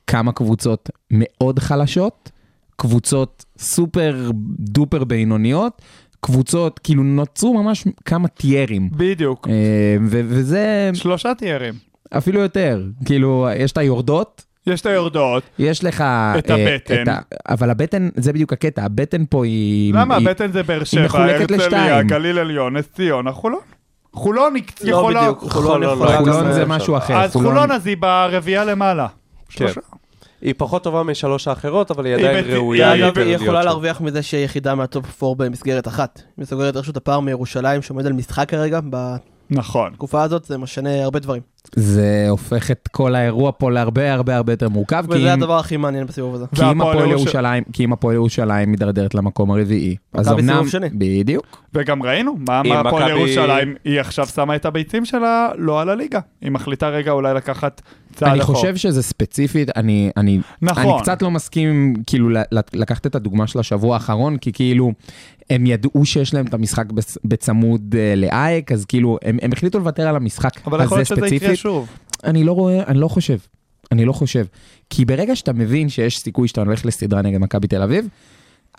כמה 0.06 0.32
קבוצות 0.32 0.90
מאוד 1.10 1.58
חלשות, 1.58 2.30
קבוצות 2.76 3.44
סופר 3.58 4.30
דופר 4.58 5.04
בינוניות, 5.04 5.82
קבוצות, 6.20 6.78
כאילו 6.78 7.02
נוצרו 7.02 7.62
ממש 7.62 7.84
כמה 8.04 8.28
טיירים. 8.28 8.90
בדיוק. 8.92 9.48
אה, 9.48 9.96
ו- 10.00 10.20
וזה 10.24 10.90
שלושה 10.94 11.34
תיירים. 11.34 11.74
אפילו 12.18 12.40
יותר, 12.40 12.84
כאילו, 13.04 13.48
יש 13.56 13.72
את 13.72 13.78
היורדות, 13.78 14.44
יש 14.66 14.80
את 14.80 14.86
היורדות, 14.86 15.42
יש 15.58 15.84
לך... 15.84 16.04
את 16.38 16.50
אה, 16.50 16.74
הבטן. 16.74 17.02
את 17.02 17.08
ה... 17.08 17.18
אבל 17.48 17.70
הבטן, 17.70 18.08
זה 18.16 18.32
בדיוק 18.32 18.52
הקטע, 18.52 18.84
הבטן 18.84 19.24
פה 19.30 19.44
היא... 19.44 19.94
למה? 19.94 20.16
היא... 20.16 20.28
הבטן 20.28 20.52
זה 20.52 20.62
באר 20.62 20.84
שבע, 20.84 21.02
הרצליה. 21.02 22.02
גליל 22.02 22.38
עליון, 22.38 22.76
נס 22.76 22.88
ציונה, 22.88 23.32
חולון. 23.32 23.60
חולון 24.14 24.54
היא 24.54 24.62
לא 24.82 24.96
יכולה... 24.96 25.20
בדיוק, 25.22 25.38
חולון 25.52 25.82
יכולה 25.82 26.20
לא. 26.20 26.24
חולון 26.24 26.52
זה 26.52 26.64
משהו 26.66 26.96
אחר. 26.96 27.16
אז 27.16 27.32
חולון 27.32 27.70
אז 27.72 27.86
היא 27.86 27.96
ברביעייה 27.96 28.64
למעלה. 28.64 29.06
שלושה. 29.48 29.80
היא 30.40 30.54
פחות 30.56 30.82
טובה 30.84 31.02
משלוש 31.02 31.48
האחרות, 31.48 31.90
אבל 31.90 32.06
היא 32.06 32.14
עדיין 32.14 32.44
ראויה 32.48 32.90
היא- 32.92 33.04
יכולה. 33.28 33.62
להרוויח 33.64 34.00
מזה 34.00 34.22
שהיא 34.22 34.44
יחידה 34.44 34.74
מהטופ 34.74 35.22
4 35.22 35.44
במסגרת 35.44 35.88
אחת. 35.88 36.22
היא 36.36 36.46
סוגרת 36.46 36.76
איכשהו 36.76 36.90
את 36.90 36.96
הפער 36.96 37.20
מירושלים 37.20 37.82
שעומד 37.82 38.06
על 38.06 38.12
משחק 38.12 38.48
כרגע, 38.48 38.80
נכון. 39.50 39.92
בתקופה 39.92 40.22
הזאת 40.22 40.44
זה 40.44 40.58
משנה 40.58 41.04
הרבה 41.04 41.18
דברים. 41.18 41.42
זה 41.76 42.26
הופך 42.28 42.70
את 42.70 42.88
כל 42.88 43.14
האירוע 43.14 43.52
פה 43.58 43.70
להרבה 43.70 44.12
הרבה 44.12 44.36
הרבה 44.36 44.52
יותר 44.52 44.68
מורכב, 44.68 45.04
כי 45.12 45.18
וזה 45.18 45.34
אם- 45.34 45.38
הדבר 45.42 45.58
הכי 45.58 45.76
מעניין 45.76 46.06
בסיבוב 46.06 46.34
הזה. 46.34 46.44
כי 46.54 46.62
אם 46.70 46.80
הפועל 46.80 46.98
ירוש- 46.98 47.10
ירושלים, 47.22 47.64
כי 47.72 47.84
אם 47.84 47.92
הפועל 47.92 48.14
ירושלים 48.14 48.70
מידרדרת 48.70 49.14
למקום 49.14 49.50
הרביעי, 49.50 49.96
אז 50.12 50.28
מכבי 50.28 50.40
אמנם, 50.42 50.52
סיבוב 50.54 50.68
שני. 50.68 50.86
בדיוק, 50.92 51.62
וגם 51.74 52.02
ראינו, 52.02 52.36
מה 52.38 52.60
הפועל 52.80 53.10
ירושלים, 53.10 53.74
היא 53.84 54.00
עכשיו 54.00 54.26
שמה 54.26 54.56
את 54.56 54.66
הביצים 54.66 55.04
שלה 55.04 55.48
לא 55.58 55.80
על 55.80 55.88
הליגה. 55.88 56.20
היא 56.42 56.50
מחליטה 56.50 56.88
רגע 56.88 57.10
אולי 57.12 57.34
לקחת 57.34 57.82
צעד 58.14 58.28
אני 58.30 58.40
אחורה. 58.40 58.58
חושב 58.58 58.76
שזה 58.76 59.02
ספציפית, 59.02 59.70
אני, 59.76 60.10
אני, 60.16 60.40
נכון. 60.62 60.82
אני 60.92 61.02
קצת 61.02 61.22
לא 61.22 61.30
מסכים 61.30 61.94
כאילו 62.06 62.28
לקחת 62.74 63.06
את 63.06 63.14
הדוגמה 63.14 63.46
של 63.46 63.58
השבוע 63.58 63.94
האחרון, 63.94 64.36
כי 64.36 64.52
כאילו 64.52 64.92
הם 65.50 65.66
ידעו 65.66 66.04
שיש 66.04 66.34
להם 66.34 66.46
את 66.46 66.54
המשחק 66.54 66.84
בצ- 66.92 67.16
בצמוד 67.24 67.94
אה, 67.98 68.14
לאייק, 68.16 68.72
אז 68.72 68.84
כאילו 68.84 69.18
הם, 69.24 69.38
הם 69.42 69.52
החליטו 69.52 69.78
לוותר 69.78 70.08
על 70.08 70.16
המשחק 70.16 70.50
אבל 70.66 70.84
יכול 70.84 71.00
הזה 71.00 71.14
להיות 71.14 71.26
שזה 71.26 71.36
יקרה 71.36 71.38
ספציפית. 71.38 71.53
שוב. 71.56 71.88
אני 72.24 72.44
לא 72.44 72.52
רואה, 72.52 72.82
אני 72.86 72.98
לא 72.98 73.08
חושב. 73.08 73.36
אני 73.92 74.04
לא 74.04 74.12
חושב. 74.12 74.44
כי 74.90 75.04
ברגע 75.04 75.36
שאתה 75.36 75.52
מבין 75.52 75.88
שיש 75.88 76.18
סיכוי 76.18 76.48
שאתה 76.48 76.60
הולך 76.60 76.86
לסדרה 76.86 77.22
נגד 77.22 77.38
מכבי 77.38 77.68
תל 77.68 77.82
אביב, 77.82 78.08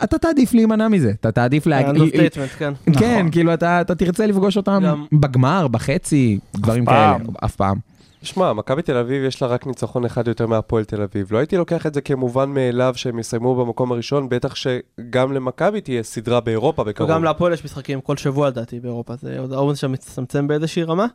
אתה 0.04 0.18
תעדיף 0.18 0.54
להימנע 0.54 0.88
מזה. 0.88 1.10
אתה 1.20 1.32
תעדיף 1.32 1.66
להגיד... 1.66 1.88
understatement, 2.02 2.50
כן. 2.58 2.72
כן, 2.98 3.14
נכון. 3.18 3.30
כאילו 3.30 3.54
אתה, 3.54 3.80
אתה 3.80 3.94
תרצה 3.94 4.26
לפגוש 4.26 4.56
אותם 4.56 4.82
גם- 4.86 5.06
בגמר, 5.12 5.68
בחצי, 5.68 6.38
דברים 6.56 6.84
פעם. 6.84 7.18
כאלה. 7.20 7.32
אף 7.44 7.56
פעם. 7.56 7.78
שמע, 8.22 8.52
מכבי 8.52 8.82
תל 8.82 8.96
אביב 8.96 9.24
יש 9.24 9.42
לה 9.42 9.48
רק 9.48 9.66
ניצחון 9.66 10.04
אחד 10.04 10.28
יותר 10.28 10.46
מהפועל 10.46 10.84
תל 10.84 11.02
אביב. 11.02 11.32
לא 11.32 11.38
הייתי 11.38 11.56
לוקח 11.56 11.86
את 11.86 11.94
זה 11.94 12.00
כמובן 12.00 12.50
מאליו 12.50 12.92
שהם 12.96 13.18
יסיימו 13.18 13.54
במקום 13.64 13.92
הראשון, 13.92 14.28
בטח 14.28 14.54
שגם 14.54 15.32
למכבי 15.32 15.80
תהיה 15.80 16.02
סדרה 16.02 16.40
באירופה 16.40 16.84
בקרוב. 16.84 17.10
וגם 17.10 17.24
להפועל 17.24 17.52
יש 17.52 17.64
משחקים 17.64 18.00
כל 18.00 18.16
שבוע 18.16 18.48
לדעתי 18.48 18.80
באירופה, 18.80 19.14
זה 19.16 19.38
עוד 19.38 19.52
העומס 19.52 19.78
שם 19.78 19.92
מצטמצם 19.92 20.48
באיזושהי 20.48 20.82
רמה. 20.82 21.06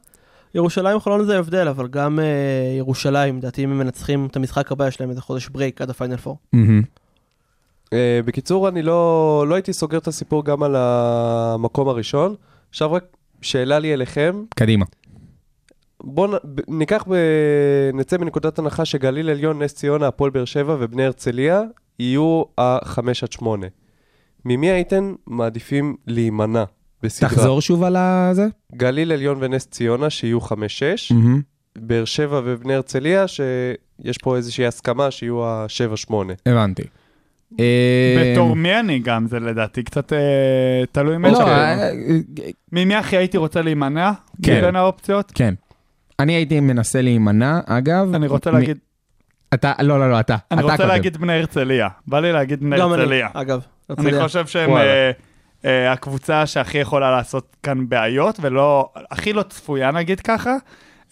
ירושלים 0.55 0.99
חולון 0.99 1.25
זה 1.25 1.39
הבדל, 1.39 1.67
אבל 1.67 1.87
גם 1.87 2.19
אה, 2.19 2.75
ירושלים, 2.77 3.37
לדעתי 3.37 3.63
אם 3.63 3.71
הם 3.71 3.77
מנצחים 3.77 4.25
את 4.25 4.35
המשחק 4.35 4.71
הבא, 4.71 4.87
יש 4.87 5.01
להם 5.01 5.09
איזה 5.09 5.21
חודש 5.21 5.47
break 5.47 5.81
עד 5.81 5.89
הפיינל 5.89 6.17
פור. 6.17 6.37
מהמם. 6.53 6.81
אה, 7.93 8.19
בקיצור, 8.25 8.67
אני 8.67 8.81
לא, 8.81 9.45
לא 9.47 9.55
הייתי 9.55 9.73
סוגר 9.73 9.97
את 9.97 10.07
הסיפור 10.07 10.45
גם 10.45 10.63
על 10.63 10.75
המקום 10.75 11.87
הראשון. 11.87 12.35
עכשיו 12.69 12.91
רק 12.91 13.03
שאלה 13.41 13.79
לי 13.79 13.93
אליכם. 13.93 14.43
קדימה. 14.55 14.85
בואו 16.03 16.37
ניקח, 16.67 17.05
ב... 17.07 17.15
נצא 17.93 18.17
מנקודת 18.17 18.59
הנחה 18.59 18.85
שגליל 18.85 19.29
עליון, 19.29 19.61
נס 19.61 19.73
ציונה, 19.73 20.07
הפועל 20.07 20.31
באר 20.31 20.45
שבע 20.45 20.75
ובני 20.79 21.05
הרצליה 21.05 21.61
יהיו 21.99 22.43
החמש 22.57 23.23
עד 23.23 23.31
שמונה. 23.31 23.67
ממי 24.45 24.71
הייתם 24.71 25.15
מעדיפים 25.27 25.95
להימנע 26.07 26.63
בסדרה? 27.03 27.29
תחזור 27.29 27.61
שוב 27.61 27.83
על 27.83 27.95
הזה. 27.95 28.47
גליל 28.75 29.11
עליון 29.11 29.37
ונס 29.41 29.67
ציונה 29.67 30.09
שיהיו 30.09 30.41
חמש-שש, 30.41 31.11
מהמם. 31.11 31.41
באר 31.75 32.05
שבע 32.05 32.41
ובני 32.45 32.73
הרצליה 32.73 33.27
שיש 33.27 34.17
פה 34.17 34.35
איזושהי 34.35 34.65
הסכמה 34.65 35.11
שיהיו 35.11 35.45
השבע-שמונה. 35.45 36.33
הבנתי. 36.45 36.83
אה, 37.59 38.33
בתור 38.33 38.55
מי 38.55 38.79
אני 38.79 38.99
גם, 38.99 39.27
זה 39.27 39.39
לדעתי 39.39 39.83
קצת 39.83 40.13
אה, 40.13 40.83
תלוי 40.91 41.17
מי 41.17 41.31
לא, 41.31 41.37
שלנו. 41.37 41.49
אה, 41.49 41.91
ממי 42.71 42.95
הכי 42.95 43.17
הייתי 43.17 43.37
רוצה 43.37 43.61
להימנע? 43.61 44.11
כן. 44.43 44.57
מבין 44.57 44.75
האופציות? 44.75 45.31
כן. 45.35 45.53
אני 46.19 46.33
הייתי 46.33 46.59
מנסה 46.59 47.01
להימנע, 47.01 47.59
אגב. 47.65 48.15
אני 48.15 48.27
רוצה 48.27 48.51
להגיד, 48.51 48.77
אתה, 49.53 49.73
לא, 49.79 49.99
לא, 49.99 50.11
לא, 50.11 50.19
אתה. 50.19 50.35
אני 50.51 50.63
רוצה. 50.63 50.85
להגיד 50.85 51.17
בני 51.17 51.33
הרצליה. 51.33 51.87
בא 52.07 52.19
לי 52.19 52.31
להגיד 52.31 52.59
בני 52.59 52.75
אני, 52.75 52.81
הרצליה. 52.81 53.27
אגב. 53.33 53.61
אני 53.89 53.97
הרצליה. 54.07 54.23
חושב 54.23 54.47
שהם 54.47 54.69
הקבוצה 55.63 56.45
שהכי 56.45 56.77
יכולה 56.77 57.11
לעשות 57.11 57.55
כאן 57.63 57.89
בעיות, 57.89 58.37
ולא, 58.41 58.89
הכי 59.11 59.33
לא 59.33 59.43
צפויה 59.43 59.91
נגיד 59.91 60.19
ככה. 60.19 60.55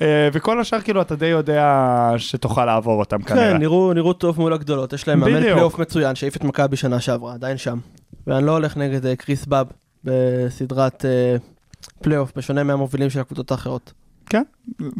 אה, 0.01 0.29
וכל 0.33 0.59
השאר 0.59 0.81
כאילו 0.81 1.01
אתה 1.01 1.15
די 1.15 1.25
יודע 1.25 1.85
שתוכל 2.17 2.65
לעבור 2.65 2.99
אותם 2.99 3.21
כנראה. 3.21 3.51
כן, 3.51 3.57
נראו, 3.57 3.93
נראו 3.93 4.13
טוב 4.13 4.39
מול 4.39 4.53
הגדולות, 4.53 4.93
יש 4.93 5.07
להם 5.07 5.19
מאמן. 5.19 5.41
פלייאוף 5.41 5.79
מצוין, 5.79 6.15
שהעיף 6.15 6.35
את 6.35 6.43
מכבי 6.43 6.75
שנה 6.75 6.99
שעברה, 6.99 7.33
עדיין 7.33 7.57
שם. 7.57 7.79
ואני 8.27 8.45
לא 8.45 8.51
הולך 8.51 8.77
נגד 8.77 9.05
אה, 9.05 9.15
קריס 9.15 9.45
באב 9.45 9.67
בסדרת 10.03 11.05
אה, 11.05 11.35
פלייאוף, 12.01 12.31
בשונה 12.35 12.63
מהמובילים 12.63 13.09
של 13.09 13.19
הקבוצות 13.19 13.51
האחרות. 13.51 13.93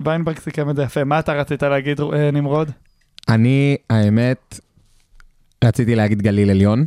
ויינברג 0.04 0.40
סיכם 0.40 0.70
את 0.70 0.76
זה 0.76 0.84
יפה. 0.84 1.04
מה 1.04 1.20
אתה 1.20 1.34
רצית 1.34 1.64
להגיד, 1.64 2.00
אה, 2.02 2.32
נמרוד? 2.32 2.72
אני, 3.30 3.78
האמת, 3.90 4.60
רציתי 5.64 5.96
להגיד 5.96 6.22
גליל 6.22 6.50
עליון. 6.50 6.86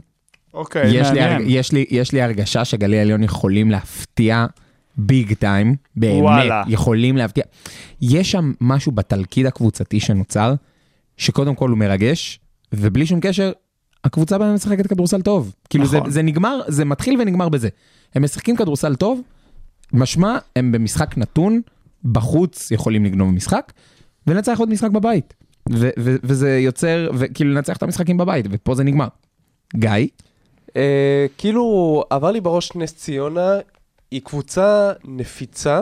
אוקיי, 0.54 0.86
יש 0.86 0.94
לי, 0.94 1.02
מעניין. 1.02 1.32
הרג- 1.32 1.44
יש, 1.48 1.72
לי, 1.72 1.84
יש 1.90 2.12
לי 2.12 2.22
הרגשה 2.22 2.64
שגליל 2.64 2.98
עליון 3.00 3.22
יכולים 3.22 3.70
להפתיע 3.70 4.46
big 4.96 5.32
time, 5.34 5.76
באמת, 5.96 6.22
וואלה. 6.22 6.62
יכולים 6.68 7.16
להפתיע. 7.16 7.44
יש 8.00 8.30
שם 8.32 8.52
משהו 8.60 8.92
בתלכיד 8.92 9.46
הקבוצתי 9.46 10.00
שנוצר, 10.00 10.54
שקודם 11.16 11.54
כל 11.54 11.68
הוא 11.70 11.78
מרגש, 11.78 12.40
ובלי 12.72 13.06
שום 13.06 13.20
קשר, 13.20 13.52
הקבוצה 14.04 14.38
בהם 14.38 14.54
משחקת 14.54 14.86
כדורסל 14.86 15.22
טוב. 15.22 15.54
כאילו 15.70 15.86
זה, 15.86 15.96
נכון. 15.98 16.10
זה 16.10 16.22
נגמר, 16.22 16.60
זה 16.68 16.84
מתחיל 16.84 17.20
ונגמר 17.20 17.48
בזה. 17.48 17.68
הם 18.14 18.22
משחקים 18.24 18.56
כדורסל 18.56 18.94
טוב, 18.94 19.20
משמע, 19.92 20.38
הם 20.56 20.72
במשחק 20.72 21.18
נתון, 21.18 21.60
בחוץ 22.04 22.70
יכולים 22.70 23.04
לגנוב 23.04 23.30
משחק, 23.30 23.72
ולנצח 24.26 24.58
עוד 24.58 24.68
משחק 24.70 24.90
בבית. 24.90 25.34
ו- 25.72 25.90
ו- 25.98 26.16
וזה 26.22 26.58
יוצר, 26.58 27.10
וכאילו 27.14 27.50
לנצח 27.54 27.76
את 27.76 27.82
המשחקים 27.82 28.16
בבית, 28.16 28.46
ופה 28.50 28.74
זה 28.74 28.84
נגמר. 28.84 29.08
גיא? 29.76 29.90
אה, 30.76 31.26
כאילו, 31.38 32.04
עבר 32.10 32.30
לי 32.30 32.40
בראש 32.40 32.74
נס 32.74 32.94
ציונה, 32.94 33.58
היא 34.10 34.20
קבוצה 34.24 34.92
נפיצה. 35.04 35.80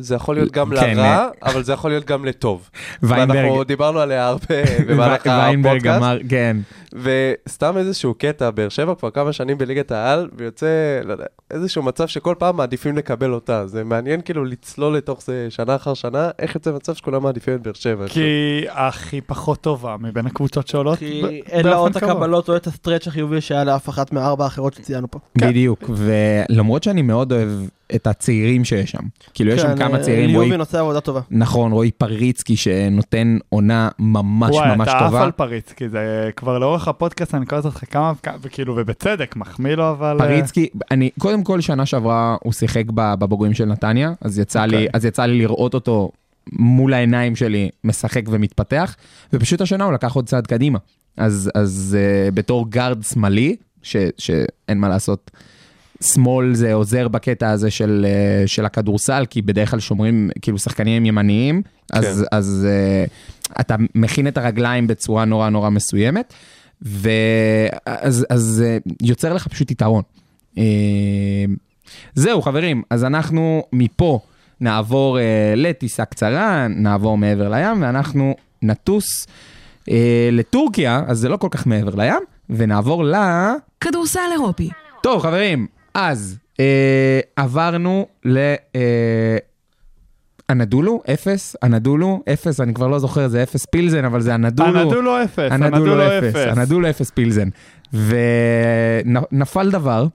זה 0.00 0.14
יכול 0.14 0.34
להיות 0.34 0.52
גם 0.52 0.70
כן, 0.70 0.96
לרע, 0.96 1.28
אבל 1.42 1.62
זה 1.62 1.72
יכול 1.72 1.90
להיות 1.90 2.04
גם 2.04 2.24
לטוב. 2.24 2.70
ויינברג, 3.02 3.36
ואנחנו 3.38 3.64
דיברנו 3.64 3.98
עליה 4.00 4.26
הרבה 4.26 4.46
במהלך 4.88 5.26
הפודקאסט. 5.26 5.86
אמר, 5.86 6.18
כן. 6.28 6.56
וסתם 6.92 7.76
איזשהו 7.76 8.14
קטע, 8.14 8.50
באר 8.50 8.68
שבע 8.68 8.94
כבר 8.94 9.10
כמה 9.10 9.32
שנים 9.32 9.58
בליגת 9.58 9.92
העל, 9.92 10.28
ויוצא, 10.36 10.66
לא 11.04 11.12
יודע, 11.12 11.24
איזשהו 11.50 11.82
מצב 11.82 12.06
שכל 12.06 12.34
פעם 12.38 12.56
מעדיפים 12.56 12.96
לקבל 12.96 13.32
אותה. 13.32 13.66
זה 13.66 13.84
מעניין 13.84 14.20
כאילו 14.20 14.44
לצלול 14.44 14.96
לתוך 14.96 15.22
זה 15.22 15.46
שנה 15.50 15.76
אחר 15.76 15.94
שנה, 15.94 16.30
איך 16.38 16.54
יוצא 16.54 16.72
מצב 16.72 16.94
שכולם 16.94 17.22
מעדיפים 17.22 17.54
את 17.54 17.62
באר 17.62 17.72
שבע. 17.74 18.08
כי 18.08 18.64
הכי 18.70 19.20
פחות 19.20 19.60
טובה 19.60 19.96
מבין 20.00 20.26
הקבוצות 20.26 20.68
שעולות. 20.68 20.98
כי 20.98 21.22
ב- 21.24 21.50
אין 21.50 21.66
לה 21.66 21.76
עוד 21.76 21.96
את. 21.96 22.02
הקבלות 22.02 22.48
או 22.48 22.56
את 22.56 22.66
הסטרץ' 22.66 23.06
החיובי 23.06 23.40
שהיה 23.40 23.64
לאף 23.64 23.88
אחת 23.88 24.12
מארבע 24.12 24.44
האחרות 24.44 24.74
שציינו 24.74 25.10
פה. 25.10 25.18
בדיוק, 25.38 25.90
ולמרות 25.94 26.82
שאני 26.82 27.02
מאוד 27.02 27.32
אוהב 27.32 27.48
את 27.94 28.06
הצעירים 28.06 28.64
שיש 28.64 28.90
שם, 28.90 29.02
כאילו 29.34 29.50
יש 29.50 29.60
שם 29.60 29.68
כן, 29.68 29.78
כמה 29.78 29.98
אה, 29.98 30.02
צעירים, 30.02 30.30
רועי, 30.30 30.46
ליובין 30.46 30.60
עושה 30.60 30.80
עבודה 30.80 31.00
טובה. 31.00 31.20
נכון, 31.30 31.72
רועי 31.72 31.90
פריצקי 31.90 32.56
שנותן 32.56 33.38
עונה 33.48 33.88
ממש 33.98 34.54
וואי, 34.54 34.76
ממש 34.76 34.88
אתה 34.88 34.98
עף 34.98 35.04
טובה. 35.04 35.24
על 35.24 35.30
פריצקי, 35.30 35.88
זה 35.88 36.30
כבר 36.36 36.58
לאורך 36.58 36.88
הפודקאסט 36.88 37.34
אני 37.34 37.46
קורא 37.46 37.60
אותך 37.64 37.84
כמה, 37.90 38.12
וכאילו, 38.40 38.74
ובצדק, 38.76 39.36
מחמיא 39.36 39.74
לו, 39.74 39.90
אבל... 39.90 40.16
אה, 40.20 40.26
פריצקי, 40.26 40.68
אני, 40.90 41.10
קודם 41.18 41.44
כל 41.44 41.60
שנה 41.60 41.86
שעברה 41.86 42.36
הוא 42.42 42.52
שיחק 42.52 42.84
ב- 42.94 43.14
בבוגרים 43.14 43.54
של 43.54 43.64
נתניה, 43.64 44.12
אז 44.20 44.38
יצא, 44.38 44.64
לי, 44.64 44.76
אוקיי. 44.76 44.88
אז 44.92 45.04
יצא 45.04 45.22
לי 45.22 45.38
לראות 45.38 45.74
אותו 45.74 46.10
מול 46.52 46.94
העיניים 46.94 47.36
שלי 47.36 47.68
משחק 47.84 48.22
ומתפתח, 48.30 48.96
ופשוט 49.32 49.60
השנה 49.60 49.84
הוא 49.84 49.92
לקח 49.92 50.14
עוד 50.14 50.26
צעד 50.26 50.46
קדימה. 50.46 50.78
אז, 51.16 51.50
אז 51.54 51.96
uh, 51.98 52.34
בתור 52.34 52.70
גארד 52.70 53.02
שמאלי, 53.02 53.56
ש, 53.82 53.96
שאין 54.18 54.78
מה 54.78 54.88
לעשות, 54.88 55.30
שמאל 56.02 56.54
זה 56.54 56.74
עוזר 56.74 57.08
בקטע 57.08 57.50
הזה 57.50 57.70
של, 57.70 58.06
uh, 58.06 58.48
של 58.48 58.64
הכדורסל, 58.64 59.24
כי 59.30 59.42
בדרך 59.42 59.70
כלל 59.70 59.80
שומרים, 59.80 60.30
כאילו 60.42 60.58
שחקנים 60.58 60.96
הם 60.96 61.06
ימניים, 61.06 61.62
אז, 61.92 62.04
כן. 62.30 62.36
אז 62.36 62.66
uh, 62.66 63.60
אתה 63.60 63.76
מכין 63.94 64.28
את 64.28 64.38
הרגליים 64.38 64.86
בצורה 64.86 65.24
נורא 65.24 65.48
נורא 65.48 65.70
מסוימת, 65.70 66.34
ואז 66.82 68.26
אז, 68.30 68.64
uh, 68.86 68.92
יוצר 69.02 69.34
לך 69.34 69.48
פשוט 69.48 69.70
יתרון. 69.70 70.02
Uh, 70.54 70.58
זהו 72.14 72.42
חברים, 72.42 72.82
אז 72.90 73.04
אנחנו 73.04 73.62
מפה 73.72 74.20
נעבור 74.60 75.18
uh, 75.18 75.20
לטיסה 75.56 76.04
קצרה, 76.04 76.66
נעבור 76.68 77.18
מעבר 77.18 77.48
לים, 77.48 77.82
ואנחנו 77.82 78.34
נטוס 78.62 79.26
uh, 79.80 79.92
לטורקיה, 80.32 81.02
אז 81.06 81.18
זה 81.18 81.28
לא 81.28 81.36
כל 81.36 81.48
כך 81.50 81.66
מעבר 81.66 81.94
לים, 81.94 82.22
ונעבור 82.50 83.04
ל... 83.04 83.14
כדורסל 83.80 84.20
אירופי. 84.32 84.70
טוב 85.02 85.22
חברים, 85.22 85.66
אז 85.94 86.38
אה, 86.60 87.20
עברנו 87.36 88.06
ל... 88.24 88.38
אה, 88.76 89.36
אנדולו, 90.50 91.02
אפס, 91.12 91.56
אנדולו, 91.62 92.22
אפס, 92.32 92.60
אני 92.60 92.74
כבר 92.74 92.86
לא 92.88 92.98
זוכר, 92.98 93.28
זה 93.28 93.42
אפס 93.42 93.66
פילזן, 93.66 94.04
אבל 94.04 94.20
זה 94.20 94.34
אנדולו. 94.34 94.82
אנדולו 94.82 95.22
אפס, 95.24 95.52
אנדולו 95.52 96.02
אפס, 96.18 96.36
אנדולו 96.58 96.90
אפס 96.90 97.10
פילזן. 97.10 97.48
ונפל 99.32 99.70
דבר, 99.70 100.06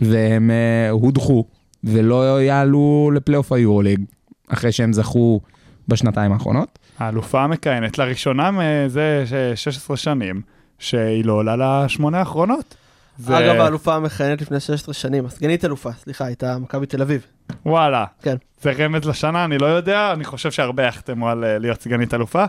והם 0.00 0.50
אה, 0.50 0.90
הודחו 0.90 1.44
ולא 1.84 2.42
יעלו 2.42 3.10
לפלייאוף 3.14 3.52
היורוליג, 3.52 4.00
אחרי 4.48 4.72
שהם 4.72 4.92
זכו 4.92 5.40
בשנתיים 5.88 6.32
האחרונות. 6.32 6.78
האלופה 6.98 7.42
המכהנת 7.42 7.98
לראשונה 7.98 8.50
מזה 8.50 9.24
ש- 9.26 9.62
16 9.62 9.96
שנים, 9.96 10.42
שהיא 10.78 11.24
לא 11.24 11.32
עולה 11.32 11.84
לשמונה 11.84 12.18
האחרונות. 12.18 12.74
זה- 13.22 13.38
אגב, 13.38 13.60
האלופה 13.60 13.94
המכהנת 13.94 14.42
לפני 14.42 14.60
16 14.60 14.94
שנים, 14.94 15.26
הסגנית 15.26 15.64
אלופה, 15.64 15.92
סליחה, 15.92 16.24
הייתה 16.24 16.58
מכבי 16.58 16.86
תל 16.86 17.02
אביב. 17.02 17.26
וואלה. 17.66 18.04
כן. 18.22 18.36
זה 18.60 18.72
רמז 18.78 19.04
לשנה, 19.08 19.44
אני 19.44 19.58
לא 19.58 19.66
יודע, 19.66 20.12
אני 20.12 20.24
חושב 20.24 20.50
שהרבה 20.50 20.82
יחתמו 20.82 21.28
על 21.30 21.44
אה, 21.44 21.58
להיות 21.58 21.82
סגנית 21.82 22.14
אלופה. 22.14 22.44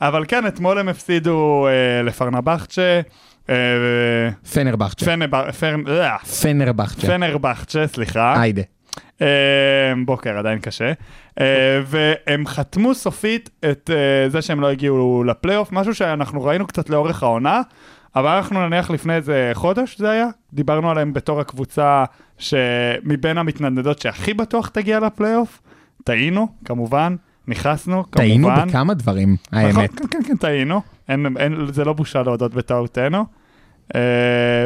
אבל 0.00 0.24
כן, 0.28 0.46
אתמול 0.46 0.78
הם 0.78 0.88
הפסידו 0.88 1.66
אה, 1.66 2.02
לפרנבכצ'ה, 2.02 3.00
אה, 3.50 3.54
פרנ- 5.60 5.88
אה, 5.88 6.18
פנרבכצ'ה. 6.42 7.06
פנרבכצ'ה, 7.06 7.86
סליחה. 7.86 8.40
היידה. 8.40 8.62
אה, 9.22 9.26
בוקר, 10.04 10.38
עדיין 10.38 10.58
קשה. 10.58 10.92
אה, 11.40 11.44
והם 11.86 12.46
חתמו 12.46 12.94
סופית 12.94 13.50
את 13.70 13.90
אה, 13.94 14.28
זה 14.28 14.42
שהם 14.42 14.60
לא 14.60 14.70
הגיעו 14.70 15.24
לפלייאוף, 15.26 15.72
משהו 15.72 15.94
שאנחנו 15.94 16.44
ראינו 16.44 16.66
קצת 16.66 16.90
לאורך 16.90 17.22
העונה, 17.22 17.60
אבל 18.16 18.36
אנחנו 18.36 18.68
נניח 18.68 18.90
לפני 18.90 19.16
איזה 19.16 19.50
חודש 19.54 19.98
זה 19.98 20.10
היה, 20.10 20.26
דיברנו 20.52 20.90
עליהם 20.90 21.12
בתור 21.12 21.40
הקבוצה 21.40 22.04
שמבין 22.38 23.38
המתנדנדות 23.38 23.98
שהכי 23.98 24.34
בטוח 24.34 24.68
תגיע 24.68 25.00
לפלייאוף, 25.00 25.60
טעינו, 26.04 26.48
כמובן, 26.64 27.16
נכנסנו, 27.48 27.94
כמובן. 27.94 28.28
טעינו 28.28 28.48
בכמה 28.66 28.94
דברים, 28.94 29.36
נכון, 29.52 29.64
האמת. 29.64 29.90
כן, 29.98 30.04
כן, 30.10 30.22
כן, 30.26 30.36
טעינו. 30.36 30.80
אין, 31.08 31.26
אין, 31.38 31.66
זה 31.72 31.84
לא 31.84 31.92
בושה 31.92 32.22
להודות 32.22 32.54
בטעותנו. 32.54 33.24
אה, 33.94 34.00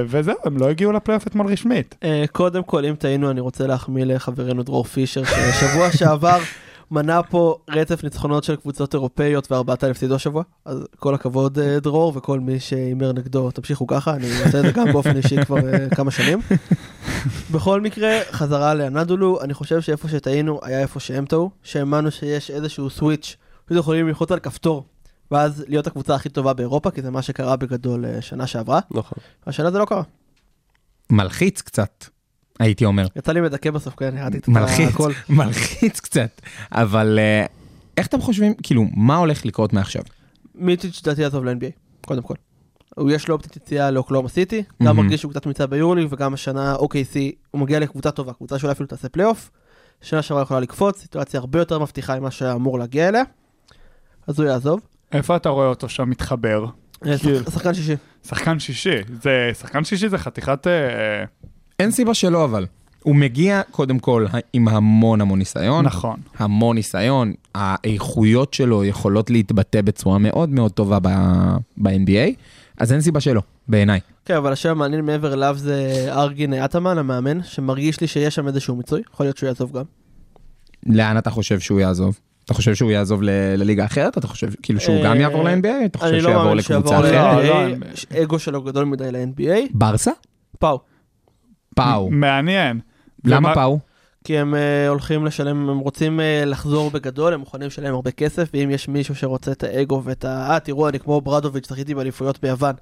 וזהו, 0.07 0.37
הם 0.45 0.57
לא 0.57 0.71
הגיעו 0.71 0.93
לפלייאוף 0.93 1.27
אתמול 1.27 1.47
רשמית. 1.47 1.95
אה, 2.05 2.25
קודם 2.33 2.63
כל, 2.63 2.85
אם 2.85 2.95
טעינו, 2.95 3.31
אני 3.31 3.41
רוצה 3.41 3.67
להחמיא 3.67 4.05
לחברנו 4.05 4.63
דרור 4.63 4.85
פישר, 4.85 5.25
ששבוע 5.25 5.93
שעבר 5.93 6.39
מנה 6.91 7.23
פה 7.23 7.59
רצף 7.69 8.05
ניצחונות 8.05 8.45
של 8.45 8.57
קבוצות 8.57 8.95
אירופאיות 8.95 9.53
וארבעתן 9.53 9.91
הפסידו 9.91 10.15
השבוע. 10.15 10.43
אז 10.65 10.87
כל 10.99 11.15
הכבוד, 11.15 11.59
אה, 11.59 11.81
דרור, 11.81 12.13
וכל 12.17 12.41
מי 12.41 12.61
שהימר 12.61 13.13
נגדו, 13.13 13.51
תמשיכו 13.51 13.87
ככה, 13.87 14.15
אני 14.15 14.27
עושה 14.45 14.59
את 14.59 14.65
זה 14.65 14.73
גם 14.73 14.93
באופן 14.93 15.17
אישי 15.17 15.45
כבר 15.45 15.69
אה, 15.69 15.91
כמה 15.91 16.11
שנים. 16.11 16.39
בכל 17.53 17.81
מקרה, 17.81 18.19
חזרה 18.31 18.75
לאנדולו, 18.75 19.41
אני 19.43 19.55
חושב 19.55 19.81
שאיפה 19.81 20.09
שטעינו 20.09 20.61
היה 20.63 20.81
איפה 20.81 21.01
שהם 21.01 21.27
טעו, 21.27 21.51
שהאמנו 21.63 22.11
שיש 22.11 22.51
איזשהו 22.51 22.91
סוויץ', 22.91 23.37
פשוט 23.65 23.79
יכולים 23.79 24.09
ללחוץ 24.09 24.33
על 24.33 24.39
כפתור, 24.39 24.85
ואז 25.31 25.65
להיות 25.69 25.87
הקבוצה 25.87 26.15
הכי 26.15 26.29
טובה 26.29 26.53
באירופה, 26.53 26.91
כי 26.91 27.03
זה 27.03 27.11
מה 27.11 27.23
שקרה 27.23 27.57
בגדול 27.57 28.05
אה, 28.05 28.23
שנה 28.23 28.47
שעברה. 28.47 28.81
נכון. 28.91 29.19
השנה 29.47 29.71
זה 29.71 29.79
לא 29.79 29.85
קרה. 29.85 30.03
מלחיץ 31.11 31.63
קצת, 31.63 32.05
הייתי 32.59 32.85
אומר. 32.85 33.07
יצא 33.17 33.33
לי 33.33 33.41
מדכא 33.41 33.71
בסוף, 33.71 33.95
כן, 33.95 34.15
ירדתי 34.19 34.39
את 34.39 34.49
מלחיץ, 34.49 34.89
הכל. 34.89 35.13
מלחיץ 35.29 36.01
קצת. 36.01 36.41
אבל 36.73 37.19
אה, 37.19 37.47
איך 37.97 38.07
אתם 38.07 38.21
חושבים, 38.21 38.55
כאילו, 38.63 38.85
מה 38.97 39.17
הולך 39.17 39.47
לקרות 39.47 39.73
מעכשיו? 39.73 40.03
מיצ'יץ' 40.55 41.01
לדעתי 41.07 41.23
יעזוב 41.23 41.45
ל-NBA, 41.45 41.71
קודם 42.07 42.23
כל. 42.23 42.35
הוא 42.97 43.11
יש 43.11 43.29
לו 43.29 43.35
אופציית 43.35 43.57
יציאה 43.57 43.91
לאוקלאומה 43.91 44.29
סיטי, 44.29 44.63
גם. 44.83 44.97
מרגיש 44.97 45.21
שהוא 45.21 45.33
קצת 45.33 45.47
נמצא 45.47 45.67
ביורוליג, 45.67 46.07
וגם 46.11 46.35
השנה 46.35 46.75
OKC, 46.77 47.17
הוא 47.51 47.61
מגיע 47.61 47.81
לקבוצה 47.81 48.11
טובה, 48.11 48.33
קבוצה 48.33 48.59
שאולי 48.59 48.73
אפילו 48.73 48.87
תעשה 48.87 49.09
פלייאוף. 49.09 49.51
שנה 50.03 50.23
שעברה 50.23 50.43
יכולה 50.43 50.61
לקפוץ, 50.61 51.01
סיטואציה 51.01 51.41
הרבה 51.41 51.59
יותר 51.59 51.79
מבטיחה 51.79 52.21
ממה 52.21 52.31
שאמור 52.31 52.79
להגיע 52.79 53.09
אליה. 53.09 53.23
אז 54.27 54.41
הוא 54.41 54.49
יעזוב. 54.49 54.81
איפה 55.13 55.37
אתה 55.37 55.49
רואה 55.49 55.67
אותו 55.67 55.89
שם 55.89 56.11
מתחבר? 56.11 56.65
אה. 57.07 57.19
שח- 57.19 57.51
שחקן 57.51 57.75
שישי. 57.75 57.95
שחקן 58.29 58.59
שישי. 58.59 58.91
זה, 59.23 59.51
שחקן 59.61 59.85
שישי 59.85 60.09
זה 60.09 60.19
חתיכת... 60.19 60.67
אה, 61.81 61.85
אין 61.85 61.91
סיבה 61.91 62.15
שלא 62.15 62.45
אבל. 62.45 62.67
הוא 63.03 63.17
מגיע 63.17 63.63
קודם 63.71 63.99
כל 63.99 64.27
עם 64.53 64.69
המון 64.69 65.21
המון 65.21 65.39
ניסיון. 65.39 65.85
נכון. 65.85 66.17
המון 66.39 66.77
ניסיון, 66.77 67.33
האיכויות 67.55 68.55
שלו 68.55 68.85
יכולות 68.85 69.31
להתבטא 69.31 69.81
בצורה 69.81 70.19
מאוד 70.19 70.49
מאוד 70.49 70.73
טובה 70.73 70.99
ב- 71.03 71.57
ב-NBA, 71.77 72.33
אז 72.79 72.93
אין 72.93 73.01
סיבה 73.01 73.21
שלא, 73.21 73.43
בעיניי. 73.69 74.01
כן, 74.25 74.35
אבל 74.35 74.53
השם 74.53 74.71
המעניין 74.71 75.05
מעבר 75.05 75.35
אליו 75.35 75.55
זה 75.59 75.85
ארגין 76.11 76.55
אטמן, 76.55 76.99
המאמן, 76.99 77.43
שמרגיש 77.43 78.01
לי 78.01 78.07
שיש 78.07 78.35
שם 78.35 78.49
איזשהו 78.49 78.77
מיצוי, 78.77 79.03
יכול 79.15 79.27
להיות 79.27 79.37
שהוא 79.37 79.47
יעזוב 79.49 79.79
גם. 79.79 79.85
לאן 80.87 81.19
אתה 81.19 81.31
חושב 81.31 81.61
שהוא 81.61 81.81
יעזוב? 81.81 82.19
אתה 82.45 82.55
חושב 82.55 82.75
שהוא 82.75 82.91
יעזוב 82.91 83.23
ל- 83.23 83.31
לליגה 83.57 83.85
אחרת? 83.85 84.19
אתה 84.19 84.27
חושב 84.27 84.49
כאילו 84.63 84.81
שהוא 84.81 85.05
גם 85.05 85.17
אה, 85.17 85.21
יעבור 85.21 85.45
ל-NBA? 85.45 85.85
אתה 85.85 85.99
חושב 85.99 86.21
שהוא 86.21 86.31
לא 86.33 86.37
יעבור 86.37 86.55
לקבוצה 86.55 86.99
אחרת? 87.01 87.13
לא, 87.45 87.67
ל-NBA, 87.69 87.85
לא, 88.17 88.23
אגו 88.23 88.39
שלו 88.39 88.63
גדול 88.63 88.85
מדי 88.85 89.09
ל-NBA. 89.13 89.69
ברסה? 89.75 90.11
פאו. 90.59 90.79
פאו. 91.83 92.11
מעניין. 92.11 92.81
למה 93.25 93.55
פאו? 93.55 93.79
כי 94.25 94.39
הם 94.39 94.55
uh, 94.55 94.89
הולכים 94.89 95.27
לשלם, 95.27 95.69
הם 95.69 95.79
רוצים 95.79 96.21
uh, 96.21 96.47
לחזור 96.47 96.91
בגדול, 96.91 97.35
הם 97.35 97.41
מוכנים 97.41 97.67
לשלם 97.67 97.95
הרבה 97.95 98.11
כסף, 98.11 98.49
ואם 98.55 98.71
יש 98.71 98.89
מישהו 98.89 99.15
שרוצה 99.15 99.53
את 99.53 99.63
האגו 99.63 100.03
ואת 100.05 100.25
ה... 100.25 100.51
אה, 100.51 100.61
תראו, 100.61 100.89
אני 100.89 100.99
כמו 100.99 101.21
ברדוביץ', 101.21 101.69
זכיתי 101.69 101.95
באליפויות 101.95 102.41
ביוון. 102.43 102.75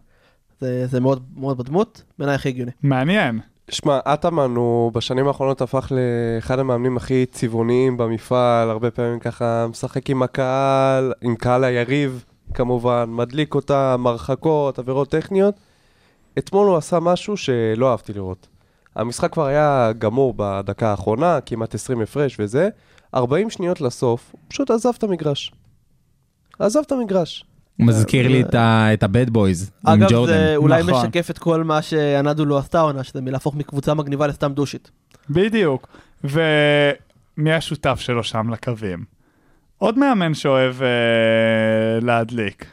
זה, 0.61 0.87
זה 0.87 1.01
מאוד 1.01 1.23
מאוד 1.37 1.59
בדמות, 1.59 2.03
בעיניי 2.19 2.35
הכי 2.35 2.49
הגיוני. 2.49 2.71
מעניין. 2.83 3.41
שמע, 3.71 3.99
אטאמן 4.05 4.55
הוא 4.57 4.93
בשנים 4.93 5.29
האחרונות 5.29 5.61
הפך 5.61 5.93
לאחד 5.93 6.59
המאמנים 6.59 6.97
הכי 6.97 7.27
צבעוניים 7.31 7.97
במפעל, 7.97 8.71
הרבה 8.71 8.91
פעמים 8.91 9.19
ככה 9.19 9.67
משחק 9.71 10.11
עם 10.11 10.23
הקהל, 10.23 11.13
עם 11.23 11.37
קהל 11.37 11.65
היריב 11.65 12.25
כמובן, 12.55 13.05
מדליק 13.09 13.55
אותם, 13.55 14.05
הרחקות, 14.07 14.79
עבירות 14.79 15.11
טכניות. 15.11 15.55
אתמול 16.39 16.67
הוא 16.67 16.77
עשה 16.77 17.01
משהו 17.01 17.37
שלא 17.37 17.91
אהבתי 17.91 18.13
לראות. 18.13 18.47
המשחק 18.97 19.33
כבר 19.33 19.47
היה 19.47 19.91
גמור 19.99 20.35
בדקה 20.37 20.91
האחרונה, 20.91 21.39
כמעט 21.47 21.75
20 21.75 22.01
הפרש 22.01 22.37
וזה, 22.41 22.69
40 23.15 23.51
שניות 23.51 23.81
לסוף, 23.81 24.29
הוא 24.33 24.41
פשוט 24.49 24.71
עזב 24.71 24.91
את 24.99 25.03
המגרש. 25.03 25.53
עזב 26.59 26.81
את 26.87 26.93
המגרש. 26.93 27.45
הוא 27.77 27.87
מזכיר 27.87 28.29
לי 28.29 28.41
את 28.41 28.55
ה- 28.55 28.89
את 28.95 29.03
ה 29.03 29.10
Bad 29.10 29.31
Boys 29.31 29.71
עם 29.87 29.93
אגב, 30.03 30.09
ג'ורדן. 30.13 30.33
זה 30.33 30.57
אולי 30.57 30.83
נכון. 30.83 30.95
משקף 31.07 31.31
את 31.31 31.39
כל 31.39 31.65
מה 31.65 31.83
שאנדולו 31.83 32.59
עשתה 32.59 32.81
העונה, 32.81 33.05
שזה 33.05 33.21
מלהפוך 33.21 33.55
מקבוצה 33.55 33.95
מגניבה 33.95 34.27
לסתם 34.27 34.53
דושית. 34.53 34.91
בדיוק. 35.31 35.89
ומי 36.25 37.53
השותף 37.53 38.01
שלו 38.01 38.25
שם 38.25 38.51
לקווים? 38.51 39.05
עוד 39.79 39.99
מאמן 39.99 40.35
שאוהב 40.35 40.83
אה, 40.83 40.89
להדליק. 42.03 42.67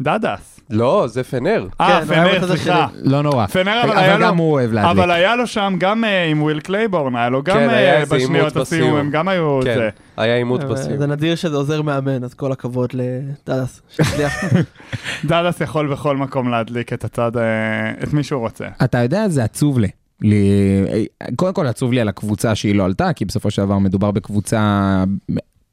דדס. 0.00 0.59
לא, 0.70 1.06
זה 1.08 1.24
פנר. 1.24 1.66
אה, 1.80 2.00
כן, 2.00 2.06
פנר, 2.06 2.46
סליחה. 2.46 2.86
לא 3.02 3.22
נורא. 3.22 3.46
פנר, 3.46 3.80
אבל 3.84 3.98
היה 3.98 4.14
אבל 4.14 4.20
לו... 4.20 4.26
גם 4.26 4.36
הוא 4.36 4.52
אוהב 4.52 4.72
להדליק. 4.72 4.98
אבל 4.98 5.10
היה 5.10 5.36
לו 5.36 5.46
שם 5.46 5.74
גם 5.78 6.04
אה, 6.04 6.24
עם 6.24 6.42
וויל 6.42 6.60
קלייבורן, 6.60 7.16
היה 7.16 7.28
לו 7.28 7.42
גם 7.42 7.56
כן, 7.56 7.68
היה 7.68 8.00
אה, 8.00 8.04
בשניות 8.06 8.56
הסיום. 8.56 8.96
הם 8.96 9.10
גם 9.10 9.28
היו 9.28 9.60
כן, 9.64 9.74
זה. 9.74 9.88
היה 10.16 10.36
עימות 10.36 10.60
אבל 10.60 10.72
בסיום. 10.74 10.98
זה 10.98 11.06
נדיר 11.06 11.34
שזה 11.34 11.56
עוזר 11.56 11.82
מאמן, 11.82 12.24
אז 12.24 12.34
כל 12.34 12.52
הכבוד 12.52 12.90
לדדס, 12.92 13.82
שהצליח. 13.88 14.44
דדס 15.24 15.60
יכול 15.60 15.92
בכל 15.92 16.16
מקום 16.16 16.48
להדליק 16.48 16.92
את 16.92 17.04
הצד, 17.04 17.36
אה, 17.36 17.90
את 18.02 18.12
מי 18.12 18.22
שהוא 18.22 18.40
רוצה. 18.40 18.66
אתה 18.84 18.98
יודע, 18.98 19.28
זה 19.28 19.44
עצוב 19.44 19.78
לי. 19.78 19.88
לי. 20.20 21.06
קודם 21.36 21.54
כל 21.54 21.66
עצוב 21.66 21.92
לי 21.92 22.00
על 22.00 22.08
הקבוצה 22.08 22.54
שהיא 22.54 22.74
לא 22.74 22.84
עלתה, 22.84 23.12
כי 23.12 23.24
בסופו 23.24 23.50
של 23.50 23.64
דבר 23.64 23.78
מדובר 23.78 24.10
בקבוצה 24.10 25.04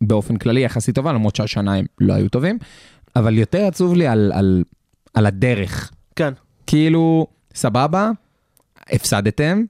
באופן 0.02 0.38
כללי 0.38 0.62
יחסית 0.62 0.96
טובה, 0.96 1.14
למרות 1.14 1.36
שהשנה 1.36 1.76
הם 1.76 1.86
לא 2.00 2.14
היו 2.14 2.30
טובים, 2.30 2.58
אבל 3.16 3.38
יותר 3.38 3.66
עצוב 3.66 3.96
לי 3.96 4.08
על, 4.08 4.32
על, 4.36 4.64
על 5.18 5.26
הדרך. 5.26 5.92
כן. 6.16 6.34
כאילו, 6.68 7.28
סבבה, 7.56 8.12
הפסדתם, 8.90 9.64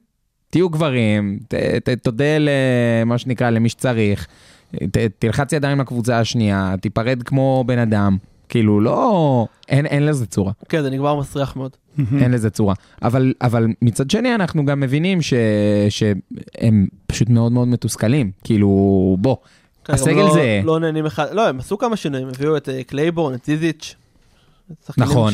תהיו 0.50 0.68
גברים, 0.68 1.38
ת, 1.48 1.54
ת, 1.54 1.88
תודה 1.88 2.38
למה 2.38 3.18
שנקרא 3.18 3.50
למי 3.50 3.68
שצריך, 3.68 4.26
ת, 4.76 4.96
תלחץ 5.18 5.52
ידיים 5.52 5.80
לקבוצה 5.80 6.18
השנייה, 6.18 6.74
תיפרד 6.80 7.22
כמו 7.22 7.64
בן 7.66 7.78
אדם. 7.78 8.16
כאילו, 8.48 8.80
לא, 8.80 9.46
אין, 9.68 9.86
אין 9.86 10.06
לזה 10.06 10.26
צורה. 10.26 10.52
כן, 10.68 10.82
זה 10.82 10.90
נגמר 10.90 11.20
מסריח 11.20 11.56
מאוד. 11.56 11.76
אין 12.20 12.30
לזה 12.30 12.50
צורה. 12.50 12.74
אבל, 13.02 13.34
אבל 13.40 13.66
מצד 13.82 14.10
שני 14.10 14.34
אנחנו 14.34 14.64
גם 14.64 14.80
מבינים 14.80 15.22
ש, 15.22 15.34
שהם 15.88 16.86
פשוט 17.06 17.28
מאוד 17.28 17.52
מאוד 17.52 17.68
מתוסכלים. 17.68 18.30
כאילו, 18.44 18.68
בוא, 19.20 19.36
כן, 19.84 19.92
הסגל 19.92 20.14
לא- 20.16 20.34
זה... 20.34 20.60
לא 20.64 20.80
נהנים 20.80 21.06
אחד, 21.06 21.26
לא, 21.32 21.48
הם 21.48 21.58
עשו 21.58 21.78
כמה 21.78 21.96
שינויים, 21.96 22.28
הביאו 22.28 22.56
את 22.56 22.68
אה, 22.68 22.84
קלייבורן, 22.84 23.34
את 23.34 23.44
זיזיץ'. 23.44 23.96
שחקנים 24.86 25.08
נכון. 25.08 25.32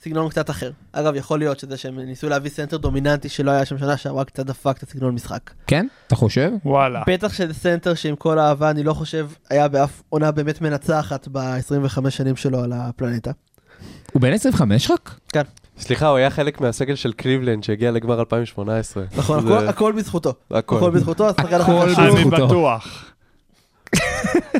שסגנון 0.00 0.28
קצת 0.28 0.50
אחר. 0.50 0.70
אגב, 0.92 1.14
יכול 1.16 1.38
להיות 1.38 1.58
שזה 1.58 1.76
שהם 1.76 1.98
ניסו 1.98 2.28
להביא 2.28 2.50
סנטר 2.50 2.76
דומיננטי 2.76 3.28
שלא 3.28 3.50
היה 3.50 3.64
שם 3.64 3.78
שנה 3.78 3.96
שעברה, 3.96 4.24
קצת 4.24 4.46
דפק 4.46 4.74
את 4.78 4.82
הסגנון 4.82 5.14
משחק. 5.14 5.50
כן? 5.66 5.86
אתה 6.06 6.16
חושב? 6.16 6.50
וואלה. 6.64 7.02
בטח 7.06 7.32
שזה 7.32 7.54
סנטר 7.54 7.94
שעם 7.94 8.16
כל 8.16 8.38
האהבה, 8.38 8.70
אני 8.70 8.82
לא 8.82 8.94
חושב, 8.94 9.28
היה 9.50 9.68
באף 9.68 10.02
עונה 10.08 10.30
באמת 10.30 10.60
מנצחת 10.60 11.28
ב-25 11.32 12.10
שנים 12.10 12.36
שלו 12.36 12.64
על 12.64 12.72
הפלנטה. 12.72 13.30
הוא 14.12 14.22
בן 14.22 14.32
25 14.32 14.90
רק? 14.90 15.14
כן, 15.32 15.42
סליחה, 15.78 16.06
הוא 16.08 16.16
היה 16.16 16.30
חלק 16.30 16.60
מהסגל 16.60 16.94
של 16.94 17.12
קליבלנד 17.12 17.64
שהגיע 17.64 17.90
לגמר 17.90 18.20
2018. 18.20 19.04
נכון, 19.16 19.52
הכל- 19.68 19.92
בזכותו. 19.92 20.34
הכל. 20.50 20.90
בזכותו, 20.90 21.28
הכל 21.28 21.58
חשוב. 21.62 21.98
אני 21.98 22.24
בזכותו. 22.24 22.46
בטוח. 22.46 23.09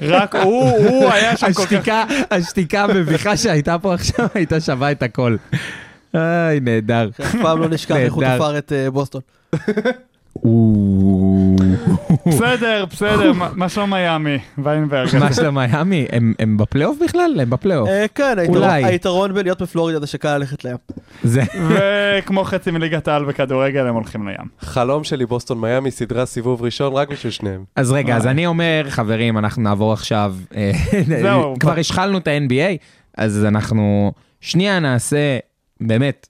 רק 0.02 0.34
הוא, 0.36 0.70
הוא 0.70 1.10
היה 1.10 1.36
שם 1.36 1.52
כל 1.52 1.66
כך... 1.66 2.04
השתיקה, 2.30 2.84
המביכה 2.84 3.36
שהייתה 3.36 3.78
פה 3.78 3.94
עכשיו 3.94 4.26
הייתה 4.34 4.60
שווה 4.60 4.92
את 4.92 5.02
הכל. 5.02 5.36
איי, 6.14 6.60
נהדר. 6.60 7.08
אף 7.20 7.34
פעם 7.42 7.60
לא 7.60 7.68
נשכח 7.68 7.96
איך 7.96 8.12
הוא. 8.12 8.24
תפר 8.24 8.58
את 8.58 8.72
אה, 8.72 8.90
בוסטון. 8.90 9.20
בסדר, 12.26 12.84
בסדר, 12.90 13.32
מה- 13.56 13.68
שלום 13.68 13.90
מיאמי? 13.94 14.38
ויינברג. 14.58 15.16
מה 15.18 15.32
של 15.32 15.50
מיאמי? 15.50 16.06
הם- 16.38 16.56
בפלייאוף 16.56 16.98
בכלל? 17.04 17.40
הם 17.42 17.50
בפלייאוף. 17.50 17.88
אה, 17.88 18.06
כן, 18.14 18.36
היתרון- 18.84 19.32
בלהיות 19.34 19.62
בפלורידה 19.62 20.00
זה 20.00 20.06
שקל 20.06 20.36
ללכת 20.38 20.64
לים. 20.64 20.76
זה... 21.22 21.42
וכמו 21.68 22.44
חצי 22.44 22.70
מליגת 22.70 23.08
העל 23.08 23.24
בכדורגל, 23.24 23.86
הם 23.86 23.94
הולכים 23.94 24.28
לים. 24.28 24.36
חלום 24.60 25.04
שלי 25.04 25.26
בוסטון 25.26 25.60
מיאמי, 25.60 25.90
סדרה 25.90 26.26
סיבוב 26.26 26.62
ראשון 26.62 26.92
רק 26.92 27.08
בשביל 27.08 27.30
שניהם. 27.32 27.64
אז 27.76 27.92
רגע, 27.92 28.16
אז 28.16 28.26
אני 28.26 28.46
אומר, 28.46 28.86
חברים, 28.88 29.38
אנחנו 29.38 29.62
נעבור 29.62 29.92
עכשיו, 29.92 30.34
אה. 30.56 30.72
כבר 31.60 31.78
השחלנו 31.78 32.18
את 32.18 32.28
ה-NBA, 32.28 32.76
אז 33.16 33.44
אנחנו 33.44 34.12
שנייה 34.40 34.78
נעשה 34.80 35.38
באמת 35.80 36.26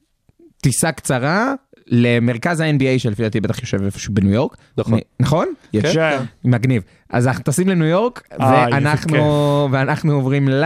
טיסה 0.62 0.92
קצרה 0.92 1.54
למרכז 1.90 2.60
ה-NBA 2.60 2.98
שלפי 2.98 3.22
דעתי 3.22 3.40
בטח 3.40 3.60
יושב 3.60 3.82
איפשהו 3.82 4.14
בניו 4.14 4.32
יורק. 4.32 4.56
נכון. 4.78 4.98
נכון? 5.20 5.46
יש. 5.72 5.96
כן. 5.96 6.22
מגניב. 6.44 6.82
אז 7.10 7.26
אנחנו 7.26 7.44
טסים 7.44 7.68
לניו 7.68 7.86
יורק, 7.86 8.28
אה, 8.40 8.66
ואנחנו 8.72 9.68
ואנחנו 9.72 10.12
עוברים 10.12 10.48
ל... 10.48 10.64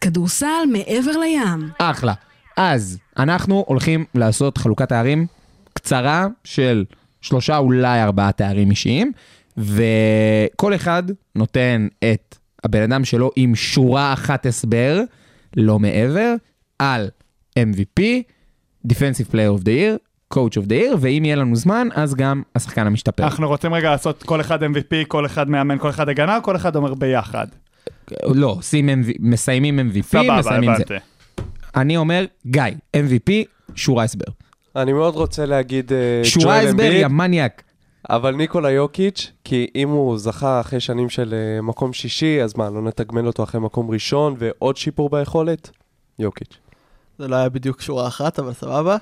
כדורסל 0.00 0.46
מעבר 0.72 1.10
לים. 1.10 1.70
אחלה. 1.78 2.14
אז 2.56 2.98
אנחנו 3.18 3.64
הולכים 3.66 4.04
לעשות 4.14 4.58
חלוקת 4.58 4.88
תארים 4.88 5.26
קצרה 5.72 6.26
של 6.44 6.84
שלושה 7.20 7.56
אולי 7.56 8.02
ארבעה 8.02 8.32
תארים 8.32 8.70
אישיים, 8.70 9.12
וכל 9.56 10.74
אחד 10.74 11.02
נותן 11.34 11.88
את 12.12 12.36
הבן 12.64 12.82
אדם 12.82 13.04
שלו 13.04 13.30
עם 13.36 13.54
שורה 13.54 14.12
אחת 14.12 14.46
הסבר, 14.46 15.00
לא 15.56 15.78
מעבר, 15.78 16.34
על 16.78 17.08
MVP, 17.58 18.02
Defensive 18.86 19.32
Player 19.32 19.60
of 19.60 19.64
the 19.64 19.68
Year, 19.68 20.07
Coach 20.34 20.56
of 20.56 20.66
the 20.68 20.70
Year, 20.72 20.96
ואם 21.00 21.24
יהיה 21.24 21.36
לנו 21.36 21.56
זמן, 21.56 21.88
אז 21.94 22.14
גם 22.14 22.42
השחקן 22.56 22.86
המשתפר. 22.86 23.24
אנחנו 23.24 23.48
רוצים 23.48 23.74
רגע 23.74 23.90
לעשות 23.90 24.22
כל 24.22 24.40
אחד 24.40 24.62
MVP, 24.62 24.94
כל 25.08 25.26
אחד 25.26 25.50
מאמן, 25.50 25.78
כל 25.78 25.90
אחד 25.90 26.08
הגנה, 26.08 26.40
כל 26.40 26.56
אחד 26.56 26.76
אומר 26.76 26.94
ביחד? 26.94 27.46
לא, 28.24 28.46
עושים 28.46 28.88
MV, 28.88 29.12
מסיימים 29.20 29.78
MVP, 29.78 30.02
סבבה, 30.02 30.38
מסיימים 30.38 30.70
זה. 30.76 30.82
הבנתי. 30.82 31.04
אני 31.76 31.96
אומר, 31.96 32.24
גיא, 32.46 32.62
MVP, 32.96 33.30
שורה 33.74 34.04
הסבר. 34.04 34.32
אני 34.76 34.92
מאוד 34.92 35.14
רוצה 35.14 35.46
להגיד 35.46 35.92
אה, 35.92 36.24
שורה 36.24 36.60
הסבר, 36.60 36.82
יא 36.82 37.06
מניאק. 37.06 37.62
אבל 38.10 38.34
ניקולה 38.34 38.70
יוקיץ', 38.70 39.32
כי 39.44 39.66
אם 39.74 39.88
הוא 39.88 40.18
זכה 40.18 40.60
אחרי 40.60 40.80
שנים 40.80 41.08
של 41.08 41.34
אה, 41.34 41.62
מקום 41.62 41.92
שישי, 41.92 42.42
אז 42.42 42.56
מה, 42.56 42.70
לא 42.70 42.82
נתגמל 42.82 43.26
אותו 43.26 43.42
אחרי 43.42 43.60
מקום 43.60 43.90
ראשון 43.90 44.34
ועוד 44.38 44.76
שיפור 44.76 45.10
ביכולת? 45.10 45.70
יוקיץ'. 46.18 46.58
זה 47.18 47.28
לא 47.28 47.36
היה 47.36 47.48
בדיוק 47.48 47.80
שורה 47.80 48.08
אחת, 48.08 48.38
אבל 48.38 48.52
סבבה. 48.52 48.96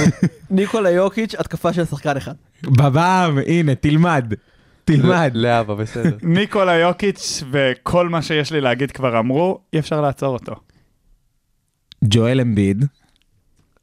ניקולה 0.50 0.90
יוקיץ', 0.90 1.34
התקפה 1.34 1.72
של 1.72 1.84
שחקן 1.84 2.16
אחד. 2.16 2.32
בבם, 2.62 3.38
הנה, 3.46 3.74
תלמד. 3.74 4.34
תלמד. 4.84 5.30
לאבא, 5.34 5.74
בסדר. 5.74 6.16
ניקולה 6.38 6.74
יוקיץ' 6.74 7.42
וכל 7.50 8.08
מה 8.08 8.22
שיש 8.22 8.52
לי 8.52 8.60
להגיד 8.60 8.90
כבר 8.90 9.18
אמרו, 9.18 9.60
אי 9.72 9.78
אפשר 9.78 10.00
לעצור 10.00 10.32
אותו. 10.34 10.54
ג'ואל 12.04 12.40
אמביד, 12.40 12.84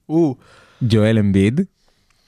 הוא, 0.06 0.36
ג'ואל 0.84 1.20
אמביד, 1.20 1.62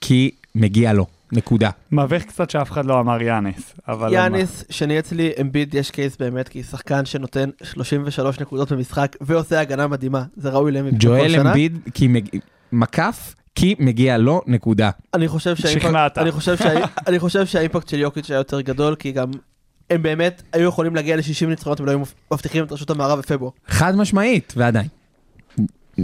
כי 0.01 0.32
מגיע 0.55 0.93
לו, 0.93 1.05
נקודה. 1.32 1.69
מביך 1.91 2.23
קצת 2.25 2.49
שאף 2.49 2.71
אחד 2.71 2.86
לא 2.86 2.99
אמר 2.99 3.21
יאניס, 3.21 3.73
אבל... 3.88 4.13
יאניס, 4.13 4.63
שני 4.69 4.99
אצלי, 4.99 5.32
אמביד 5.41 5.75
יש 5.75 5.91
קייס 5.91 6.17
באמת, 6.17 6.49
כי 6.49 6.63
שחקן 6.63 7.05
שנותן 7.05 7.49
33 7.63 8.39
נקודות 8.39 8.71
במשחק 8.71 9.15
ועושה 9.21 9.59
הגנה 9.59 9.88
מדהימה, 9.88 10.23
זה 10.38 10.49
ראוי 10.49 10.71
ל-MVP 10.71 10.91
כל 10.91 10.97
ג'ואל 10.99 11.30
שנה. 11.30 11.49
אמביד, 11.49 11.78
כי 11.93 12.07
מג- 12.07 12.38
מקף, 12.71 13.36
כי 13.55 13.75
מגיע 13.80 14.17
לו, 14.17 14.41
נקודה. 14.47 14.89
אני 15.13 15.28
חושב 15.28 15.55
שהאימפקט- 15.55 15.80
שכנעת. 15.82 16.17
אני 16.17 16.32
חושב 16.32 16.57
שה- 16.57 16.86
אני 17.07 17.19
חושב 17.19 17.45
שהאימפקט 17.45 17.88
של 17.89 17.99
יוקיץ' 17.99 18.30
היה 18.32 18.38
יותר 18.38 18.61
גדול, 18.61 18.95
כי 18.95 19.11
גם 19.11 19.28
הם 19.89 20.01
באמת 20.01 20.41
היו 20.53 20.69
יכולים 20.69 20.95
להגיע 20.95 21.15
ל-60 21.15 21.45
ניצחונות, 21.47 21.80
הם 21.80 21.86
לא 21.86 21.91
היו 21.91 21.99
מבטיחים 22.34 22.63
את 22.63 22.71
רשות 22.71 22.89
המערב 22.89 23.19
בפברואר. 23.19 23.51
חד 23.67 23.95
משמעית, 23.95 24.53
ועדיין. 24.57 24.88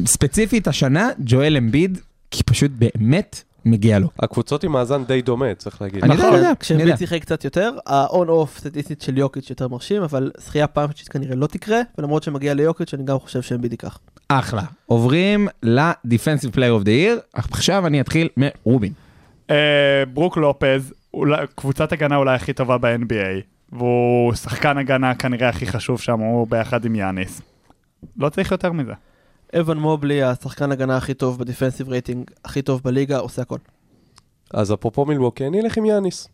ספציפית 0.05 0.67
השנה, 0.67 1.09
ג'ואל 1.19 1.57
אמביד, 1.57 1.97
כי 2.31 2.43
פשוט 2.43 2.71
באמת 2.75 3.43
מגיע 3.65 3.99
לו. 3.99 4.07
הקבוצות 4.19 4.63
עם 4.63 4.71
מאזן 4.71 5.03
די 5.05 5.21
דומה, 5.21 5.55
צריך 5.55 5.81
להגיד. 5.81 6.03
אני 6.03 6.13
יודע, 6.13 6.27
אני 6.29 6.37
יודע. 6.37 6.51
כשאמביד 6.59 6.95
שיחק 6.95 7.21
קצת 7.21 7.43
יותר, 7.45 7.71
ה-on-off 7.85 8.59
סטטיסטית 8.59 9.01
של 9.01 9.17
יוקיץ' 9.17 9.49
יותר 9.49 9.67
מרשים, 9.67 10.01
אבל 10.03 10.31
זכייה 10.37 10.67
פעם 10.67 10.89
שלישית 10.91 11.07
כנראה 11.09 11.35
לא 11.35 11.47
תקרה, 11.47 11.77
ולמרות 11.97 12.23
שמגיע 12.23 12.53
ליוקיץ', 12.53 12.93
אני 12.93 13.03
גם 13.03 13.19
חושב 13.19 13.41
שאמביד 13.41 13.71
ייקח. 13.71 13.99
אחלה. 14.27 14.61
עוברים 14.85 15.47
ל-Defensive 15.63 16.51
Player 16.55 16.81
of 16.81 16.85
the 16.85 16.89
Year, 16.89 17.39
עכשיו 17.51 17.87
אני 17.87 18.01
אתחיל 18.01 18.29
מרובין. 18.37 18.93
אה, 19.49 19.55
ברוק 20.13 20.37
לופז, 20.37 20.93
אולי- 21.13 21.45
קבוצת 21.55 21.91
הגנה 21.91 22.15
אולי 22.15 22.35
הכי 22.35 22.53
טובה 22.53 22.77
ב-NBA, 22.77 23.41
והוא 23.71 24.33
שחקן 24.33 24.77
הגנה 24.77 25.15
כנראה 25.15 25.49
הכי 25.49 25.65
חשוב 25.65 25.99
שם, 25.99 26.19
הוא 26.19 26.47
ביחד 26.49 26.85
עם 26.85 26.95
יאניס. 26.95 27.41
לא 28.17 28.29
צריך 28.29 28.51
יותר 28.51 28.71
מזה. 28.71 28.93
אבן 29.59 29.77
מובלי, 29.77 30.23
השחקן 30.23 30.71
הגנה 30.71 30.97
הכי 30.97 31.13
טוב 31.13 31.39
בדיפנסיב 31.39 31.89
רייטינג, 31.89 32.31
הכי 32.45 32.61
טוב 32.61 32.81
בליגה, 32.83 33.17
עושה 33.17 33.41
הכל. 33.41 33.57
אז 34.53 34.73
אפרופו 34.73 35.05
מילווקי, 35.05 35.47
אני 35.47 35.61
אלך 35.61 35.77
עם 35.77 35.85
יאניס. 35.85 36.27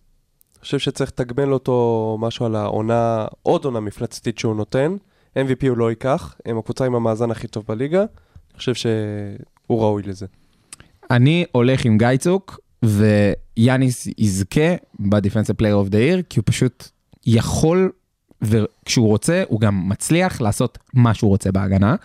אני 0.56 0.62
חושב 0.62 0.80
שצריך 0.80 1.12
לתגמל 1.12 1.54
אותו 1.54 2.18
משהו 2.20 2.46
על 2.46 2.56
העונה, 2.56 3.26
עוד 3.44 3.66
עונה 3.66 3.80
מפלצתית 3.80 4.40
שהוא 4.40 4.56
נותן. 4.56 4.96
MVP 5.36 5.68
הוא 5.70 5.78
לא 5.78 5.90
ייקח, 5.90 6.36
הם 6.46 6.58
הקבוצה 6.58 6.86
עם 6.86 6.96
המאזן 6.96 7.32
הכי 7.32 7.48
טוב 7.48 7.64
בליגה. 7.68 8.00
אני 8.00 8.58
חושב 8.58 8.74
שהוא 8.74 9.82
ראוי 9.82 10.04
לזה. 10.04 10.26
אני 11.12 11.46
הולך 11.52 11.86
עם 11.86 11.98
גייצוק, 11.98 12.60
ויאניס 12.84 14.08
יזכה 14.18 14.76
ב-Defensive 15.00 15.62
Player 15.62 15.88
of 15.88 15.92
the 15.92 15.96
Year, 15.96 16.24
כי 16.30 16.40
הוא 16.40 16.44
פשוט 16.46 16.90
יכול, 17.26 17.92
וכשהוא 18.42 19.08
רוצה, 19.08 19.44
הוא 19.48 19.60
גם 19.60 19.90
מצליח 19.90 20.42
לעשות 20.42 20.78
מה 20.94 21.14
שהוא 21.14 21.30
רוצה 21.30 21.52
בהגנה. 21.52 21.96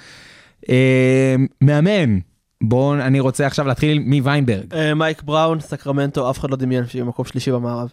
אה, 0.69 1.35
מאמן, 1.61 2.19
בואו, 2.63 2.95
אני 2.95 3.21
רוצה 3.21 3.47
עכשיו 3.47 3.67
להתחיל 3.67 3.99
מוויינברג. 3.99 4.75
אה, 4.75 4.95
מייק 4.95 5.23
בראון, 5.23 5.61
סקרמנטו, 5.61 6.31
אף 6.31 6.39
אחד 6.39 6.51
לא 6.51 6.57
דמיין 6.57 6.87
שיהיה 6.87 7.05
מקום 7.05 7.25
שלישי 7.25 7.53
במערב. 7.53 7.93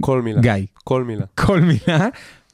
כל 0.00 0.22
מילה. 0.22 0.40
גיא, 0.40 0.52
כל 0.84 1.04
מילה. 1.04 1.24
כל 1.34 1.60
מילה. 1.60 2.08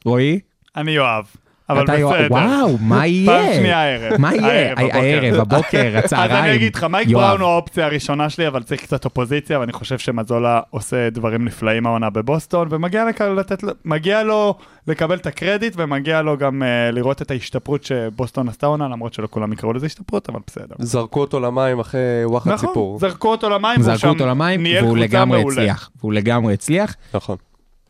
רועי, 0.05 0.41
אני 0.77 0.91
יואב, 0.91 1.25
אבל 1.71 1.85
בסדר. 1.85 2.27
וואו, 2.31 2.79
מה 2.81 3.07
יהיה? 3.07 3.27
פעם 3.43 3.55
שנייה 3.55 3.79
הערב. 3.83 4.21
מה 4.21 4.35
יהיה? 4.35 4.75
הערב, 4.77 5.41
הבוקר, 5.41 5.93
הצהריים. 6.05 6.33
אז 6.37 6.45
אני 6.45 6.55
אגיד 6.55 6.75
לך, 6.77 6.85
מייק. 6.85 7.09
בראון 7.09 7.41
הוא 7.41 7.49
האופציה 7.51 7.87
הראשונה 7.87 8.31
שלי, 8.31 8.49
אבל 8.49 8.63
צריך 8.63 8.81
קצת 8.83 9.05
אופוזיציה, 9.05 9.61
ואני 9.61 9.73
חושב 9.73 9.99
שמזולה 9.99 10.61
עושה 10.71 11.11
דברים 11.11 11.45
נפלאים 11.45 11.87
העונה 11.87 12.11
בבוסטון, 12.11 12.69
ומגיע 12.71 14.23
לו- 14.25 14.55
לקבל 14.87 15.17
את 15.17 15.27
הקרדיט, 15.27 15.75
ומגיע 15.77 16.23
לו 16.23 16.37
גם 16.37 16.63
uh, 16.63 16.95
לראות 16.95 17.23
את 17.23 17.31
ההשתפרות 17.31 17.85
שבוסטון 17.85 18.49
עשתה 18.49 18.67
עונה, 18.67 18.89
למרות 18.89 19.15
שלא 19.15 19.29
כולם 19.31 19.53
יקראו 19.53 19.73
לזה 19.73 19.87
השתפרות, 19.87 20.29
אבל 20.29 20.41
בסדר. 20.47 20.75
זרקו 20.79 21.21
אותו 21.21 21.41
למים 21.41 21.79
אחרי 21.81 22.01
וואחד 22.25 22.51
נכון, 22.51 22.69
סיפור. 22.69 22.99
זרקו 22.99 23.29
אותו 23.29 23.51
למים, 23.51 23.71
והוא 23.81 23.85
זרקו 23.85 23.99
שם 23.99 24.09
אותו 24.09 24.27
למים, 24.27 24.63
ניהל 24.63 24.85
והוא 24.85 24.97
קבוצה 24.97 25.05
לגמרי 25.09 25.39
מעולה. 25.39 25.63
הצליח. 25.63 25.91
והוא 26.01 26.13
לגמרי 26.13 26.55
הצליח. 26.55 26.95
נכון. 27.15 27.37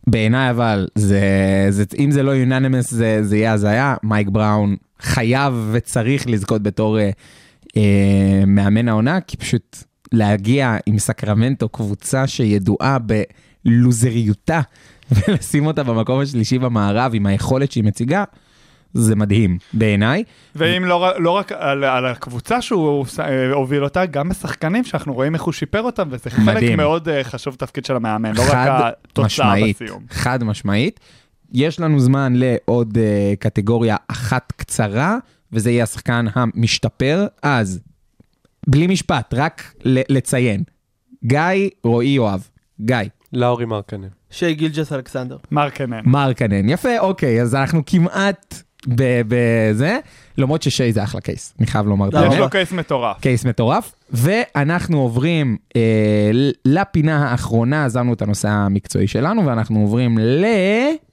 בעיניי 0.07 0.51
אבל, 0.51 0.89
זה, 0.95 1.21
זה, 1.71 1.85
אם 1.99 2.11
זה 2.11 2.23
לא 2.23 2.31
יוננימס 2.31 2.91
זה, 2.91 3.19
זה 3.23 3.37
יהיה 3.37 3.53
הזיה, 3.53 3.95
מייק 4.03 4.29
בראון 4.29 4.77
חייב 5.01 5.69
וצריך 5.73 6.27
לזכות 6.27 6.63
בתור 6.63 6.99
אה, 6.99 7.11
אה, 7.77 8.43
מאמן 8.47 8.89
העונה, 8.89 9.21
כי 9.21 9.37
פשוט 9.37 9.77
להגיע 10.13 10.77
עם 10.87 10.99
סקרמנטו, 10.99 11.69
קבוצה 11.69 12.27
שידועה 12.27 12.99
בלוזריותה, 13.65 14.61
ולשים 15.13 15.67
אותה 15.67 15.83
במקום 15.83 16.21
השלישי 16.21 16.59
במערב 16.59 17.13
עם 17.15 17.27
היכולת 17.27 17.73
שהיא 17.73 17.85
מציגה, 17.85 18.25
זה 18.95 19.17
מדהים 19.17 19.59
בעיניי. 19.73 20.25
ואם 20.55 20.85
לא, 20.85 21.13
לא 21.19 21.31
רק 21.31 21.53
על, 21.53 21.85
על 21.85 22.07
הקבוצה 22.07 22.63
שהוא 22.63 23.07
אה, 23.19 23.53
הוביל 23.53 23.85
אותה, 23.85 24.07
גם 24.07 24.29
בשחקנים 24.29 24.85
שאנחנו 24.85 25.15
רואים 25.15 25.35
איך 25.35 25.43
הוא 25.43 25.53
שיפר 25.53 25.83
אותם, 25.83 26.09
וזה 26.11 26.31
חלק 26.31 26.57
מדהים. 26.57 26.77
מאוד 26.77 27.09
uh, 27.09 27.11
חשוב 27.23 27.55
תפקיד 27.55 27.85
של 27.85 27.97
המאמן, 27.97 28.37
לא 28.37 28.43
רק 28.43 28.69
התוצאה 28.69 29.25
משמעית, 29.25 29.83
בסיום. 29.83 30.03
חד 30.11 30.45
משמעית. 30.45 31.01
יש 31.53 31.81
לנו 31.81 32.01
זמן 32.01 32.33
לעוד 32.37 32.99
uh, 32.99 33.37
קטגוריה 33.39 33.97
אחת 34.09 34.53
קצרה, 34.57 35.17
וזה 35.53 35.71
יהיה 35.71 35.83
השחקן 35.83 36.27
המשתפר. 36.35 37.27
אז, 37.43 37.81
בלי 38.67 38.87
משפט, 38.87 39.35
רק 39.37 39.75
ל- 39.85 40.17
לציין. 40.17 40.63
גיא, 41.25 41.39
רועי, 41.85 42.09
יואב. 42.09 42.49
גיא, 42.81 42.97
לאורי 43.33 43.65
מרקנן. 43.65 44.09
שי 44.31 44.55
גילג'ס 44.55 44.93
אלכסנדר. 44.93 45.37
מרקנן. 45.51 46.01
מרקנן. 46.05 46.69
יפה, 46.69 46.99
אוקיי, 46.99 47.43
אז 47.43 47.55
אנחנו 47.55 47.83
כמעט 47.87 48.63
בזה, 48.89 49.99
למרות 50.39 50.63
ששי 50.63 50.93
זה 50.93 51.03
אחלה 51.03 51.21
case, 51.21 51.55
אני 51.59 51.67
חייב 51.67 51.87
לומר 51.87 52.09
את 52.09 52.15
לא, 52.15 52.27
יש. 52.27 52.35
לו 52.35 52.51
case 52.51 52.73
מטורף. 52.73 53.21
case 53.21 53.45
מטורף, 53.45 53.93
ואנחנו 54.11 55.01
עוברים 55.01 55.57
אה, 55.77 56.31
לפינה 56.65 57.31
האחרונה, 57.31 57.85
עזבנו 57.85 58.13
את 58.13 58.23
הנושא 58.23 58.49
המקצועי 58.49 59.07
שלנו, 59.07 59.47
ואנחנו 59.47 59.81
עוברים 59.81 60.19
ל... 60.19 60.45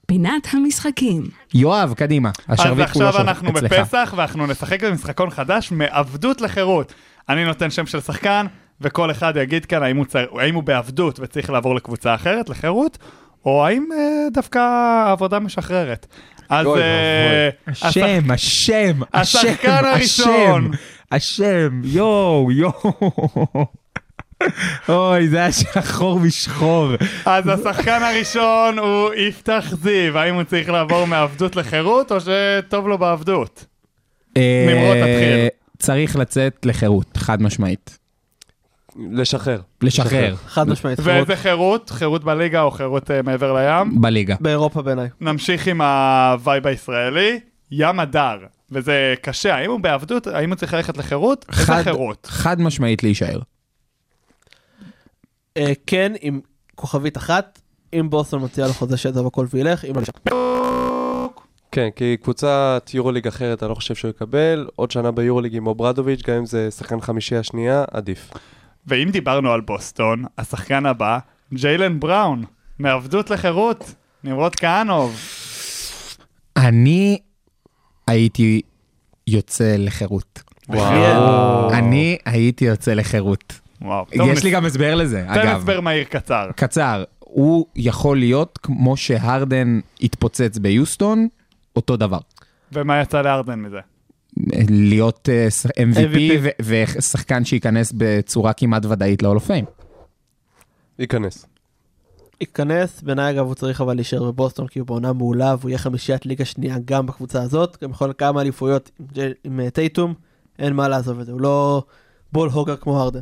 פינת 0.06 0.48
המשחקים. 0.52 1.22
יואב, 1.54 1.94
קדימה, 1.96 2.30
אז 2.48 2.60
השרביט 2.60 2.88
כולו 2.88 3.08
עכשיו 3.08 3.20
שלך, 3.20 3.28
אנחנו 3.28 3.50
אצלך. 3.50 3.72
בפסח, 3.72 4.14
ואנחנו 4.16 4.46
נשחק 4.46 4.84
במשחקון 4.84 5.30
חדש, 5.30 5.72
מעבדות 5.72 6.40
לחירות. 6.40 6.94
אני 7.28 7.44
נותן 7.44 7.70
שם 7.70 7.86
של 7.86 8.00
שחקן, 8.00 8.46
וכל 8.80 9.10
אחד 9.10 9.36
יגיד 9.36 9.64
כאן 9.66 9.82
האם 9.82 9.96
הוא, 9.96 10.04
צר... 10.06 10.24
האם 10.38 10.54
הוא 10.54 10.62
בעבדות 10.62 11.20
וצריך 11.20 11.50
לעבור 11.50 11.74
לקבוצה 11.74 12.14
אחרת, 12.14 12.48
לחירות, 12.48 12.98
או 13.46 13.66
האם 13.66 13.88
אה, 13.92 13.98
דווקא 14.32 14.58
העבודה 14.58 15.38
משחררת. 15.38 16.06
אז 16.48 16.66
אה, 16.66 17.48
השם, 17.66 18.30
השם, 18.30 19.00
השחקן 19.14 19.84
הראשון. 19.84 20.70
השם, 21.12 21.80
יואו, 21.84 22.52
יואו. 22.52 22.92
אוי, 24.88 25.28
זה 25.28 25.36
היה 25.36 25.52
שחור 25.52 26.20
משחור. 26.20 26.88
אז 27.24 27.48
השחקן 27.48 28.02
הראשון 28.02 28.78
הוא 28.78 29.14
יפתח 29.14 29.64
זיו, 29.82 30.18
האם 30.18 30.34
הוא 30.34 30.42
צריך 30.42 30.68
לעבור 30.68 31.04
מעבדות 31.04 31.56
לחירות, 31.56 32.12
או 32.12 32.16
שטוב 32.20 32.88
לו 32.88 32.98
בעבדות? 32.98 33.64
נמרוד, 34.36 34.96
אה, 34.96 35.02
תתחיל. 35.02 35.48
צריך 35.78 36.16
לצאת 36.16 36.66
לחירות, 36.66 37.16
חד 37.16 37.42
משמעית. 37.42 37.98
לשחרר. 39.12 39.60
לשחרר, 39.82 40.34
חד 40.46 40.68
משמעית. 40.68 40.98
ואיזה 41.02 41.36
חירות? 41.36 41.90
חירות 41.90 42.24
בליגה 42.24 42.62
או 42.62 42.70
חירות 42.70 43.10
אה, 43.10 43.22
מעבר 43.22 43.52
לים? 43.52 44.00
בליגה. 44.00 44.36
באירופה 44.40 44.82
בעיניי. 44.82 45.08
נמשיך 45.20 45.66
עם 45.66 45.80
ה 45.80 45.97
vibe 45.97 46.66
הישראלי, 46.66 47.40
ים 47.70 48.00
הדר. 48.00 48.38
וזה 48.70 49.14
קשה, 49.22 49.54
האם 49.54 49.70
הוא 49.70 49.80
בעבדות, 49.80 50.26
האם 50.26 50.48
הוא 50.48 50.56
צריך 50.56 50.74
ללכת 50.74 50.96
לחירות? 50.96 51.46
איזה 51.58 51.82
חירות? 51.82 52.26
חד 52.30 52.60
משמעית 52.60 53.02
להישאר. 53.02 53.38
אה, 55.56 55.72
כן, 55.86 56.12
עם 56.20 56.40
כוכבית 56.74 57.16
אחת, 57.16 57.60
אם 57.92 58.10
בוסטון 58.10 58.44
מציע 58.44 58.66
לו 58.66 58.72
חוזה 58.72 58.96
שיעזוב 58.96 59.26
הכל 59.26 59.46
וילך, 59.52 59.84
אם 59.84 59.92
לא... 60.30 61.28
כן, 61.72 61.88
כי 61.96 62.16
קבוצת 62.22 62.90
יורוליג 62.94 63.26
אחרת, 63.26 63.62
אני 63.62 63.70
לא 63.70 63.74
חושב 63.74 63.94
שהוא 63.94 64.10
יקבל. 64.10 64.66
עוד 64.76 64.90
שנה 64.90 65.10
ביורוליג 65.10 65.56
עם 65.56 65.66
אוברדוביץ', 65.66 66.22
גם 66.26 66.34
אם 66.34 66.46
זה 66.46 66.70
שחקן 66.70 67.00
חמישי 67.00 67.36
השנייה, 67.36 67.84
עדיף. 67.90 68.30
ואם 68.88 69.08
דיברנו 69.12 69.52
על 69.52 69.60
בוסטון, 69.60 70.24
השחקן 70.38 70.86
הבא, 70.86 71.18
ג'יילן 71.54 72.00
בראון, 72.00 72.44
מעבדות 72.78 73.30
לחירות, 73.30 73.94
נמרוד 74.24 74.56
כהנוב. 74.56 75.16
אני 76.56 77.18
הייתי 78.06 78.60
יוצא 79.26 79.76
לחירות. 79.78 80.42
וואו. 80.68 81.72
אני 81.72 82.18
הייתי 82.24 82.64
יוצא 82.64 82.94
לחירות. 82.94 83.60
וואו. 83.82 84.06
יש 84.12 84.44
לי 84.44 84.50
גם 84.50 84.64
הסבר 84.64 84.94
לזה, 84.94 85.24
תן 85.34 85.40
אגב. 85.40 85.56
הסבר 85.56 85.80
מהיר 85.80 86.04
קצר. 86.04 86.50
קצר, 86.56 87.04
הוא 87.18 87.66
יכול 87.76 88.18
להיות 88.18 88.58
כמו 88.62 88.96
שהרדן 88.96 89.80
התפוצץ 90.00 90.58
ביוסטון, 90.58 91.28
אותו 91.76 91.96
דבר. 91.96 92.18
ומה 92.72 93.00
יצא 93.00 93.22
לארדן 93.22 93.60
מזה? 93.60 93.80
להיות 94.70 95.28
אה, 95.28 95.48
MVP 95.76 95.96
MVP. 95.96 96.38
ו- 96.42 96.48
ושחקן 96.98 97.44
שייכנס 97.44 97.92
בצורה 97.96 98.52
כמעט 98.52 98.86
ודאית 98.86 99.22
of 99.22 99.48
Fame. 99.48 99.66
ייכנס. 100.98 101.46
ייכנס, 102.40 103.02
בעיניי 103.02 103.30
אגב 103.34 103.46
הוא 103.46 103.54
צריך 103.54 103.80
אבל 103.80 103.94
להישאר 103.94 104.24
בבוסטון 104.24 104.66
כי 104.66 104.78
הוא 104.78 104.86
בעונה 104.86 105.12
מעולה 105.12 105.54
והוא 105.58 105.70
יהיה 105.70 105.78
חמישיית 105.78 106.26
ליגה 106.26 106.44
שנייה 106.44 106.76
גם 106.84 107.06
בקבוצה 107.06 107.42
הזאת, 107.42 107.76
גם 107.82 107.90
יכול 107.90 108.12
כמה 108.18 108.40
אליפויות 108.40 108.90
עם 109.16 109.32
עם 109.44 109.60
אה, 109.60 109.70
טייטום, 109.70 110.14
אין 110.58 110.72
מה 110.72 110.88
לעזוב 110.88 111.20
את 111.20 111.26
זה, 111.26 111.32
הוא 111.32 111.40
לא 111.40 111.82
ball 112.32 112.48
hogger 112.48 112.76
כמו 112.76 113.00
הרדן. 113.00 113.20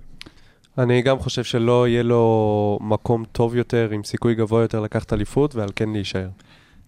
אני 0.78 1.02
גם 1.02 1.18
חושב 1.18 1.44
שלא 1.44 1.88
יהיה 1.88 2.02
לו 2.02 2.78
מקום 2.82 3.24
טוב 3.32 3.56
יותר, 3.56 3.90
עם 3.92 4.04
סיכוי 4.04 4.34
גבוה 4.34 4.62
יותר 4.62 4.80
לקחת 4.80 5.12
אליפות, 5.12 5.54
ועל 5.54 5.68
כן 5.76 5.88
להישאר. 5.88 6.28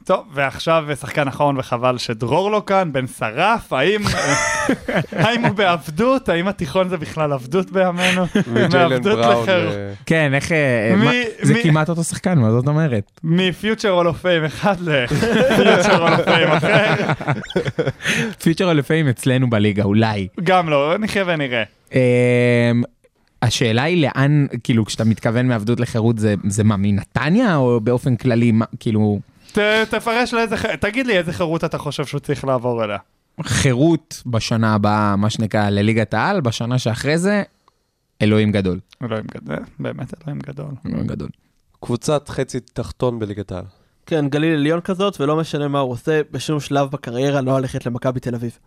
טוב, 0.08 0.24
ועכשיו 0.34 0.84
שחקן 1.00 1.28
אחרון 1.28 1.56
וחבל 1.58 1.98
שדרור 1.98 2.50
לא 2.50 2.62
כאן, 2.66 2.92
בן 2.92 3.06
שרף, 3.06 3.72
האם, 3.72 4.00
האם 5.24 5.44
הוא 5.44 5.54
בעבדות? 5.54 6.28
האם 6.28 6.48
התיכון 6.48 6.88
זה 6.88 6.96
בכלל 6.96 7.32
עבדות 7.32 7.70
בימינו? 7.70 8.24
מעבדות 8.72 9.18
לחירות. 9.18 9.48
אה, 9.48 9.92
כן, 10.06 10.34
איך... 10.34 10.52
אה, 10.52 10.94
מה- 10.96 11.10
זה 11.42 11.54
כמעט 11.62 11.88
אותו 11.88 12.04
שחקן, 12.04 12.38
מה 12.38 12.50
זאת 12.50 12.66
אומרת? 12.66 13.20
מ 13.24 13.34
future 13.34 13.90
hall 13.90 14.08
of 14.08 14.20
fame 14.20 14.44
אחד 14.44 14.76
ל 14.80 14.98
future 14.98 16.02
hall 16.02 16.12
of 16.12 16.20
fame 16.24 16.48
אחר. 16.48 16.94
פיצ'ר 18.42 18.64
אול 18.64 18.82
פיים 18.82 19.08
אצלנו 19.08 19.50
בליגה, 19.50 19.82
אולי. 19.84 20.28
גם 20.44 20.68
לא, 20.68 20.94
נחיה 20.98 21.24
ונראה. 21.26 21.62
אמ, 21.92 21.98
השאלה 23.42 23.82
היא 23.82 24.02
לאן, 24.02 24.46
כאילו, 24.64 24.84
כשאתה 24.84 25.04
מתכוון 25.04 25.48
מעבדות 25.48 25.80
לחירות, 25.80 26.18
זה, 26.18 26.34
זה 26.48 26.64
מה, 26.64 26.76
מנתניה, 26.76 27.56
או 27.56 27.80
באופן 27.80 28.16
כללי, 28.16 28.52
מה, 28.52 28.64
כאילו, 28.80 29.18
ת, 29.52 29.58
תפרש 29.90 30.34
לאיזה, 30.34 30.56
ח- 30.56 30.66
תגיד 30.66 31.06
לי 31.06 31.18
איזה 31.18 31.32
חירות 31.32 31.64
אתה 31.64 31.78
חושב 31.78 32.06
שהוא 32.06 32.20
צריך 32.20 32.44
לעבור 32.44 32.84
אליה. 32.84 32.98
חירות 33.42 34.22
בשנה 34.26 34.74
הבאה, 34.74 35.16
מה 35.16 35.30
שנקרא, 35.30 35.70
לליגת 35.70 36.14
העל, 36.14 36.40
בשנה 36.40 36.78
שאחרי 36.78 37.18
זה, 37.18 37.42
אלוהים 38.22 38.52
גדול. 38.52 38.80
אלוהים 39.02 39.24
גדול, 39.34 39.56
באמת 39.78 40.14
אלוהים 40.22 40.40
גדול. 40.46 40.70
אלוהים 40.86 41.06
גדול. 41.06 41.28
קבוצת 41.80 42.28
חצי 42.28 42.60
תחתון 42.60 43.18
בליגת 43.18 43.52
העל. 43.52 43.64
כן, 44.06 44.28
גליל 44.28 44.54
עליון 44.54 44.80
כזאת, 44.80 45.20
ולא 45.20 45.36
משנה 45.36 45.68
מה 45.68 45.78
הוא 45.78 45.92
עושה, 45.92 46.20
בשום 46.30 46.60
שלב 46.60 46.90
בקריירה 46.90 47.40
לא 47.40 47.58
ללכת 47.60 47.86
למכבי 47.86 48.20
תל 48.20 48.34
אביב. 48.34 48.58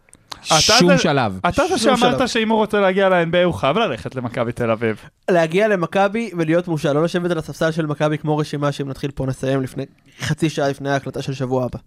שום 0.41 0.97
שלב. 0.97 1.39
אתה 1.49 1.63
זה 1.69 1.77
שאמרת. 1.77 2.29
שאם 2.29 2.49
הוא 2.49 2.57
רוצה 2.57 2.79
להגיע 2.79 3.09
ל-NBA 3.09 3.43
הוא 3.45 3.53
חייב 3.53 3.77
ללכת 3.77 4.15
למכבי 4.15 4.51
תל 4.51 4.71
אביב. 4.71 5.01
להגיע 5.31 5.67
למכבי 5.67 6.31
ולהיות 6.37 6.67
מושל, 6.67 6.93
לא 6.93 7.03
לשבת 7.03 7.31
על 7.31 7.37
הספסל 7.37 7.71
של 7.71 7.85
מכבי 7.85 8.17
כמו 8.17 8.37
רשימה 8.37 8.71
שאם 8.71 8.89
נתחיל 8.89 9.11
פה 9.11 9.25
נסיים 9.25 9.61
לפני 9.61 9.85
חצי 10.21 10.49
שעה 10.49 10.69
לפני 10.69 10.89
ההקלטה 10.89 11.21
של 11.21 11.33
שבוע 11.33 11.65
הבא. 11.65 11.79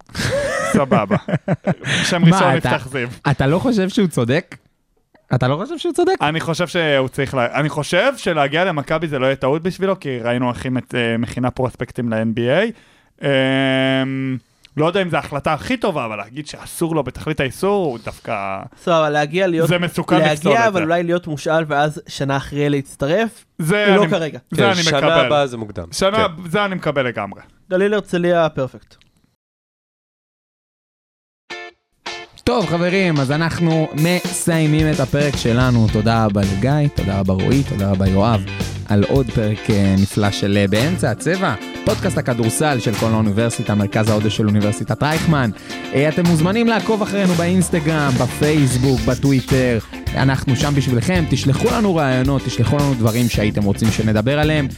סבבה. 0.72 1.16
שם 2.11 2.22
מה, 2.22 2.36
ראשון 2.36 2.57
אתה- 2.57 2.70
נפתח 2.70 2.88
זיו. 2.88 3.09
אתה 3.30 3.47
לא 3.47 3.59
חושב 3.59 3.88
שהוא 3.88 4.07
צודק? 4.09 4.57
אתה 5.34 5.49
לא 5.49 5.57
חושב 5.57 5.78
שהוא 5.78 5.92
צודק? 5.92 6.12
אני 6.20 6.40
חושב 6.40 6.66
שהוא 6.66 7.09
צריך, 7.09 7.34
לה... 7.34 7.47
אני 7.61 7.68
חושב 7.68 8.12
שלהגיע 8.16 8.64
למכבי 8.64 9.09
זה 9.09 9.18
לא 9.18 9.26
יהיה 9.26 9.36
טעות 9.36 9.62
בשבילו, 9.62 10.01
כי 10.01 10.18
ראינו 10.18 10.53
היא 10.64 10.72
מת- 10.72 10.95
אה, 10.95 11.16
מכינה 11.18 11.51
פרוספקטים 11.51 12.09
ל-NBA. 12.12 12.70
אמ, 13.22 13.28
לא 14.77 14.87
יודע 14.87 15.03
אם 15.03 15.11
זו 15.11 15.16
ההחלטה 15.16 15.53
הכי 15.53 15.77
טובה, 15.77 16.05
אבל 16.05 16.16
להגיד 16.16 16.47
שאסור 16.47 16.95
לו 16.95 17.03
בתכלית 17.03 17.41
האיסור, 17.41 17.85
הוא 17.87 17.99
דווקא... 18.05 18.59
סבבה, 18.83 19.11
להגיע 19.11 19.47
להיות... 19.47 19.68
זה 19.68 19.79
מסוכן 19.79 20.16
לפסול 20.16 20.29
להגיע 20.53 20.62
את 20.64 20.68
אבל 20.68 20.81
זה. 20.81 20.85
אולי 20.85 21.03
להיות 21.03 21.27
מושאל 21.27 21.64
ואז 21.68 22.03
שנה 22.09 22.37
אחרי 22.37 22.70
להצטרף, 22.70 23.45
זה 23.59 23.87
לא 23.97 24.03
אני- 24.03 24.11
כרגע. 24.11 24.39
זה 24.51 24.57
כן, 24.62 24.68
אני 24.68 24.75
שנה 24.83 24.99
מקבל. 24.99 25.11
הבאה 25.27 25.47
זה 25.47 25.57
מוקדם. 25.57 25.85
שנה, 25.93 26.16
כן. 26.29 26.51
זה 26.51 26.64
אני 26.64 26.75
מקבל 26.75 27.07
לגמרי. 27.07 27.41
גליל 27.70 27.95
הרצליה 27.95 28.49
פרפקט. 28.49 28.97
טוב 32.45 32.66
חברים, 32.66 33.20
אז 33.20 33.30
אנחנו 33.30 33.88
מסיימים 33.95 34.86
את 34.90 35.01
הפרק 35.01 35.36
שלנו. 35.36 35.86
תודה 35.92 36.24
רבה 36.24 36.40
לגיא, 36.42 36.88
תודה 36.95 37.20
רבה 37.20 37.34
רועי, 37.34 37.62
תודה 37.62 37.90
רבה 37.90 38.09
יואב, 38.09 38.45
על 38.88 39.05
עוד 39.09 39.30
פרק 39.30 39.70
אה, 39.70 39.95
נפלא 39.99 40.30
של 40.30 40.57
אה, 40.57 40.68
באמצע 40.68 41.11
הצבע, 41.11 41.55
פודקאסט 41.84 42.18
הכדורסל 42.18 42.78
של 42.80 42.95
כל 42.95 43.07
האוניברסיטה, 43.07 43.74
מרכז 43.74 44.09
ההודו 44.09 44.30
של 44.30 44.47
אוניברסיטת 44.47 45.03
רייכמן. 45.03 45.51
אה, 45.95 46.09
אתם 46.09 46.22
מוזמנים 46.26 46.66
לעקוב 46.66 47.03
אחרינו 47.03 47.34
באינסטגרם, 47.34 48.12
בפייסבוק, 48.20 49.01
בטוויטר. 49.01 49.78
אנחנו 50.14 50.57
שם 50.57 50.74
בשבילכם, 50.74 51.24
תשלחו 51.30 51.68
לנו 51.70 51.97
רעיונות, 51.97 52.42
תשלחו 52.42 52.76
לנו 52.76 52.95
דברים 52.95 53.28
שהייתם 53.28 53.62
רוצים 53.62 53.90
שנדבר 53.90 54.38
עליהם. 54.38 54.68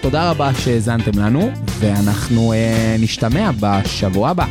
תודה 0.00 0.30
רבה 0.30 0.54
שהאזנתם 0.54 1.18
לנו, 1.18 1.50
ואנחנו 1.80 2.52
נשתמע 2.98 3.50
בשבוע 3.60 4.28
הבא. 4.28 4.46